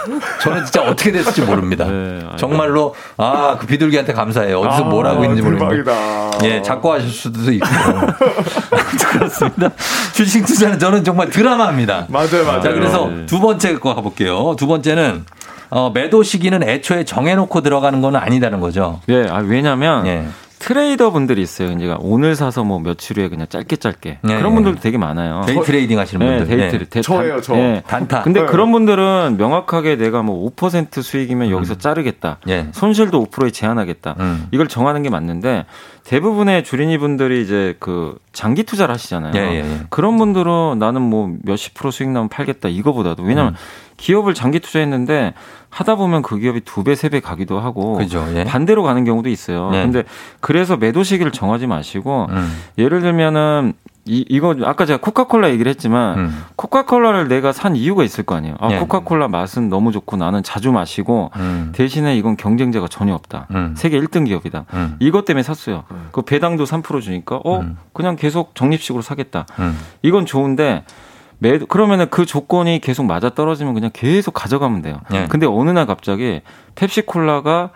[0.40, 1.84] 저는 진짜 어떻게 됐을지 모릅니다.
[1.84, 2.20] 네.
[2.36, 4.58] 정말로, 아, 그 비둘기한테 감사해요.
[4.60, 5.84] 어디서 아, 뭘 하고 있는지 모르겠는데.
[6.38, 7.66] 대박이 작고하실 수도 있고.
[9.12, 9.70] 그렇습니다.
[10.12, 12.06] 주식 투자는 저는 정말 드라마입니다.
[12.08, 12.62] 맞아요, 맞아요.
[12.62, 13.26] 자, 그래서 네.
[13.26, 14.54] 두 번째 거 가볼게요.
[14.58, 15.24] 두 번째는
[15.70, 19.00] 어, 매도 시기는 애초에 정해놓고 들어가는 건 아니다는 거죠.
[19.08, 20.26] 예, 아, 왜냐면 예.
[20.68, 21.72] 트레이더 분들이 있어요.
[21.72, 24.54] 이제 오늘 사서 뭐 며칠 후에 그냥 짧게 짧게 네, 그런 네.
[24.54, 25.42] 분들도 되게 많아요.
[25.46, 26.56] day trading 하시는 네, 분들.
[26.56, 26.86] 데이트를.
[26.86, 27.54] 대- 저예요, 단- 저.
[27.56, 27.82] 예.
[27.86, 28.22] 단타.
[28.22, 28.46] 근데 네.
[28.46, 32.38] 그런 분들은 명확하게 내가 뭐 5% 수익이면 여기서 자르겠다.
[32.48, 32.68] 예.
[32.72, 34.14] 손실도 5%에 제한하겠다.
[34.20, 34.46] 음.
[34.52, 35.66] 이걸 정하는 게 맞는데
[36.04, 39.32] 대부분의 주린이 분들이 이제 그 장기 투자를 하시잖아요.
[39.36, 39.80] 예, 예, 예.
[39.90, 43.56] 그런 분들은 나는 뭐 몇십 프로 수익 나면 팔겠다 이거보다도 왜냐면 음.
[44.04, 45.32] 기업을 장기 투자했는데
[45.70, 48.44] 하다 보면 그 기업이 두 배, 세 배 가기도 하고 그죠, 예.
[48.44, 49.70] 반대로 가는 경우도 있어요.
[49.70, 49.82] 네.
[49.82, 50.04] 근데
[50.40, 52.52] 그래서 매도 시기를 정하지 마시고 음.
[52.76, 53.72] 예를 들면은
[54.04, 56.44] 이, 이거 아까 제가 코카콜라 얘기를 했지만 음.
[56.56, 58.56] 코카콜라를 내가 산 이유가 있을 거 아니에요.
[58.60, 58.78] 아, 예.
[58.78, 61.72] 코카콜라 맛은 너무 좋고 나는 자주 마시고 음.
[61.74, 63.46] 대신에 이건 경쟁자가 전혀 없다.
[63.52, 63.74] 음.
[63.78, 64.66] 세계 1등 기업이다.
[64.74, 64.96] 음.
[65.00, 65.84] 이것 때문에 샀어요.
[66.12, 67.78] 그 배당도 3% 주니까 어 음.
[67.94, 69.46] 그냥 계속 적립식으로 사겠다.
[69.60, 69.78] 음.
[70.02, 70.84] 이건 좋은데
[71.44, 75.00] 매도 그러면은 그 조건이 계속 맞아 떨어지면 그냥 계속 가져가면 돼요.
[75.12, 75.26] 예.
[75.28, 76.40] 근데 어느 날 갑자기
[76.74, 77.68] 펩시콜라가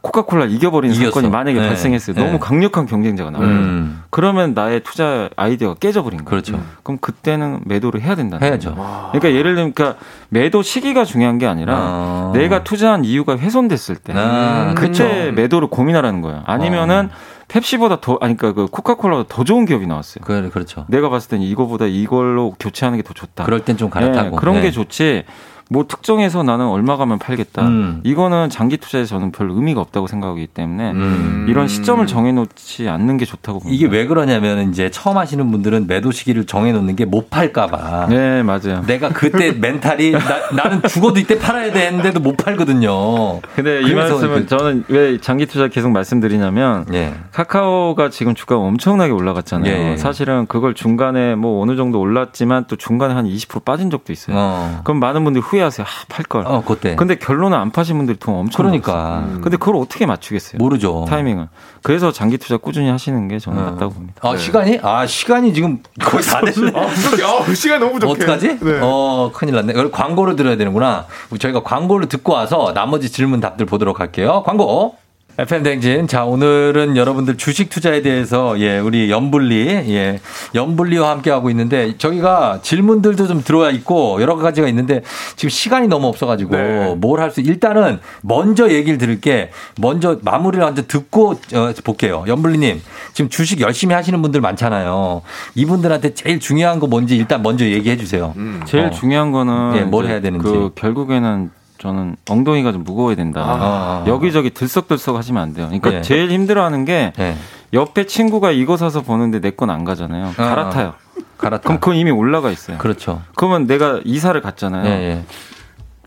[0.00, 1.10] 코카콜라 이겨버리는 이겼어.
[1.10, 1.68] 사건이 만약에 네.
[1.68, 2.16] 발생했어요.
[2.16, 2.24] 네.
[2.24, 3.48] 너무 강력한 경쟁자가 나와요.
[3.48, 4.02] 음.
[4.10, 6.28] 그러면 나의 투자 아이디어가 깨져버린 거예요.
[6.28, 6.60] 그렇죠.
[6.82, 8.74] 그럼 그때는 매도를 해야 된다는 해야죠.
[8.74, 9.10] 거예요.
[9.12, 12.32] 그러니까 예를 들면 그러니까 매도 시기가 중요한 게 아니라 어.
[12.34, 15.32] 내가 투자한 이유가 훼손됐을 때 아, 그때 그쵸.
[15.36, 16.42] 매도를 고민하라는 거예요.
[16.46, 17.10] 아니면은
[17.48, 20.22] 펩시보다 더 아니 그러니까 그 코카콜라보다 더 좋은 기업이 나왔어요.
[20.24, 20.84] 그, 그렇죠.
[20.88, 23.44] 내가 봤을 때는 이거보다 이걸로 교체하는 게 더 좋다.
[23.44, 24.30] 그럴 땐 좀 갈아타고.
[24.30, 24.62] 네, 그런 네.
[24.62, 25.24] 게 좋지.
[25.70, 27.62] 뭐 특정해서 나는 얼마 가면 팔겠다.
[27.66, 28.00] 음.
[28.02, 31.46] 이거는 장기 투자에서 저는 별 의미가 없다고 생각하기 때문에 음.
[31.48, 33.74] 이런 시점을 정해놓지 않는 게 좋다고 봅니다.
[33.76, 38.06] 이게 왜 그러냐면 이제 처음 하시는 분들은 매도 시기를 정해놓는 게 못 팔까봐.
[38.10, 38.82] 네 맞아요.
[38.86, 43.40] 내가 그때 멘탈이 나, 는 죽어도 이때 팔아야 되는데도 못 팔거든요.
[43.54, 47.14] 근데 이 말씀은 그- 저는 왜 장기 투자 계속 말씀드리냐면 예.
[47.32, 49.72] 카카오가 지금 주가가 엄청나게 올라갔잖아요.
[49.72, 49.96] 예, 예.
[49.96, 54.36] 사실은 그걸 중간에 뭐 어느 정도 올랐지만 또 중간에 한 20% 빠진 적도 있어요.
[54.38, 54.80] 어.
[54.84, 55.86] 그럼 많은 분들이 후회 하세요.
[55.86, 56.44] 아, 팔 걸.
[56.46, 56.94] 어, 그때.
[56.96, 58.92] 근데 결론은 안 파신 분들이 돈 엄청 그러니까.
[58.92, 59.40] 벌었어요.
[59.40, 60.58] 근데 그걸 어떻게 맞추겠어요?
[60.58, 61.04] 모르죠.
[61.08, 61.48] 타이밍을.
[61.82, 63.70] 그래서 장기 투자 꾸준히 하시는 게 저는 어.
[63.70, 64.14] 맞다고 봅니다.
[64.22, 64.80] 아, 시간이?
[64.82, 66.72] 아, 시간이 지금 거의 다 됐네.
[66.74, 68.12] 아, 시간 너무 부족해.
[68.24, 68.58] 어떡하지?
[68.60, 68.80] 네.
[68.82, 69.72] 어, 큰일 났네.
[69.72, 71.06] 그럼 광고를 들어야 되는구나.
[71.38, 74.42] 저희가 광고를 듣고 와서 나머지 질문 답들 보도록 할게요.
[74.44, 74.96] 광고.
[75.38, 76.08] FM 댕진.
[76.08, 80.18] 자, 오늘은 여러분들 주식 투자에 대해서, 예, 우리 연불리, 예,
[80.56, 85.02] 연불리와 함께 하고 있는데, 저희가 질문들도 좀 들어와 있고, 여러 가지가 있는데,
[85.36, 86.96] 지금 시간이 너무 없어 가지고, 네.
[86.96, 92.24] 뭘할 수, 일단은 먼저 얘기를 들을게, 먼저 마무리를 먼저 듣고, 어, 볼게요.
[92.26, 92.82] 연불리 님,
[93.12, 95.22] 지금 주식 열심히 하시는 분들 많잖아요.
[95.54, 98.34] 이분들한테 제일 중요한 거 뭔지 일단 먼저 얘기해 주세요.
[98.66, 98.90] 제일 어.
[98.90, 100.42] 중요한 거는 예, 뭘 해야 되는지.
[100.44, 103.42] 그 결국에는 저는 엉덩이가 좀 무거워야 된다.
[103.44, 104.04] 아.
[104.06, 105.66] 여기저기 들썩들썩 하시면 안 돼요.
[105.66, 106.02] 그러니까 예.
[106.02, 107.36] 제일 힘들어하는 게 예.
[107.72, 110.26] 옆에 친구가 이거 사서 보는데 내 건 안 가잖아요.
[110.28, 110.94] 아, 갈아타요.
[111.36, 111.62] 갈아타.
[111.64, 112.78] 그럼 그건 이미 올라가 있어요.
[112.78, 113.22] 그렇죠.
[113.36, 114.86] 그러면 내가 이사를 갔잖아요.
[114.86, 115.24] 예, 예.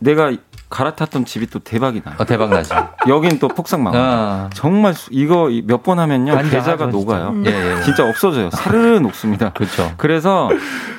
[0.00, 0.32] 내가
[0.76, 2.14] 갈아탔던 집이 또 대박이 나요.
[2.18, 2.74] 어, 대박 나죠.
[3.06, 3.94] 여긴 또 폭삭 망.
[3.94, 4.48] 아.
[4.54, 6.86] 정말 수- 이거 몇 번 하면요 계좌가.
[6.86, 7.34] 녹아요.
[7.44, 7.82] 예, 예.
[7.82, 8.48] 진짜 없어져요.
[8.50, 9.50] 사르르 녹습니다.
[9.54, 9.92] 그렇죠.
[9.98, 10.48] 그래서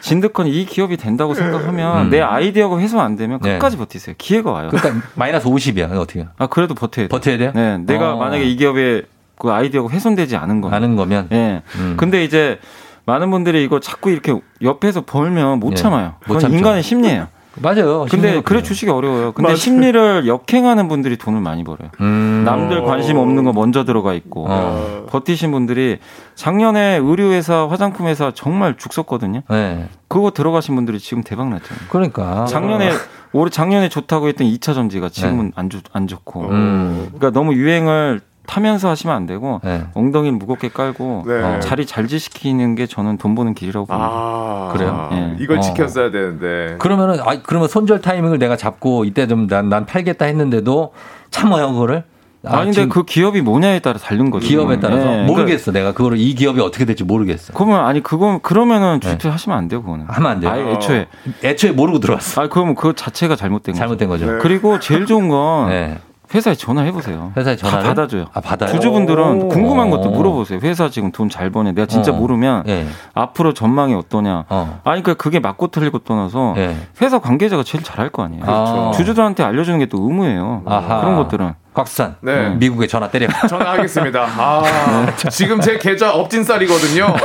[0.02, 2.10] 진드컨 이 기업이 된다고 생각하면 음.
[2.12, 3.54] 내 아이디어가 훼손 안 되면 네.
[3.54, 4.16] 끝까지 버티세요.
[4.18, 4.70] 기회가 와요.
[4.72, 5.92] 그러니까 마이너스 50이야.
[5.98, 6.28] 어떻게?
[6.38, 7.18] 아 그래도 버텨야 돼요.
[7.20, 7.52] 버텨야 돼요?
[7.56, 8.18] 네, 내가 어.
[8.18, 9.02] 만약에 이 기업에
[9.40, 10.76] 그 아이디어가 훼손되지 않은 거면.
[10.78, 11.30] 아는 거면.
[11.32, 11.64] 예.
[11.78, 11.96] 음.
[11.98, 12.60] 근데 이제
[13.06, 15.76] 많은 분들이 이거 자꾸 이렇게 옆에서 벌면 못 예.
[15.76, 16.14] 참아요.
[16.28, 16.58] 못 그건 참죠.
[16.58, 17.28] 인간의 심리예요.
[17.62, 18.06] 맞아요.
[18.10, 18.64] 근데 그래.
[18.64, 19.32] 주식이 어려워요.
[19.32, 19.56] 근데 맞아요.
[19.56, 21.90] 심리를 역행하는 분들이 돈을 많이 벌어요.
[22.02, 22.44] 음.
[22.46, 25.06] 남들 관심 없는 거 먼저 들어가 있고 어.
[25.10, 26.00] 버티신 분들이
[26.36, 29.42] 작년에 의류회사, 화장품 회사 정말 죽 썼거든요.
[29.50, 29.88] 네.
[30.08, 31.86] 그거 들어가신 분들이 지금 대박 났잖아요.
[31.90, 32.46] 그러니까.
[32.46, 32.92] 작년에
[33.34, 36.42] 올해 작년에 좋다고 했던 2차 전지가 지금은 안, 좋, 안 좋고.
[36.44, 36.50] 네.
[36.50, 37.06] 음.
[37.16, 39.84] 그러니까 너무 유행을 타면서 하시면 안 되고 네.
[39.94, 41.42] 엉덩이를 무겁게 깔고 네.
[41.42, 44.08] 어, 자리 잘 지시키는 게 저는 돈 버는 길이라고 봅니다.
[44.12, 45.10] 아, 그래요?
[45.14, 45.36] 예.
[45.40, 45.62] 이걸 어.
[45.62, 46.76] 지켰어야 되는데.
[46.80, 50.94] 그러면은 아 그러면 손절 타이밍을 내가 잡고 이때 좀 난 난 팔겠다 했는데도
[51.32, 52.04] 참아요 그거를.
[52.46, 54.46] 아, 근데 지금 그 기업이 뭐냐에 따라 다른 거죠.
[54.46, 55.72] 기업에 따라서 예, 그러니까 모르겠어.
[55.72, 57.54] 내가 그거를 이 기업이 어떻게 될지 모르겠어.
[57.54, 59.12] 그러면 아니 그거 그러면은 네.
[59.12, 60.06] 주택 하시면 안 돼요 그거는.
[60.10, 60.52] 하면 안 돼요.
[60.52, 61.08] 아예 애초에.
[61.42, 62.42] 애초에 모르고 들어왔어.
[62.42, 63.80] 아 그러면 그 자체가 잘못된 거죠.
[63.80, 64.26] 잘못된 거죠.
[64.34, 64.40] 네.
[64.42, 66.00] 그리고 제일 좋은 건 네.
[66.34, 67.32] 회사에 전화해 보세요.
[67.38, 67.84] 회사에 전화를?
[67.84, 68.26] 다 받아줘요.
[68.34, 68.72] 아, 받아요?
[68.72, 69.48] 주주분들은 오.
[69.50, 70.60] 궁금한 것도 물어보세요.
[70.64, 71.72] 회사 지금 돈 잘 버냐.
[71.72, 72.16] 내가 진짜 어.
[72.16, 72.86] 모르면 예.
[73.14, 74.46] 앞으로 전망이 어떠냐.
[74.50, 74.80] 어.
[74.84, 76.76] 아니 그러니까 그게 맞고 틀리고 떠나서 예.
[77.02, 78.44] 회사 관계자가 제일 잘할 거 아니에요.
[78.44, 78.92] 그렇죠.
[78.96, 80.64] 주주들한테 알려주는 게 또 의무예요.
[80.66, 81.02] 아하.
[81.02, 81.54] 그런 것들은.
[81.74, 82.16] 곽수산.
[82.22, 82.50] 네.
[82.56, 83.28] 미국에 전화 때려.
[83.50, 84.22] 전화하겠습니다.
[84.38, 87.16] 아, 지금 제 계좌 업진 쌀이거든요.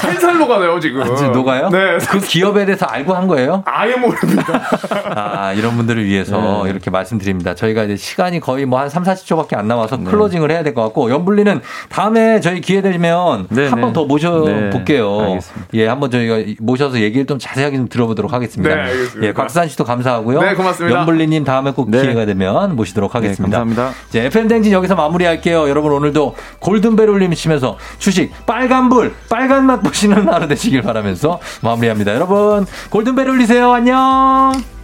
[0.00, 1.02] 살살 녹아요, 지금.
[1.02, 1.68] 아, 지금 녹아요?
[1.70, 1.98] 네.
[2.08, 3.62] 그 기업에 대해서 알고 한 거예요?
[3.66, 4.60] 아예 모릅니다.
[5.14, 6.70] 아, 이런 분들을 위해서 네.
[6.70, 7.54] 이렇게 말씀드립니다.
[7.54, 10.04] 저희가 이제 시간이 거의 뭐 한 3, 40초밖에 안 남아서 네.
[10.10, 11.60] 클로징을 해야 될 것 같고, 연불리는
[11.90, 13.92] 다음에 저희 기회 되면 네, 한번 네.
[13.92, 14.40] 더 모셔
[14.72, 15.18] 볼게요.
[15.20, 15.38] 네.
[15.74, 18.74] 예, 한번 저희가 모셔서 얘기를 좀 자세하게 좀 들어보도록 하겠습니다.
[18.74, 19.26] 네, 알겠습니다.
[19.26, 20.40] 예, 곽수산 씨도 감사하고요.
[20.40, 20.98] 네, 고맙습니다.
[20.98, 22.00] 연불리님 다음에 꼭 네.
[22.02, 23.58] 기회가 되면 모시도록 네, 하겠습니다.
[23.58, 23.81] 감사합니다.
[24.08, 25.68] 이제 FM 댕진 여기서 마무리할게요.
[25.68, 32.14] 여러분 오늘도 골든벨 울리시면서 주식 빨간불 빨간 맛 보시는 하루 되시길 바라면서 마무리합니다.
[32.14, 33.72] 여러분 골든벨 울리세요.
[33.72, 34.81] 안녕.